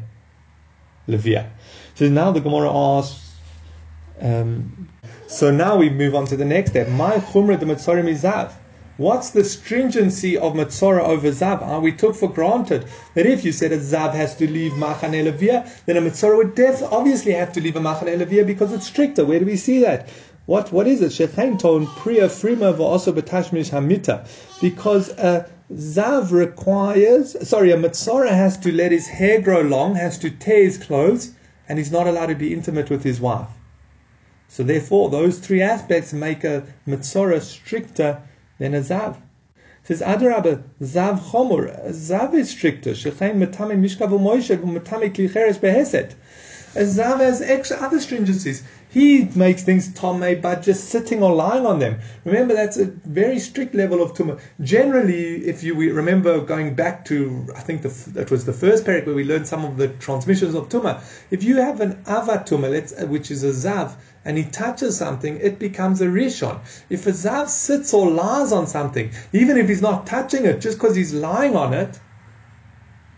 Levia. 1.08 1.50
So 1.96 2.10
now 2.10 2.32
the 2.32 2.42
Gemara 2.42 2.70
asks, 2.70 3.33
um, 4.22 4.90
so 5.28 5.52
now 5.52 5.76
we 5.76 5.90
move 5.90 6.16
on 6.16 6.26
to 6.28 6.38
the 6.38 6.46
next 6.46 6.72
step. 6.72 6.88
My 6.90 7.18
Chumra 7.18 7.60
the 7.60 7.66
Mitzorim 7.66 8.10
Zav. 8.16 8.54
What's 8.98 9.32
the 9.32 9.44
stringency 9.44 10.38
of 10.38 10.54
Matzora 10.54 11.02
over 11.02 11.30
Zav? 11.30 11.68
Uh, 11.68 11.80
we 11.80 11.92
took 11.92 12.16
for 12.16 12.30
granted 12.32 12.86
that 13.16 13.26
if 13.26 13.44
you 13.44 13.52
said 13.52 13.72
a 13.72 13.80
Zav 13.80 14.14
has 14.14 14.36
to 14.36 14.48
leave 14.48 14.74
Machane 14.74 15.26
Levia, 15.26 15.68
then 15.88 15.98
a 15.98 16.02
Matzora 16.02 16.38
would 16.38 16.54
def- 16.54 16.84
obviously 16.84 17.32
have 17.32 17.52
to 17.54 17.60
leave 17.60 17.76
a 17.76 17.80
Machane 17.80 18.24
Levia 18.24 18.46
because 18.46 18.72
it's 18.72 18.86
stricter. 18.86 19.26
Where 19.26 19.40
do 19.40 19.48
we 19.48 19.56
see 19.56 19.80
that? 19.80 20.10
What 20.46 20.72
what 20.72 20.86
is 20.86 21.02
it? 21.02 21.12
Shechain 21.12 21.58
ton 21.58 21.88
priya 21.88 22.28
frima 22.28 22.78
also 22.78 23.12
betashmish 23.12 23.72
hamita. 23.72 24.28
Because 24.62 25.10
a 25.10 25.50
Zav 25.74 26.32
requires 26.32 27.36
sorry, 27.48 27.72
a 27.72 27.78
Matzora 27.78 28.30
has 28.30 28.58
to 28.58 28.72
let 28.72 28.92
his 28.92 29.08
hair 29.08 29.42
grow 29.42 29.62
long, 29.62 29.96
has 29.96 30.20
to 30.20 30.30
tear 30.30 30.66
his 30.66 30.78
clothes, 30.78 31.32
and 31.68 31.80
he's 31.80 31.92
not 31.92 32.06
allowed 32.06 32.28
to 32.28 32.36
be 32.36 32.54
intimate 32.54 32.92
with 32.92 33.04
his 33.04 33.20
wife. 33.20 33.48
So 34.54 34.62
therefore 34.62 35.10
those 35.10 35.40
three 35.40 35.64
aspects 35.64 36.14
make 36.14 36.44
a 36.44 36.64
Matzora 36.88 37.42
stricter 37.42 38.22
than 38.60 38.76
a 38.76 38.82
zav. 38.82 39.16
It 39.56 39.88
says 39.88 40.02
Adarabba, 40.02 40.62
zav 40.80 41.18
chomor. 41.32 41.90
Zav 41.90 42.36
is 42.36 42.52
stricter. 42.52 42.92
Shechain 42.92 43.38
metame 43.44 43.76
mishkav 43.82 44.12
u'moishev 44.12 44.60
u'metame 44.60 45.12
klicheres 45.12 45.58
beheset. 45.60 46.14
A 46.76 46.84
zav 46.84 47.18
has 47.18 47.42
extra 47.42 47.78
other 47.78 47.98
stringencies. 47.98 48.62
He 48.90 49.28
makes 49.34 49.64
things 49.64 49.92
tome 49.96 50.40
by 50.40 50.56
just 50.56 50.90
sitting 50.90 51.24
or 51.24 51.34
lying 51.34 51.66
on 51.66 51.80
them. 51.80 52.00
Remember, 52.24 52.54
that's 52.54 52.78
a 52.78 52.86
very 52.86 53.40
strict 53.40 53.74
level 53.74 54.04
of 54.04 54.14
tumah. 54.14 54.40
Generally, 54.62 55.48
if 55.48 55.64
you 55.64 55.74
remember 55.74 56.40
going 56.42 56.76
back 56.76 57.06
to, 57.06 57.48
I 57.56 57.62
think 57.62 57.82
the, 57.82 57.90
that 58.12 58.30
was 58.30 58.46
the 58.46 58.54
first 58.54 58.86
period 58.86 59.08
where 59.08 59.16
we 59.16 59.24
learned 59.24 59.48
some 59.48 59.66
of 59.66 59.78
the 59.78 59.88
transmissions 59.88 60.54
of 60.54 60.70
tumah. 60.70 61.02
If 61.32 61.44
you 61.44 61.56
have 61.56 61.82
an 61.82 62.04
avat 62.04 62.48
tumah, 62.48 63.02
uh, 63.02 63.08
which 63.08 63.32
is 63.32 63.44
a 63.44 63.50
zav, 63.50 63.96
and 64.26 64.38
he 64.38 64.46
touches 64.46 64.98
something, 64.98 65.38
it 65.38 65.60
becomes 65.60 66.02
a 66.02 66.08
rishon. 66.08 66.60
If 66.90 67.08
a 67.08 67.12
zav 67.12 67.50
sits 67.50 67.94
or 67.94 68.10
lies 68.10 68.52
on 68.52 68.68
something, 68.68 69.12
even 69.34 69.58
if 69.58 69.68
he's 69.68 69.82
not 69.82 70.08
touching 70.08 70.46
it, 70.46 70.62
just 70.62 70.78
because 70.78 70.96
he's 70.96 71.14
lying 71.14 71.56
on 71.56 71.74
it, 71.74 72.00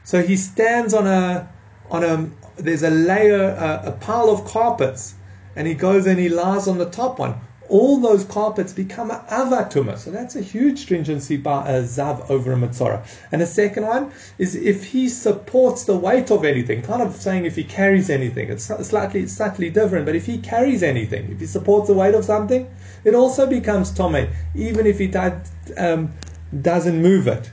so 0.04 0.22
he 0.22 0.36
stands 0.36 0.94
on 0.94 1.08
a 1.08 1.50
on 1.90 2.04
a 2.04 2.30
there's 2.58 2.84
a 2.84 2.90
layer 2.90 3.50
a, 3.50 3.90
a 3.90 3.92
pile 3.92 4.30
of 4.30 4.46
carpets, 4.46 5.16
and 5.56 5.68
he 5.68 5.74
goes 5.74 6.08
and 6.08 6.20
he 6.20 6.30
lies 6.30 6.68
on 6.68 6.78
the 6.78 6.90
top 6.90 7.20
one 7.20 7.36
all 7.70 8.00
those 8.00 8.24
carpets 8.26 8.74
become 8.74 9.12
an 9.12 9.20
avatuma. 9.30 9.98
So 9.98 10.12
that's 10.12 10.36
a 10.36 10.42
huge 10.42 10.80
stringency 10.80 11.38
by 11.38 11.70
a 11.70 11.84
zav 11.84 12.30
over 12.30 12.54
a 12.54 12.56
mitzora. 12.56 13.06
And 13.32 13.42
the 13.42 13.48
second 13.48 13.86
one 13.86 14.12
is 14.38 14.56
if 14.56 14.84
he 14.84 15.10
supports 15.10 15.86
the 15.86 15.96
weight 15.96 16.32
of 16.32 16.46
anything, 16.46 16.82
kind 16.82 17.02
of 17.02 17.16
saying 17.16 17.46
if 17.46 17.56
he 17.56 17.64
carries 17.64 18.10
anything. 18.10 18.50
It's 18.50 18.66
slightly 18.66 19.28
slightly 19.28 19.70
different, 19.70 20.06
but 20.06 20.16
if 20.16 20.26
he 20.26 20.38
carries 20.38 20.84
anything, 20.84 21.32
if 21.32 21.40
he 21.40 21.46
supports 21.46 21.88
the 21.88 21.94
weight 21.94 22.16
of 22.16 22.26
something, 22.26 22.68
it 23.04 23.16
also 23.16 23.48
becomes 23.48 23.92
tome, 23.92 24.28
even 24.56 24.86
if 24.86 25.00
he 25.00 25.12
um, 25.78 26.14
doesn't 26.62 27.02
move 27.02 27.28
it. 27.28 27.52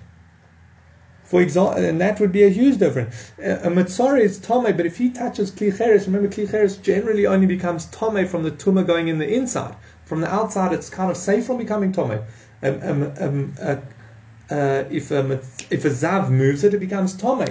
For 1.32 1.40
example, 1.40 1.82
and 1.82 1.98
that 2.02 2.20
would 2.20 2.30
be 2.30 2.44
a 2.44 2.50
huge 2.50 2.76
difference. 2.76 3.32
A, 3.38 3.52
a 3.52 3.70
mitzora 3.70 4.20
is 4.20 4.38
tome, 4.38 4.76
but 4.76 4.84
if 4.84 4.98
he 4.98 5.08
touches 5.08 5.50
klicheres, 5.50 6.04
remember 6.04 6.28
klicheres 6.28 6.76
generally 6.82 7.26
only 7.26 7.46
becomes 7.46 7.86
tome 7.86 8.26
from 8.26 8.42
the 8.42 8.50
tumah 8.50 8.86
going 8.86 9.08
in 9.08 9.16
the 9.16 9.26
inside. 9.26 9.74
From 10.12 10.20
the 10.20 10.30
outside, 10.30 10.74
it's 10.74 10.90
kind 10.90 11.10
of 11.10 11.16
safe 11.16 11.46
from 11.46 11.56
becoming 11.56 11.90
tome. 11.90 12.20
Um, 12.62 12.80
um, 12.82 13.12
um, 13.18 13.54
uh, 13.58 13.76
uh, 14.50 14.84
if 14.90 15.10
a 15.10 15.40
if 15.70 15.86
a 15.86 15.88
zav 15.88 16.28
moves 16.28 16.64
it, 16.64 16.74
it 16.74 16.80
becomes 16.80 17.16
tome. 17.16 17.46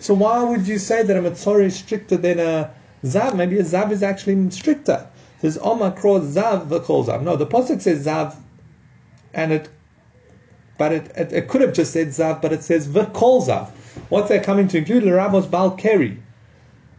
So 0.00 0.14
why 0.14 0.42
would 0.42 0.66
you 0.66 0.78
say 0.78 1.02
that 1.02 1.14
a 1.14 1.20
mitzora 1.20 1.64
is 1.64 1.76
stricter 1.76 2.16
than 2.16 2.38
a 2.38 2.70
zav? 3.04 3.36
Maybe 3.36 3.58
a 3.58 3.62
zav 3.62 3.90
is 3.90 4.02
actually 4.02 4.48
stricter. 4.48 5.06
It 5.36 5.40
says 5.42 5.58
Omar 5.60 5.92
cross 5.92 6.22
zav 6.22 6.68
v'kol 6.68 7.04
zav. 7.04 7.20
No, 7.20 7.36
the 7.36 7.46
pasuk 7.46 7.82
says 7.82 8.06
zav, 8.06 8.34
and 9.34 9.52
it, 9.52 9.68
but 10.78 10.92
it, 10.92 11.12
it, 11.18 11.32
it, 11.34 11.48
could 11.48 11.60
have 11.60 11.74
just 11.74 11.92
said 11.92 12.08
zav, 12.08 12.40
but 12.40 12.50
it 12.50 12.62
says 12.62 12.88
v'kol 12.88 13.46
zav. 13.46 13.68
What's 14.08 14.30
that 14.30 14.42
coming 14.42 14.68
to 14.68 14.78
include? 14.78 15.02
L'rabos 15.02 15.50
bal 15.50 15.72
keri. 15.72 16.22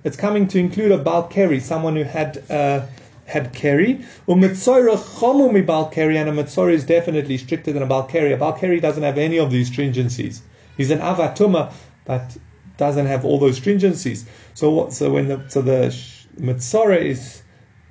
It's 0.03 0.15
coming 0.15 0.47
to 0.49 0.59
include 0.59 0.91
a 0.91 0.99
bal 0.99 1.23
keri, 1.23 1.59
someone 1.59 1.95
who 1.95 2.03
had. 2.03 2.43
Uh, 2.51 2.85
had 3.27 3.53
keri. 3.53 4.05
Umitzora 4.27 4.97
chomu 4.97 5.51
mi 5.51 5.61
balkeri, 5.61 6.15
and 6.15 6.29
a 6.29 6.31
mitzora 6.31 6.73
is 6.73 6.85
definitely 6.85 7.37
stricter 7.37 7.73
than 7.73 7.83
a 7.83 7.87
balkeri. 7.87 8.33
A 8.33 8.37
balkeri 8.37 8.81
doesn't 8.81 9.03
have 9.03 9.17
any 9.17 9.37
of 9.37 9.51
these 9.51 9.69
stringencies. 9.69 10.39
He's 10.77 10.91
an 10.91 10.99
avatuma, 10.99 11.73
but 12.05 12.37
doesn't 12.77 13.05
have 13.05 13.25
all 13.25 13.37
those 13.37 13.59
stringencies. 13.59 14.25
So 14.53 14.71
what, 14.71 14.93
so 14.93 15.11
when 15.11 15.27
the 15.27 15.43
so 15.49 15.61
the 15.61 15.93
mitzora 16.39 17.01
is 17.01 17.43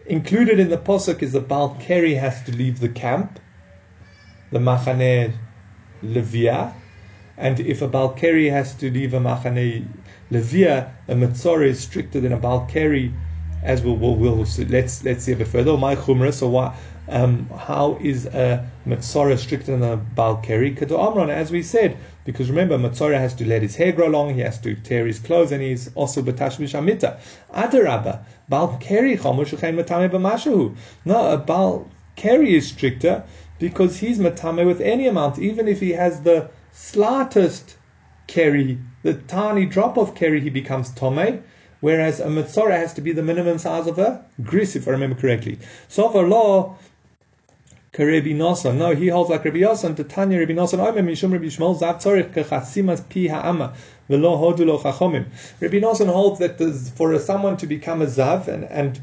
included 0.07 0.59
in 0.59 0.70
the 0.70 0.79
posuk 0.79 1.22
is 1.22 1.33
the 1.33 1.40
balkeri 1.40 2.18
has 2.18 2.42
to 2.44 2.53
leave 2.53 2.81
the 2.81 2.88
camp, 2.88 3.38
the 4.53 4.59
machane 4.59 5.35
levia, 6.03 6.72
and 7.37 7.61
if 7.61 7.83
a 7.83 7.88
balkeri 7.88 8.51
has 8.51 8.75
to 8.77 8.90
leave 8.90 9.12
a 9.12 9.20
machane 9.20 9.87
levia, 10.31 10.92
a 11.09 11.14
mitzora 11.14 11.66
is 11.66 11.81
stricter 11.81 12.20
than 12.20 12.33
a 12.33 12.38
balkeri 12.38 13.12
as 13.62 13.83
we'll, 13.83 13.97
we'll, 13.97 14.16
we'll 14.16 14.47
let's 14.69 15.05
let's 15.05 15.25
see 15.25 15.33
a 15.33 15.37
bit 15.37 15.49
further. 15.49 15.77
My 15.77 15.97
chumra. 15.97 16.33
So 16.33 16.49
what? 16.49 16.75
Um, 17.09 17.49
how 17.51 17.99
is 18.01 18.27
a 18.27 18.69
Matzora 18.85 19.38
stricter 19.38 19.77
than 19.77 19.83
a 19.83 19.97
Balkeri? 19.97 20.77
Amran, 20.90 21.31
as 21.31 21.53
we 21.53 21.62
said, 21.62 21.97
because 22.25 22.51
remember, 22.51 22.77
Matzora 22.77 23.16
has 23.16 23.33
to 23.35 23.47
let 23.47 23.62
his 23.62 23.77
hair 23.77 23.92
grow 23.92 24.09
long, 24.09 24.35
he 24.35 24.40
has 24.40 24.61
to 24.62 24.75
tear 24.75 25.07
his 25.07 25.21
clothes, 25.21 25.53
and 25.53 25.62
he's 25.62 25.88
also 25.95 26.21
Batash 26.21 26.57
Mishamita. 26.57 27.19
Adarabba, 27.55 28.25
Balkeri 28.51 29.16
Chomush 29.16 29.57
Matame 29.57 30.11
B'mashahu. 30.11 30.77
No, 31.05 31.33
a 31.33 31.39
Balkeri 31.39 32.55
is 32.55 32.66
stricter 32.66 33.22
because 33.61 33.99
he's 33.99 34.18
Matame 34.18 34.66
with 34.66 34.80
any 34.80 35.07
amount, 35.07 35.39
even 35.39 35.68
if 35.68 35.78
he 35.78 35.93
has 35.93 36.22
the 36.22 36.51
slightest 36.72 37.76
keri, 38.26 38.78
the 39.03 39.14
tiny 39.14 39.64
drop 39.64 39.97
of 39.97 40.14
keri, 40.16 40.41
he 40.41 40.51
becomes 40.51 40.91
Tome 40.91 41.43
whereas 41.81 42.20
a 42.20 42.27
Metzora 42.27 42.77
has 42.77 42.95
to 42.95 43.01
be 43.01 43.12
the 43.12 43.22
minimum 43.22 43.59
size 43.59 43.87
of 43.87 43.99
a 43.99 44.24
gris, 44.43 44.77
if 44.77 44.89
I 44.89 44.93
remember 44.93 45.20
correctly. 45.20 45.59
So 45.89 46.09
for 46.09 46.27
law, 46.27 46.77
Rabbi 47.99 48.33
Nosson. 48.33 48.77
No, 48.77 48.95
he 48.95 49.09
holds 49.09 49.31
like 49.31 49.45
Rabbi 49.45 49.61
Nosson. 49.61 49.97
The 49.97 50.05
Tanya 50.05 50.39
Rabbi 50.39 50.53
Nosson. 50.53 50.81
Omer 50.81 51.03
mishum 51.03 51.33
Rabbi 51.33 51.47
Shmuel 51.47 51.81
zav 51.81 52.03
tzorich 52.03 52.33
kechasimas 52.33 53.01
pi 53.09 53.33
ha'ama 53.33 53.74
v'lo 54.11 54.39
hodu 54.39 54.66
lo 54.66 54.79
chachomim. 54.79 55.27
Rabbi 55.61 55.79
Nosson 55.79 56.12
holds 56.12 56.39
that 56.41 56.59
for 56.97 57.18
someone 57.18 57.57
to 57.57 57.66
become 57.66 58.03
a 58.03 58.07
zav 58.07 58.49
and 58.49 58.64
and 58.64 59.01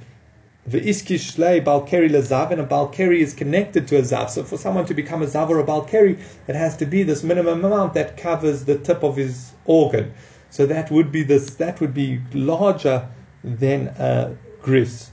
the 0.66 0.80
iskish 0.80 1.38
lei 1.38 1.60
balkeri 1.60 2.10
lezav 2.10 2.52
and 2.52 2.62
a 2.62 2.66
balkeri 2.66 3.20
is 3.20 3.34
connected 3.34 3.88
to 3.88 3.98
a 3.98 4.02
zav. 4.02 4.30
So 4.30 4.44
for 4.44 4.58
someone 4.58 4.86
to 4.86 4.94
become 4.94 5.22
a 5.24 5.28
zav 5.28 5.50
or 5.50 5.60
a 5.60 5.64
balkeri, 5.64 6.20
it 6.48 6.56
has 6.56 6.78
to 6.78 6.86
be 6.86 7.04
this 7.04 7.24
minimum 7.24 7.66
amount 7.66 7.96
that 7.96 8.16
covers 8.18 8.66
the 8.66 8.78
tip 8.78 9.04
of 9.04 9.18
his 9.18 9.52
organ. 9.66 10.14
So 10.54 10.68
that 10.68 10.92
would 10.92 11.12
be 11.12 11.24
this. 11.24 11.56
That 11.56 11.82
would 11.82 11.96
be 11.96 12.22
larger 12.32 13.10
than 13.44 13.88
a 13.98 14.38
gris. 14.62 15.10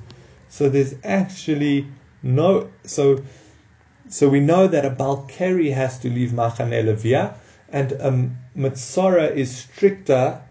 So 0.51 0.69
there's 0.69 0.95
actually 1.03 1.87
no. 2.23 2.69
So 2.85 3.23
so 4.11 4.29
we 4.29 4.41
know 4.41 4.67
that 4.67 4.85
a 4.85 4.91
Balkari 4.91 5.73
has 5.73 5.99
to 6.01 6.11
leave 6.11 6.33
Machane 6.33 6.85
Levia, 6.85 7.37
and 7.71 7.93
a 7.93 8.31
Mitzora 8.55 9.35
is 9.35 9.57
stricter 9.57 10.43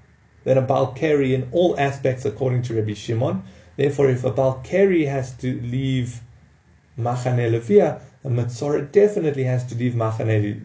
than 0.43 0.57
a 0.57 0.63
Balkari 0.63 1.33
in 1.35 1.47
all 1.51 1.79
aspects 1.79 2.25
according 2.25 2.63
to 2.63 2.73
Rabbi 2.73 2.95
Shimon. 2.95 3.43
Therefore, 3.75 4.09
if 4.09 4.23
a 4.23 4.31
Balkari 4.31 5.05
has 5.05 5.35
to 5.35 5.61
leave 5.61 6.19
Machane 6.97 7.45
Levia, 7.51 8.01
a 8.23 8.29
Mitzora 8.29 8.91
definitely 8.91 9.43
has 9.43 9.67
to 9.67 9.75
leave 9.75 9.93
Machane, 9.93 10.59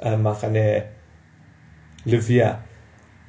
uh, 0.00 0.16
Machane 0.16 0.88
Levia. 2.06 2.62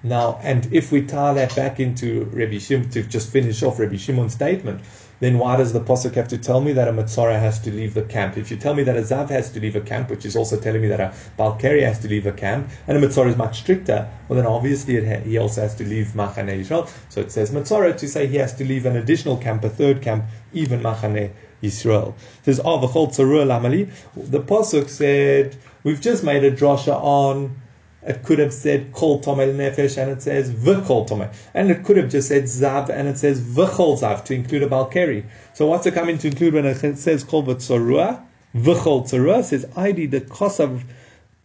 Now, 0.03 0.39
and 0.43 0.71
if 0.71 0.91
we 0.91 1.01
tie 1.01 1.33
that 1.33 1.55
back 1.55 1.79
into 1.79 2.25
Rabbi 2.25 2.59
Shimon, 2.59 2.89
to 2.91 3.03
just 3.03 3.31
finish 3.31 3.63
off 3.63 3.79
Rabbi 3.79 3.95
Shimon's 3.95 4.33
statement, 4.33 4.81
then 5.19 5.39
why 5.39 5.57
does 5.57 5.73
the 5.73 5.79
Pasuk 5.79 6.13
have 6.13 6.27
to 6.27 6.37
tell 6.37 6.61
me 6.61 6.73
that 6.73 6.87
a 6.87 6.93
Matzara 6.93 7.39
has 7.39 7.59
to 7.61 7.71
leave 7.71 7.95
the 7.95 8.03
camp? 8.03 8.37
If 8.37 8.51
you 8.51 8.57
tell 8.57 8.75
me 8.75 8.83
that 8.83 8.95
a 8.95 9.01
Zav 9.01 9.29
has 9.31 9.49
to 9.53 9.59
leave 9.59 9.75
a 9.75 9.81
camp, 9.81 10.11
which 10.11 10.25
is 10.25 10.35
also 10.35 10.59
telling 10.59 10.81
me 10.83 10.87
that 10.89 10.99
a 10.99 11.13
Balkari 11.39 11.81
has 11.81 11.97
to 11.99 12.07
leave 12.07 12.27
a 12.27 12.31
camp, 12.31 12.69
and 12.85 12.95
a 12.95 13.01
Matzara 13.07 13.29
is 13.29 13.35
much 13.35 13.59
stricter, 13.59 14.07
well 14.29 14.37
then 14.37 14.45
obviously 14.45 15.03
ha- 15.03 15.21
he 15.21 15.39
also 15.39 15.61
has 15.61 15.73
to 15.75 15.83
leave 15.83 16.09
Machane 16.09 16.59
Yisrael. 16.59 16.87
So 17.09 17.21
it 17.21 17.31
says 17.31 17.49
Matzara 17.49 17.97
to 17.97 18.07
say 18.07 18.27
he 18.27 18.37
has 18.37 18.53
to 18.55 18.65
leave 18.65 18.85
an 18.85 18.97
additional 18.97 19.37
camp, 19.37 19.63
a 19.63 19.69
third 19.69 20.03
camp, 20.03 20.25
even 20.53 20.81
Machane 20.81 21.31
Yisrael. 21.63 22.09
It 22.09 22.45
says, 22.45 22.61
Oh, 22.63 22.77
Lamali. 22.79 23.89
The 24.15 24.41
Pasuk 24.41 24.89
said, 24.89 25.57
we've 25.83 26.01
just 26.01 26.23
made 26.23 26.43
a 26.43 26.51
drosha 26.51 26.93
on 26.93 27.55
it 28.03 28.23
could 28.23 28.39
have 28.39 28.53
said 28.53 28.93
kol 28.93 29.21
tomei 29.21 29.53
nefesh 29.53 30.01
and 30.01 30.11
it 30.11 30.21
says 30.21 30.51
v'kol 30.51 31.07
tomei. 31.07 31.33
And 31.53 31.71
it 31.71 31.83
could 31.83 31.97
have 31.97 32.09
just 32.09 32.29
said 32.29 32.43
zav 32.43 32.89
and 32.89 33.07
it 33.07 33.17
says 33.17 33.41
v'chol 33.41 33.99
zav 33.99 34.23
to 34.25 34.33
include 34.33 34.63
a 34.63 34.67
balkeri. 34.67 35.25
So 35.53 35.65
what's 35.67 35.85
it 35.85 35.93
coming 35.93 36.17
to 36.19 36.27
include 36.27 36.53
when 36.53 36.65
it 36.65 36.97
says 36.97 37.23
kol 37.23 37.43
v'tzorua? 37.43 38.23
V'chol 38.55 39.09
tzorua 39.09 39.43
says 39.43 39.65
ID 39.75 40.05
the 40.07 40.21
kosav 40.21 40.83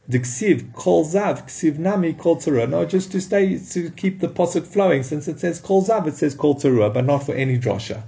the 0.08 0.18
ksiv 0.18 0.72
kol 0.74 1.04
zav 1.04 1.46
ksiv 1.46 1.78
nami 1.78 2.12
kol 2.12 2.36
tzorua. 2.36 2.68
No, 2.68 2.84
just 2.84 3.12
to 3.12 3.20
stay 3.20 3.58
to 3.58 3.90
keep 3.90 4.20
the 4.20 4.28
posuk 4.28 4.66
flowing. 4.66 5.02
Since 5.02 5.28
it 5.28 5.40
says 5.40 5.60
kol 5.60 5.84
zav, 5.84 6.06
it 6.06 6.14
says 6.14 6.34
kol 6.34 6.56
tzorua, 6.56 6.92
but 6.92 7.04
not 7.04 7.24
for 7.24 7.34
any 7.34 7.58
drosha. 7.58 8.02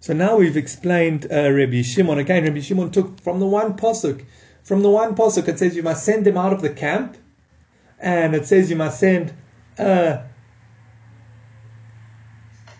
So 0.00 0.12
now 0.12 0.36
we've 0.36 0.56
explained 0.56 1.26
uh, 1.32 1.50
Rabbi 1.50 1.80
Shimon 1.82 2.18
again. 2.18 2.44
Rabbi 2.44 2.60
Shimon 2.60 2.90
took 2.90 3.20
from 3.22 3.40
the 3.40 3.46
one 3.46 3.74
posuk 3.76 4.24
from 4.64 4.82
the 4.82 4.90
one 4.90 5.14
posuk, 5.14 5.46
it 5.46 5.58
says 5.58 5.76
you 5.76 5.82
must 5.82 6.04
send 6.04 6.24
them 6.24 6.38
out 6.38 6.52
of 6.52 6.62
the 6.62 6.70
camp, 6.70 7.16
and 8.00 8.34
it 8.34 8.46
says 8.46 8.70
you 8.70 8.76
must 8.76 8.98
send. 8.98 9.32
Uh, 9.78 10.22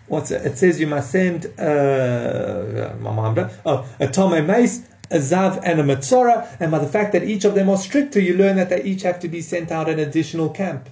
what's 0.07 0.31
it? 0.31 0.45
It 0.45 0.57
says 0.57 0.79
you 0.79 0.87
must 0.87 1.11
send 1.11 1.45
uh, 1.59 2.91
oh, 3.65 3.87
a 3.99 4.07
tome 4.07 4.47
mace, 4.47 4.81
a 5.11 5.17
zav, 5.17 5.61
and 5.63 5.79
a 5.79 5.83
matzora. 5.83 6.57
And 6.59 6.71
by 6.71 6.79
the 6.79 6.87
fact 6.87 7.13
that 7.13 7.23
each 7.23 7.45
of 7.45 7.53
them 7.53 7.69
are 7.69 7.77
stricter, 7.77 8.19
you 8.19 8.35
learn 8.35 8.55
that 8.55 8.69
they 8.69 8.83
each 8.83 9.03
have 9.03 9.19
to 9.19 9.27
be 9.27 9.41
sent 9.41 9.71
out 9.71 9.87
an 9.87 9.99
additional 9.99 10.49
camp. 10.49 10.89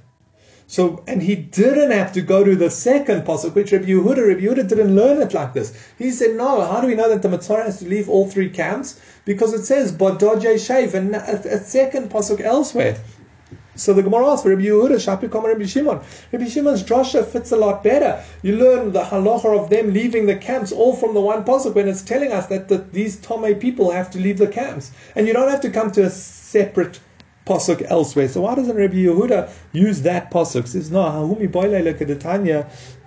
So, 0.73 1.03
and 1.05 1.21
he 1.21 1.35
didn't 1.35 1.91
have 1.91 2.11
to 2.13 2.21
go 2.21 2.43
to 2.43 2.55
the 2.55 2.71
second 2.71 3.27
pasuk, 3.27 3.53
which 3.53 3.71
Rabbi 3.71 3.85
Yehuda, 3.85 4.27
Rabbi 4.27 4.41
Yehuda 4.41 4.67
didn't 4.67 4.95
learn 4.95 5.21
it 5.21 5.31
like 5.31 5.53
this. 5.53 5.71
He 5.99 6.09
said, 6.09 6.35
no, 6.35 6.61
how 6.61 6.81
do 6.81 6.87
we 6.87 6.95
know 6.95 7.09
that 7.09 7.21
the 7.21 7.27
Matzorah 7.27 7.65
has 7.65 7.77
to 7.77 7.87
leave 7.87 8.09
all 8.09 8.27
three 8.27 8.49
camps? 8.49 8.99
Because 9.23 9.53
it 9.53 9.65
says, 9.65 9.91
Bodoje 9.91 10.57
Shave, 10.57 10.95
and 10.95 11.13
a, 11.13 11.57
a 11.57 11.59
second 11.59 12.09
pasuk 12.09 12.41
elsewhere. 12.41 12.97
So 13.75 13.93
the 13.93 14.01
Gemara 14.01 14.31
asks 14.31 14.47
Rabbi 14.47 14.63
Yehuda, 14.63 14.95
Shapi 14.95 15.31
Kama 15.31 15.49
Rabbi 15.49 15.67
Shimon. 15.67 16.01
Rabbi 16.31 16.47
Shimon's 16.47 16.81
drasha 16.81 17.23
fits 17.23 17.51
a 17.51 17.55
lot 17.55 17.83
better. 17.83 18.23
You 18.41 18.55
learn 18.55 18.93
the 18.93 19.03
halacha 19.03 19.55
of 19.55 19.69
them 19.69 19.93
leaving 19.93 20.25
the 20.25 20.37
camps 20.37 20.71
all 20.71 20.95
from 20.95 21.13
the 21.13 21.21
one 21.21 21.43
pasuk 21.43 21.75
when 21.75 21.87
it's 21.87 22.01
telling 22.01 22.31
us 22.31 22.47
that 22.47 22.67
the, 22.67 22.79
these 22.79 23.17
Tomei 23.17 23.59
people 23.59 23.91
have 23.91 24.09
to 24.09 24.17
leave 24.17 24.39
the 24.39 24.47
camps. 24.47 24.91
And 25.15 25.27
you 25.27 25.33
don't 25.33 25.51
have 25.51 25.61
to 25.61 25.69
come 25.69 25.91
to 25.91 26.05
a 26.05 26.09
separate 26.09 26.99
pasuk 27.45 27.85
elsewhere. 27.89 28.27
So 28.27 28.41
why 28.41 28.55
doesn't 28.55 28.75
Rabbi 28.75 28.95
Yehuda 28.95 29.51
use 29.71 30.01
that 30.03 30.31
pasuk? 30.31 30.67
Says 30.67 30.91
no, 30.91 30.99
Hahumi 30.99 31.51
Boile 31.51 31.83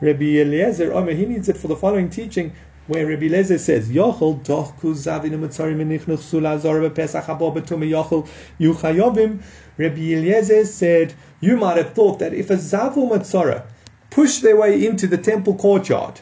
Rabbi 0.01 0.25
Eliezer, 0.25 0.93
Omer, 0.93 1.13
he 1.13 1.27
needs 1.27 1.49
it 1.49 1.57
for 1.57 1.69
the 1.69 1.77
following 1.77 2.11
teaching. 2.11 2.53
Where 2.87 3.07
Rabbi 3.07 3.27
Eliezer 3.27 3.59
says, 3.59 3.89
Yochel 3.89 4.45
dochku 4.45 4.95
zavin 4.95 5.33
u'mitzarim 5.33 5.79
enichnuch 5.79 6.21
sula 6.21 6.59
zora 6.61 6.89
b'pesach 6.89 7.25
habo 7.25 7.53
b'tumah 7.53 7.91
yochel 7.91 8.29
yuchayovim. 8.61 9.43
Rabbi 9.77 10.13
Eliezer 10.13 10.65
said, 10.65 11.15
you 11.41 11.57
might 11.57 11.79
have 11.79 11.95
thought 11.95 12.21
that 12.21 12.33
if 12.33 12.51
a 12.51 12.57
zavu 12.57 13.11
mitzara 13.11 13.65
pushed 14.11 14.43
their 14.43 14.57
way 14.57 14.87
into 14.87 15.07
the 15.07 15.19
temple 15.19 15.55
courtyard 15.57 16.21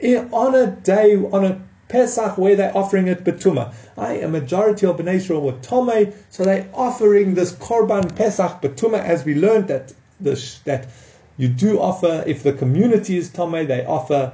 eh, 0.00 0.26
on 0.32 0.54
a 0.54 0.66
day, 0.66 1.16
on 1.16 1.44
a 1.44 1.62
Pesach 1.88 2.36
where 2.36 2.56
they're 2.56 2.76
offering 2.76 3.06
it 3.06 3.24
betuma. 3.24 3.72
I 3.96 4.14
a 4.14 4.28
majority 4.28 4.86
of 4.86 4.96
Bnei 4.96 5.14
Israel 5.14 5.42
were 5.42 5.58
tome, 5.62 6.12
so 6.30 6.44
they're 6.44 6.68
offering 6.74 7.34
this 7.34 7.52
korban 7.52 8.14
Pesach 8.16 8.60
betuma, 8.60 8.98
as 8.98 9.24
we 9.24 9.34
learned 9.34 9.68
that 9.68 9.92
the, 10.20 10.34
that 10.64 10.88
you 11.36 11.48
do 11.48 11.78
offer 11.80 12.24
if 12.26 12.42
the 12.42 12.52
community 12.52 13.16
is 13.16 13.30
tome, 13.30 13.66
they 13.66 13.84
offer 13.84 14.32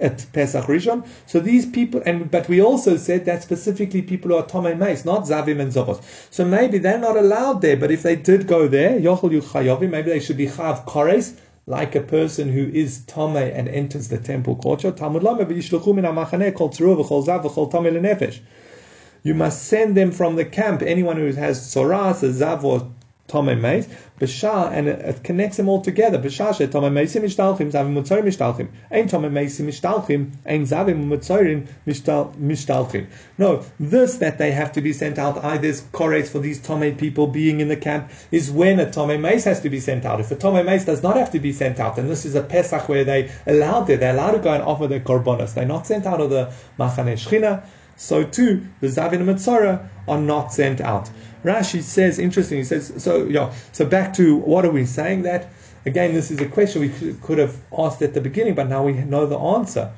at 0.00 0.26
Pesach 0.32 0.64
Rishon. 0.64 1.06
So 1.26 1.40
these 1.40 1.66
people, 1.66 2.02
and 2.04 2.30
but 2.30 2.48
we 2.48 2.60
also 2.60 2.96
said 2.96 3.24
that 3.26 3.42
specifically 3.42 4.02
people 4.02 4.30
who 4.30 4.36
are 4.36 4.44
Tomei 4.44 4.76
Meis, 4.76 5.04
not 5.04 5.24
Zavim 5.24 5.60
and 5.60 5.72
Zovos. 5.72 6.02
So 6.30 6.44
maybe 6.44 6.78
they're 6.78 6.98
not 6.98 7.16
allowed 7.16 7.60
there, 7.60 7.76
but 7.76 7.90
if 7.90 8.02
they 8.02 8.16
did 8.16 8.46
go 8.46 8.68
there, 8.68 8.98
Yochel 8.98 9.40
Yuchayovim, 9.40 9.90
maybe 9.90 10.10
they 10.10 10.20
should 10.20 10.36
be 10.36 10.46
Chav 10.46 10.86
Kores, 10.86 11.36
like 11.66 11.94
a 11.94 12.00
person 12.00 12.48
who 12.48 12.68
is 12.68 13.04
Tome 13.06 13.36
and 13.36 13.68
enters 13.68 14.08
the 14.08 14.18
temple 14.18 14.56
courtyard. 14.56 14.98
You 19.24 19.34
must 19.34 19.62
send 19.62 19.96
them 19.96 20.10
from 20.10 20.36
the 20.36 20.44
camp. 20.44 20.82
Anyone 20.82 21.16
who 21.16 21.32
has 21.32 21.60
soras, 21.60 22.22
a 22.24 22.30
zav, 22.32 22.64
or 22.64 22.90
Tome 23.32 23.62
Meis, 23.62 23.88
Bashar, 24.20 24.70
and 24.72 24.88
it, 24.88 25.24
connects 25.24 25.56
them 25.56 25.66
all 25.66 25.80
together. 25.80 26.18
Bashar 26.18 26.54
she 26.54 26.66
Tome 26.66 26.92
Meisim 26.92 27.22
Mishtalchim, 27.22 27.72
Zavim 27.72 27.94
Mutzorim 27.94 28.24
Mishtalchim. 28.24 28.68
Ein 28.90 29.08
Tome 29.08 29.30
Meisim 29.30 29.66
Mishtalchim, 29.66 30.32
Ein 30.44 30.66
Zavim 30.66 31.08
Mutzorim 31.08 31.66
Mishtalchim. 31.86 33.06
No, 33.38 33.64
this 33.80 34.16
that 34.16 34.36
they 34.36 34.52
have 34.52 34.70
to 34.72 34.82
be 34.82 34.92
sent 34.92 35.18
out, 35.18 35.42
either 35.42 35.72
correlates 35.92 36.28
for 36.28 36.40
these 36.40 36.60
Tome 36.60 36.94
people 36.96 37.26
being 37.26 37.60
in 37.60 37.68
the 37.68 37.76
camp, 37.76 38.10
is 38.30 38.50
when 38.50 38.78
a 38.78 38.90
Tome 38.92 39.18
Meis 39.22 39.44
has 39.44 39.60
to 39.62 39.70
be 39.70 39.80
sent 39.80 40.04
out. 40.04 40.20
If 40.20 40.30
a 40.30 40.36
Tome 40.36 40.66
Meis 40.66 40.84
does 40.84 41.02
not 41.02 41.16
have 41.16 41.30
to 41.30 41.40
be 41.40 41.54
sent 41.54 41.80
out, 41.80 41.98
and 41.98 42.10
this 42.10 42.26
is 42.26 42.34
a 42.34 42.42
Pesach 42.42 42.86
where 42.86 43.04
they 43.04 43.30
allowed 43.46 43.88
it, 43.88 44.00
they're 44.00 44.12
allowed 44.12 44.32
to 44.32 44.40
go 44.40 44.52
and 44.52 44.62
offer 44.62 44.86
their 44.86 45.00
korbanos. 45.00 45.54
They're 45.54 45.64
not 45.64 45.86
sent 45.86 46.04
out 46.04 46.20
of 46.20 46.28
the 46.28 46.52
Machane 46.78 47.14
Shechina. 47.16 47.64
So 47.96 48.24
too, 48.24 48.66
the 48.80 48.88
Zavin 48.88 49.20
and 49.20 49.28
Mitzora 49.28 49.88
are 50.08 50.20
not 50.20 50.52
sent 50.52 50.80
out. 50.80 51.08
Rashi 51.44 51.82
says, 51.82 52.18
interesting, 52.18 52.58
he 52.58 52.64
says, 52.64 52.92
so 52.98 53.24
yeah, 53.24 53.52
so 53.72 53.84
back 53.84 54.14
to 54.14 54.36
what 54.36 54.64
are 54.64 54.70
we 54.70 54.86
saying 54.86 55.22
that? 55.22 55.48
Again, 55.84 56.14
this 56.14 56.30
is 56.30 56.40
a 56.40 56.46
question 56.46 56.82
we 56.82 57.14
could 57.14 57.38
have 57.38 57.56
asked 57.76 58.02
at 58.02 58.14
the 58.14 58.20
beginning, 58.20 58.54
but 58.54 58.68
now 58.68 58.84
we 58.84 58.92
know 58.92 59.26
the 59.26 59.38
answer. 59.38 59.92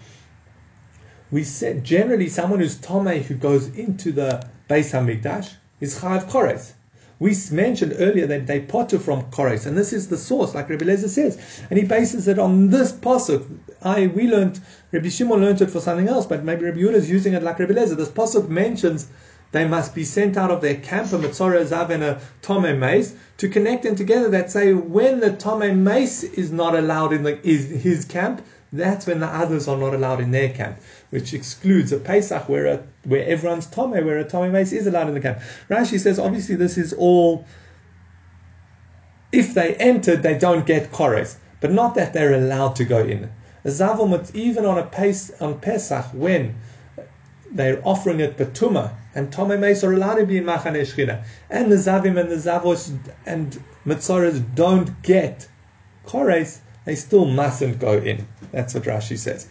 We 1.30 1.44
said 1.44 1.84
generally 1.84 2.28
someone 2.28 2.60
who's 2.60 2.78
Tomei 2.78 3.22
who 3.22 3.34
goes 3.34 3.68
into 3.68 4.12
the 4.12 4.48
Beis 4.70 4.92
Hamikdash 4.92 5.52
is 5.80 5.98
Chayav 5.98 6.30
Kores. 6.30 6.72
We 7.18 7.36
mentioned 7.52 7.94
earlier 7.98 8.26
that 8.26 8.46
they 8.46 8.60
potter 8.60 8.98
from 8.98 9.30
Kores, 9.30 9.66
and 9.66 9.76
this 9.76 9.92
is 9.92 10.08
the 10.08 10.16
source, 10.16 10.54
like 10.54 10.68
Rabbi 10.68 10.84
Lezer 10.84 11.08
says, 11.08 11.62
and 11.70 11.78
he 11.78 11.84
bases 11.84 12.26
it 12.28 12.38
on 12.38 12.70
this 12.70 12.92
pasuk. 12.92 13.46
I 13.82 14.08
we 14.08 14.28
learned 14.28 14.60
Rabbi 14.90 15.08
Shimon 15.08 15.40
learned 15.40 15.60
it 15.60 15.70
for 15.70 15.80
something 15.80 16.08
else, 16.08 16.26
but 16.26 16.44
maybe 16.44 16.64
Rabbi 16.64 16.78
Yehuda 16.78 16.94
is 16.94 17.10
using 17.10 17.34
it 17.34 17.42
like 17.42 17.58
Rabbi 17.58 17.74
Lezer. 17.74 17.96
This 17.96 18.08
pasuk 18.08 18.48
mentions 18.48 19.08
they 19.54 19.64
must 19.64 19.94
be 19.94 20.02
sent 20.02 20.36
out 20.36 20.50
of 20.50 20.60
their 20.60 20.74
camp, 20.74 21.12
a 21.12 21.16
Mitzora 21.16 21.64
Zav 21.64 21.88
and 21.90 22.02
a 22.02 22.20
Tome 22.42 22.76
Mace, 22.80 23.14
to 23.36 23.48
connect 23.48 23.84
them 23.84 23.94
together 23.94 24.28
that 24.30 24.50
say 24.50 24.74
when 24.74 25.20
the 25.20 25.30
Tome 25.36 25.84
Mace 25.84 26.24
is 26.24 26.50
not 26.50 26.74
allowed 26.74 27.12
in 27.12 27.22
the, 27.22 27.38
is 27.46 27.70
his 27.70 28.04
camp, 28.04 28.44
that's 28.72 29.06
when 29.06 29.20
the 29.20 29.28
others 29.28 29.68
are 29.68 29.76
not 29.76 29.94
allowed 29.94 30.18
in 30.18 30.32
their 30.32 30.48
camp, 30.48 30.80
which 31.10 31.32
excludes 31.32 31.92
a 31.92 31.98
Pesach 31.98 32.48
where 32.48 32.66
a, 32.66 32.82
where 33.04 33.24
everyone's 33.28 33.66
Tome, 33.66 33.92
where 33.92 34.18
a 34.18 34.28
Tome 34.28 34.50
Mace 34.50 34.72
is 34.72 34.88
allowed 34.88 35.06
in 35.06 35.14
the 35.14 35.20
camp. 35.20 35.38
Rashi 35.70 36.00
says 36.00 36.18
obviously 36.18 36.56
this 36.56 36.76
is 36.76 36.92
all 36.92 37.46
if 39.30 39.54
they 39.54 39.76
entered, 39.76 40.24
they 40.24 40.36
don't 40.36 40.66
get 40.66 40.92
chores, 40.92 41.36
but 41.60 41.70
not 41.70 41.94
that 41.94 42.12
they're 42.12 42.34
allowed 42.34 42.74
to 42.74 42.84
go 42.84 43.04
in. 43.04 43.30
Zavum, 43.64 44.34
even 44.34 44.66
on 44.66 44.78
a 44.78 44.84
pace 44.84 45.30
on 45.40 45.60
Pesach, 45.60 46.06
when 46.12 46.56
they're 47.54 47.80
offering 47.86 48.20
it 48.20 48.36
betuma, 48.36 48.92
and 49.14 49.32
Tomei 49.32 49.58
Meis 49.58 49.84
are 49.84 49.92
allowed 49.92 50.16
to 50.16 50.26
be 50.26 50.38
in 50.38 50.44
Machane 50.44 51.24
and 51.48 51.70
the 51.70 51.76
Zavim 51.76 52.20
and 52.20 52.30
the 52.30 52.36
Zavos 52.36 52.98
and 53.24 53.62
Mitzoras 53.86 54.44
don't 54.54 55.02
get 55.02 55.46
Kores, 56.04 56.58
they 56.84 56.96
still 56.96 57.24
mustn't 57.24 57.78
go 57.78 57.98
in. 57.98 58.26
That's 58.52 58.74
what 58.74 58.84
Rashi 58.84 59.16
says. 59.16 59.46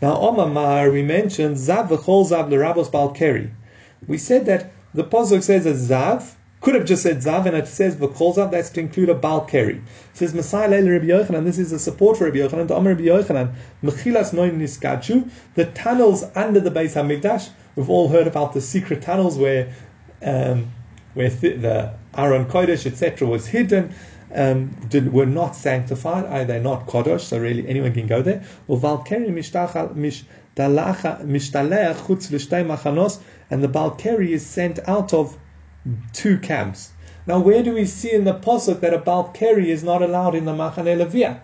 Now, 0.00 0.14
Omamar, 0.14 0.92
we 0.92 1.02
mentioned 1.02 1.56
Zav 1.56 1.88
v'chol 1.88 2.30
Zav 2.30 2.48
l'rabos 2.50 2.90
balkeri. 2.90 3.50
We 4.06 4.16
said 4.16 4.46
that 4.46 4.70
the 4.94 5.04
Pasuk 5.04 5.42
says 5.42 5.66
a 5.66 5.74
Zav, 5.74 6.34
could 6.60 6.74
have 6.74 6.84
just 6.84 7.02
said 7.02 7.18
Zav, 7.18 7.46
and 7.46 7.56
it 7.56 7.68
says 7.68 7.96
v'chol 7.96 8.36
Zav, 8.36 8.50
that's 8.50 8.70
to 8.70 8.80
include 8.80 9.08
a 9.08 9.14
balkeri. 9.14 9.76
It 9.76 9.82
says 10.12 10.34
Messiah 10.34 10.68
Leil 10.68 10.90
Rabbi 10.90 11.06
Yochanan, 11.06 11.44
this 11.44 11.58
is 11.58 11.72
a 11.72 11.78
support 11.78 12.16
for 12.16 12.24
Rabbi 12.24 12.38
Yochanan, 12.38 12.68
to 12.68 12.74
Omer 12.74 12.94
Rabbi 12.94 13.04
Yochanan, 13.04 13.54
Mechilas 13.82 14.32
noin 14.32 14.58
niskachu, 14.58 15.30
the 15.54 15.66
tunnels 15.66 16.24
under 16.34 16.60
the 16.60 16.70
Beis 16.70 16.94
HaMikdash, 16.94 17.50
we've 17.76 17.90
all 17.90 18.08
heard 18.08 18.26
about 18.26 18.54
the 18.54 18.60
secret 18.60 19.02
tunnels 19.02 19.38
where, 19.38 19.72
um, 20.22 20.72
where 21.14 21.30
th- 21.30 21.60
the 21.60 21.94
Aron 22.16 22.46
Kodesh, 22.46 22.86
etc., 22.86 23.28
was 23.28 23.46
hidden, 23.46 23.94
um, 24.34 24.76
did, 24.88 25.12
were 25.12 25.26
not 25.26 25.56
sanctified, 25.56 26.26
are 26.26 26.44
they 26.44 26.60
not 26.60 26.86
kodesh? 26.86 27.20
So 27.20 27.38
really, 27.38 27.66
anyone 27.66 27.92
can 27.92 28.06
go 28.06 28.20
there. 28.20 28.44
And 28.68 28.82
the 33.62 33.68
Balkari 33.68 34.28
is 34.28 34.46
sent 34.46 34.78
out 34.86 35.14
of 35.14 35.38
two 36.12 36.38
camps. 36.38 36.92
Now, 37.26 37.40
where 37.40 37.62
do 37.62 37.74
we 37.74 37.84
see 37.84 38.12
in 38.12 38.24
the 38.24 38.34
posuk 38.34 38.80
that 38.80 38.94
a 38.94 38.98
Balkari 38.98 39.66
is 39.66 39.84
not 39.84 40.02
allowed 40.02 40.34
in 40.34 40.44
the 40.44 40.52
Machane 40.52 40.96
Levia? 40.96 41.40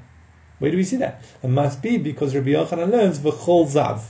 Where 0.58 0.70
do 0.70 0.76
we 0.76 0.84
see 0.84 0.96
that? 0.96 1.22
It 1.42 1.48
must 1.48 1.82
be 1.82 1.98
because 1.98 2.34
Rabbi 2.34 2.50
Yochanan 2.50 2.90
learns 2.90 3.18
v'chol 3.18 3.66
zav. 3.66 4.02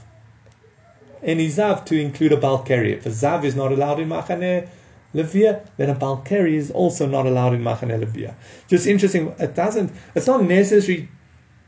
Any 1.23 1.49
zav 1.49 1.85
to 1.87 2.01
include 2.01 2.33
a 2.33 2.37
Balkari. 2.37 2.93
If 2.93 3.07
a 3.07 3.09
zav 3.09 3.45
is 3.45 3.57
not 3.57 3.73
allowed 3.73 3.99
in 3.99 4.09
Machane 4.09 4.69
Levia, 5.15 5.67
then 5.77 5.91
a 5.91 5.95
Balkari 5.95 6.55
is 6.55 6.71
also 6.71 7.07
not 7.07 7.27
allowed 7.27 7.55
in 7.55 7.63
Machane 7.63 8.05
Levia. 8.05 8.35
Just 8.69 8.87
interesting, 8.87 9.35
it 9.39 9.55
doesn't, 9.55 9.91
it's 10.15 10.27
not 10.27 10.45
necessary 10.45 11.09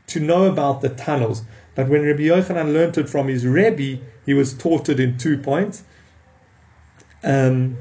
to 0.07 0.19
know 0.21 0.45
about 0.45 0.81
the 0.81 0.89
tunnels, 0.89 1.43
but 1.75 1.89
when 1.89 2.03
Rabbi 2.03 2.23
Yochanan 2.23 2.73
learned 2.73 2.97
it 2.97 3.09
from 3.09 3.27
his 3.27 3.45
Rebbe, 3.45 4.01
he 4.25 4.33
was 4.33 4.53
taught 4.53 4.89
it 4.89 4.99
in 4.99 5.17
two 5.17 5.37
points. 5.37 5.83
Um, 7.23 7.77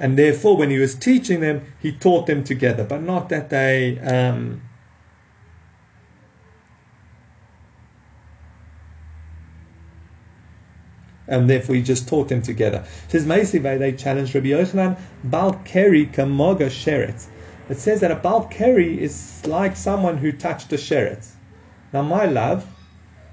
and 0.00 0.18
therefore, 0.18 0.56
when 0.56 0.70
he 0.70 0.78
was 0.78 0.94
teaching 0.94 1.40
them, 1.40 1.60
he 1.78 1.92
taught 1.92 2.26
them 2.26 2.42
together, 2.42 2.84
but 2.84 3.02
not 3.02 3.28
that 3.28 3.50
they. 3.50 3.98
Um, 3.98 4.62
and 11.28 11.48
therefore 11.48 11.74
he 11.74 11.82
just 11.82 12.08
taught 12.08 12.28
them 12.28 12.40
together. 12.40 12.82
Says 13.08 13.26
Meisive, 13.26 13.78
they 13.78 13.92
challenged 13.92 14.34
Rabbi 14.34 14.48
Yochanan, 14.48 14.98
Bal 15.24 15.52
Keri 15.64 16.06
Kamoga 16.06 16.70
Sheretz. 16.70 17.26
It 17.68 17.76
says 17.76 18.00
that 18.00 18.10
a 18.10 18.16
Bal 18.16 18.46
Keri 18.48 19.00
is 19.00 19.46
like 19.46 19.76
someone 19.76 20.16
who 20.16 20.32
touched 20.32 20.72
a 20.72 20.76
Sheretz. 20.76 21.32
Now, 21.92 22.02
my 22.02 22.24
love, 22.24 22.66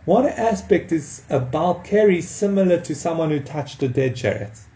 what 0.05 0.25
aspect 0.25 0.91
is 0.91 1.23
a 1.29 1.39
Bal 1.39 1.75
Keri 1.79 2.21
similar 2.21 2.79
to 2.81 2.93
someone 2.93 3.31
who 3.31 3.39
touched 3.39 3.81
a 3.81 3.87
dead 3.87 4.15
Sheretz? 4.15 4.66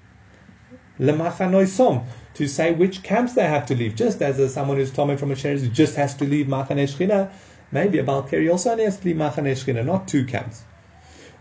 To 1.03 2.47
say 2.47 2.73
which 2.73 3.01
camps 3.01 3.33
they 3.33 3.41
have 3.41 3.65
to 3.65 3.75
leave, 3.75 3.95
just 3.95 4.21
as 4.21 4.37
a, 4.37 4.47
someone 4.47 4.77
who's 4.77 4.91
coming 4.91 5.17
from 5.17 5.31
a 5.31 5.35
Sheretz 5.35 5.71
just 5.73 5.95
has 5.95 6.13
to 6.17 6.25
leave 6.25 6.45
Machane 6.45 6.87
Shechina, 6.87 7.31
maybe 7.71 7.97
a 7.97 8.03
Bal 8.03 8.21
Keri 8.21 8.47
also 8.49 8.69
only 8.69 8.83
has 8.83 8.97
to 8.99 9.07
leave 9.07 9.15
Machane 9.15 9.51
Shechina, 9.51 9.83
not 9.83 10.07
two 10.07 10.25
camps. 10.25 10.61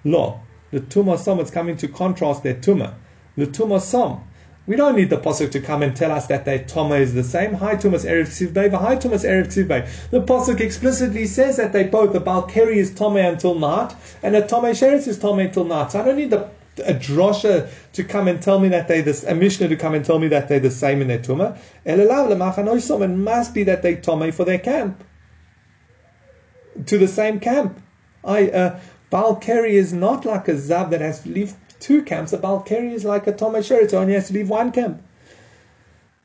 Law. 0.03 0.41
The 0.71 0.81
Tumah 0.81 1.19
Som, 1.19 1.41
it's 1.41 1.51
coming 1.51 1.77
to 1.77 1.89
contrast 1.89 2.43
their 2.43 2.55
Tumah. 2.55 2.95
The 3.37 3.49
Tumah 3.49 3.83
Som, 3.83 4.25
we 4.67 4.77
don't 4.77 4.97
need 4.97 5.11
the 5.11 5.19
Pasuk 5.19 5.51
to 5.51 5.61
come 5.61 5.83
and 5.83 5.95
tell 5.95 6.11
us 6.11 6.27
that 6.29 6.47
their 6.47 6.61
Tumah 6.61 6.99
is 6.99 7.13
the 7.13 7.25
same. 7.25 7.53
Hi 7.53 7.77
Tumas 7.77 8.09
Erev 8.09 8.29
Ksivbei, 8.29 8.73
Hi 8.73 8.97
Tumas 8.97 9.29
Erev 9.29 9.49
Ksivbei. 9.49 10.11
The 10.11 10.23
Pasuk 10.23 10.61
explicitly 10.61 11.27
says 11.27 11.59
that 11.59 11.75
they 11.75 11.85
both, 11.85 12.15
the 12.15 12.21
Balkeri 12.21 12.77
is 12.77 12.93
Tomei 12.93 13.29
until 13.31 13.59
night, 13.59 13.95
and 14.23 14.35
the 14.35 14.41
Tomei 14.41 14.71
Sheretz 14.71 15.07
is 15.07 15.19
Tomei 15.19 15.49
until 15.49 15.65
night. 15.65 15.93
So 15.93 16.01
I 16.01 16.05
don't 16.05 16.17
need 16.17 16.31
the 16.31 16.49
a 16.79 16.95
drosha 16.95 17.69
to 17.93 18.05
come 18.05 18.29
and 18.29 18.41
tell 18.43 18.59
me 18.59 18.69
that 18.69 18.89
they 18.89 19.01
this 19.01 19.25
a 19.25 19.35
mishnah 19.35 19.69
to 19.69 19.77
come 19.77 19.95
and 19.95 20.05
tell 20.05 20.19
me 20.19 20.29
that 20.29 20.49
they're 20.49 20.61
the 20.61 20.71
same 20.71 21.03
in 21.03 21.09
their 21.09 21.19
tumah. 21.19 21.59
It 21.85 23.09
must 23.09 23.55
be 23.55 23.63
that 23.65 23.83
they 23.83 23.97
tome 23.97 24.33
for 24.33 24.45
their 24.45 24.59
camp 24.59 25.05
to 26.87 26.99
the 26.99 27.09
same 27.09 27.41
camp. 27.41 27.81
I 28.25 28.49
uh, 28.49 28.81
Balkari 29.11 29.71
is 29.71 29.93
not 29.93 30.25
like 30.25 30.49
a 30.49 30.57
zab 30.57 30.91
that 30.91 31.01
has 31.01 31.23
to 31.23 31.29
leave 31.31 31.55
two 31.81 32.03
camps. 32.03 32.33
A 32.33 32.39
Balkari 32.39 32.93
is 32.93 33.05
like 33.05 33.27
a 33.27 33.33
Tomei 33.33 33.59
Sheretz, 33.59 33.95
only 33.95 34.15
has 34.15 34.29
to 34.29 34.35
leave 34.35 34.49
one 34.49 34.71
camp. 34.71 35.03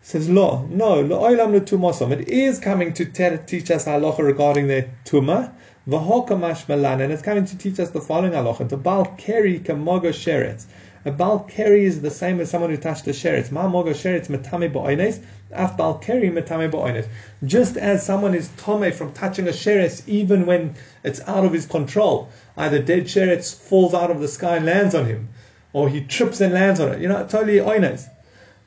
says 0.01 0.29
Lo, 0.29 0.67
no, 0.69 1.01
Lo 1.01 1.21
Oilam 1.21 1.51
Le 1.51 1.61
Tumosom. 1.61 2.11
It 2.11 2.27
is 2.27 2.59
coming 2.59 2.93
to 2.93 3.05
te- 3.05 3.37
teach 3.45 3.71
us 3.71 3.85
halacha 3.85 4.19
regarding 4.19 4.67
their 4.67 4.89
Tumah. 5.05 5.53
V'hokamash 5.87 6.67
Malan, 6.67 6.99
and 7.01 7.13
it's 7.13 7.21
coming 7.21 7.45
to 7.45 7.55
teach 7.55 7.79
us 7.79 7.91
the 7.91 8.01
following 8.01 8.31
halacha. 8.31 8.67
The 8.67 8.75
Balkari 8.75 9.63
Kamogo 9.63 10.09
Sheretz. 10.09 10.65
A 11.05 11.11
Balkari 11.11 11.83
is 11.83 12.01
the 12.01 12.09
same 12.09 12.39
as 12.39 12.49
someone 12.49 12.71
who 12.71 12.77
touched 12.77 13.05
a 13.05 13.11
Sheretz. 13.11 13.51
Ma 13.51 13.69
Mogo 13.69 13.91
Sheretz 13.91 14.27
Metame 14.27 14.73
Bo'oines. 14.73 15.19
Af 15.51 15.77
Balkari 15.77 16.31
Metame 16.31 16.71
Bo'oines. 16.71 17.05
Just 17.43 17.77
as 17.77 18.03
someone 18.03 18.33
is 18.33 18.49
Tome 18.57 18.91
from 18.93 19.13
touching 19.13 19.47
a 19.47 19.51
Sheretz 19.51 20.01
even 20.07 20.47
when 20.47 20.73
it's 21.03 21.21
out 21.27 21.45
of 21.45 21.53
his 21.53 21.67
control. 21.67 22.29
Either 22.57 22.81
dead 22.81 23.03
Sheretz 23.03 23.53
falls 23.53 23.93
out 23.93 24.09
of 24.09 24.19
the 24.19 24.27
sky 24.27 24.55
and 24.55 24.65
lands 24.65 24.95
on 24.95 25.05
him, 25.05 25.29
or 25.71 25.87
he 25.87 26.01
trips 26.01 26.41
and 26.41 26.55
lands 26.55 26.79
on 26.79 26.93
it. 26.93 26.99
You 26.99 27.09
know, 27.09 27.27
totally 27.27 27.57
Oines 27.57 28.09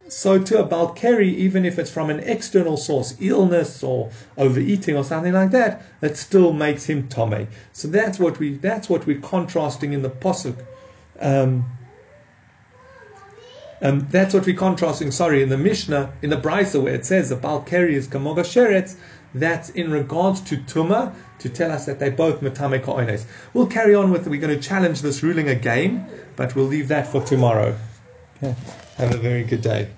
so 0.09 0.39
to 0.43 0.63
a 0.63 0.67
Balkari, 0.67 1.35
even 1.35 1.65
if 1.65 1.79
it's 1.79 1.91
from 1.91 2.11
an 2.11 2.21
external 2.21 2.77
source, 2.77 3.17
illness 3.21 3.83
or 3.83 4.11
overeating 4.37 4.97
or 4.97 5.05
something 5.05 5.33
like 5.33 5.51
that, 5.51 5.83
it 6.03 6.17
still 6.17 6.53
makes 6.53 6.85
him 6.85 7.09
Tome. 7.09 7.49
So 7.73 7.89
that's 7.89 8.19
what 8.19 8.39
we 8.39 8.57
that's 8.57 8.89
what 8.89 9.07
we're 9.07 9.21
contrasting 9.21 9.93
in 9.93 10.03
the 10.03 10.11
Posuk. 10.11 10.65
Um, 11.21 11.65
um, 13.81 14.09
that's 14.11 14.35
what 14.35 14.45
we're 14.45 14.57
contrasting, 14.57 15.13
sorry, 15.13 15.43
in 15.43 15.51
the 15.51 15.59
Mishnah, 15.59 16.13
in 16.23 16.31
the 16.31 16.37
Brisa, 16.37 16.83
where 16.83 16.95
it 16.95 17.07
says 17.07 17.29
the 17.29 17.37
Balkari 17.37 17.93
is 17.93 18.09
Kamoga 18.09 18.41
Sheretz, 18.41 18.97
that's 19.35 19.71
in 19.71 19.93
regards 19.93 20.41
to 20.43 20.57
Tuma, 20.57 21.15
to 21.39 21.49
tell 21.49 21.71
us 21.71 21.87
that 21.87 22.01
they 22.01 22.11
both 22.11 22.41
Matame 22.41 22.83
Ko'ones. 22.83 23.25
We'll 23.55 23.69
carry 23.69 23.95
on 23.95 24.11
with, 24.11 24.27
we're 24.27 24.41
going 24.41 24.59
to 24.59 24.69
challenge 24.69 25.03
this 25.03 25.23
ruling 25.23 25.49
again, 25.49 26.11
but 26.35 26.57
we'll 26.57 26.65
leave 26.65 26.89
that 26.89 27.07
for 27.07 27.23
tomorrow. 27.23 27.77
Okay. 28.39 28.57
Have 28.97 29.15
a 29.15 29.19
very 29.19 29.45
good 29.45 29.63
day. 29.63 29.91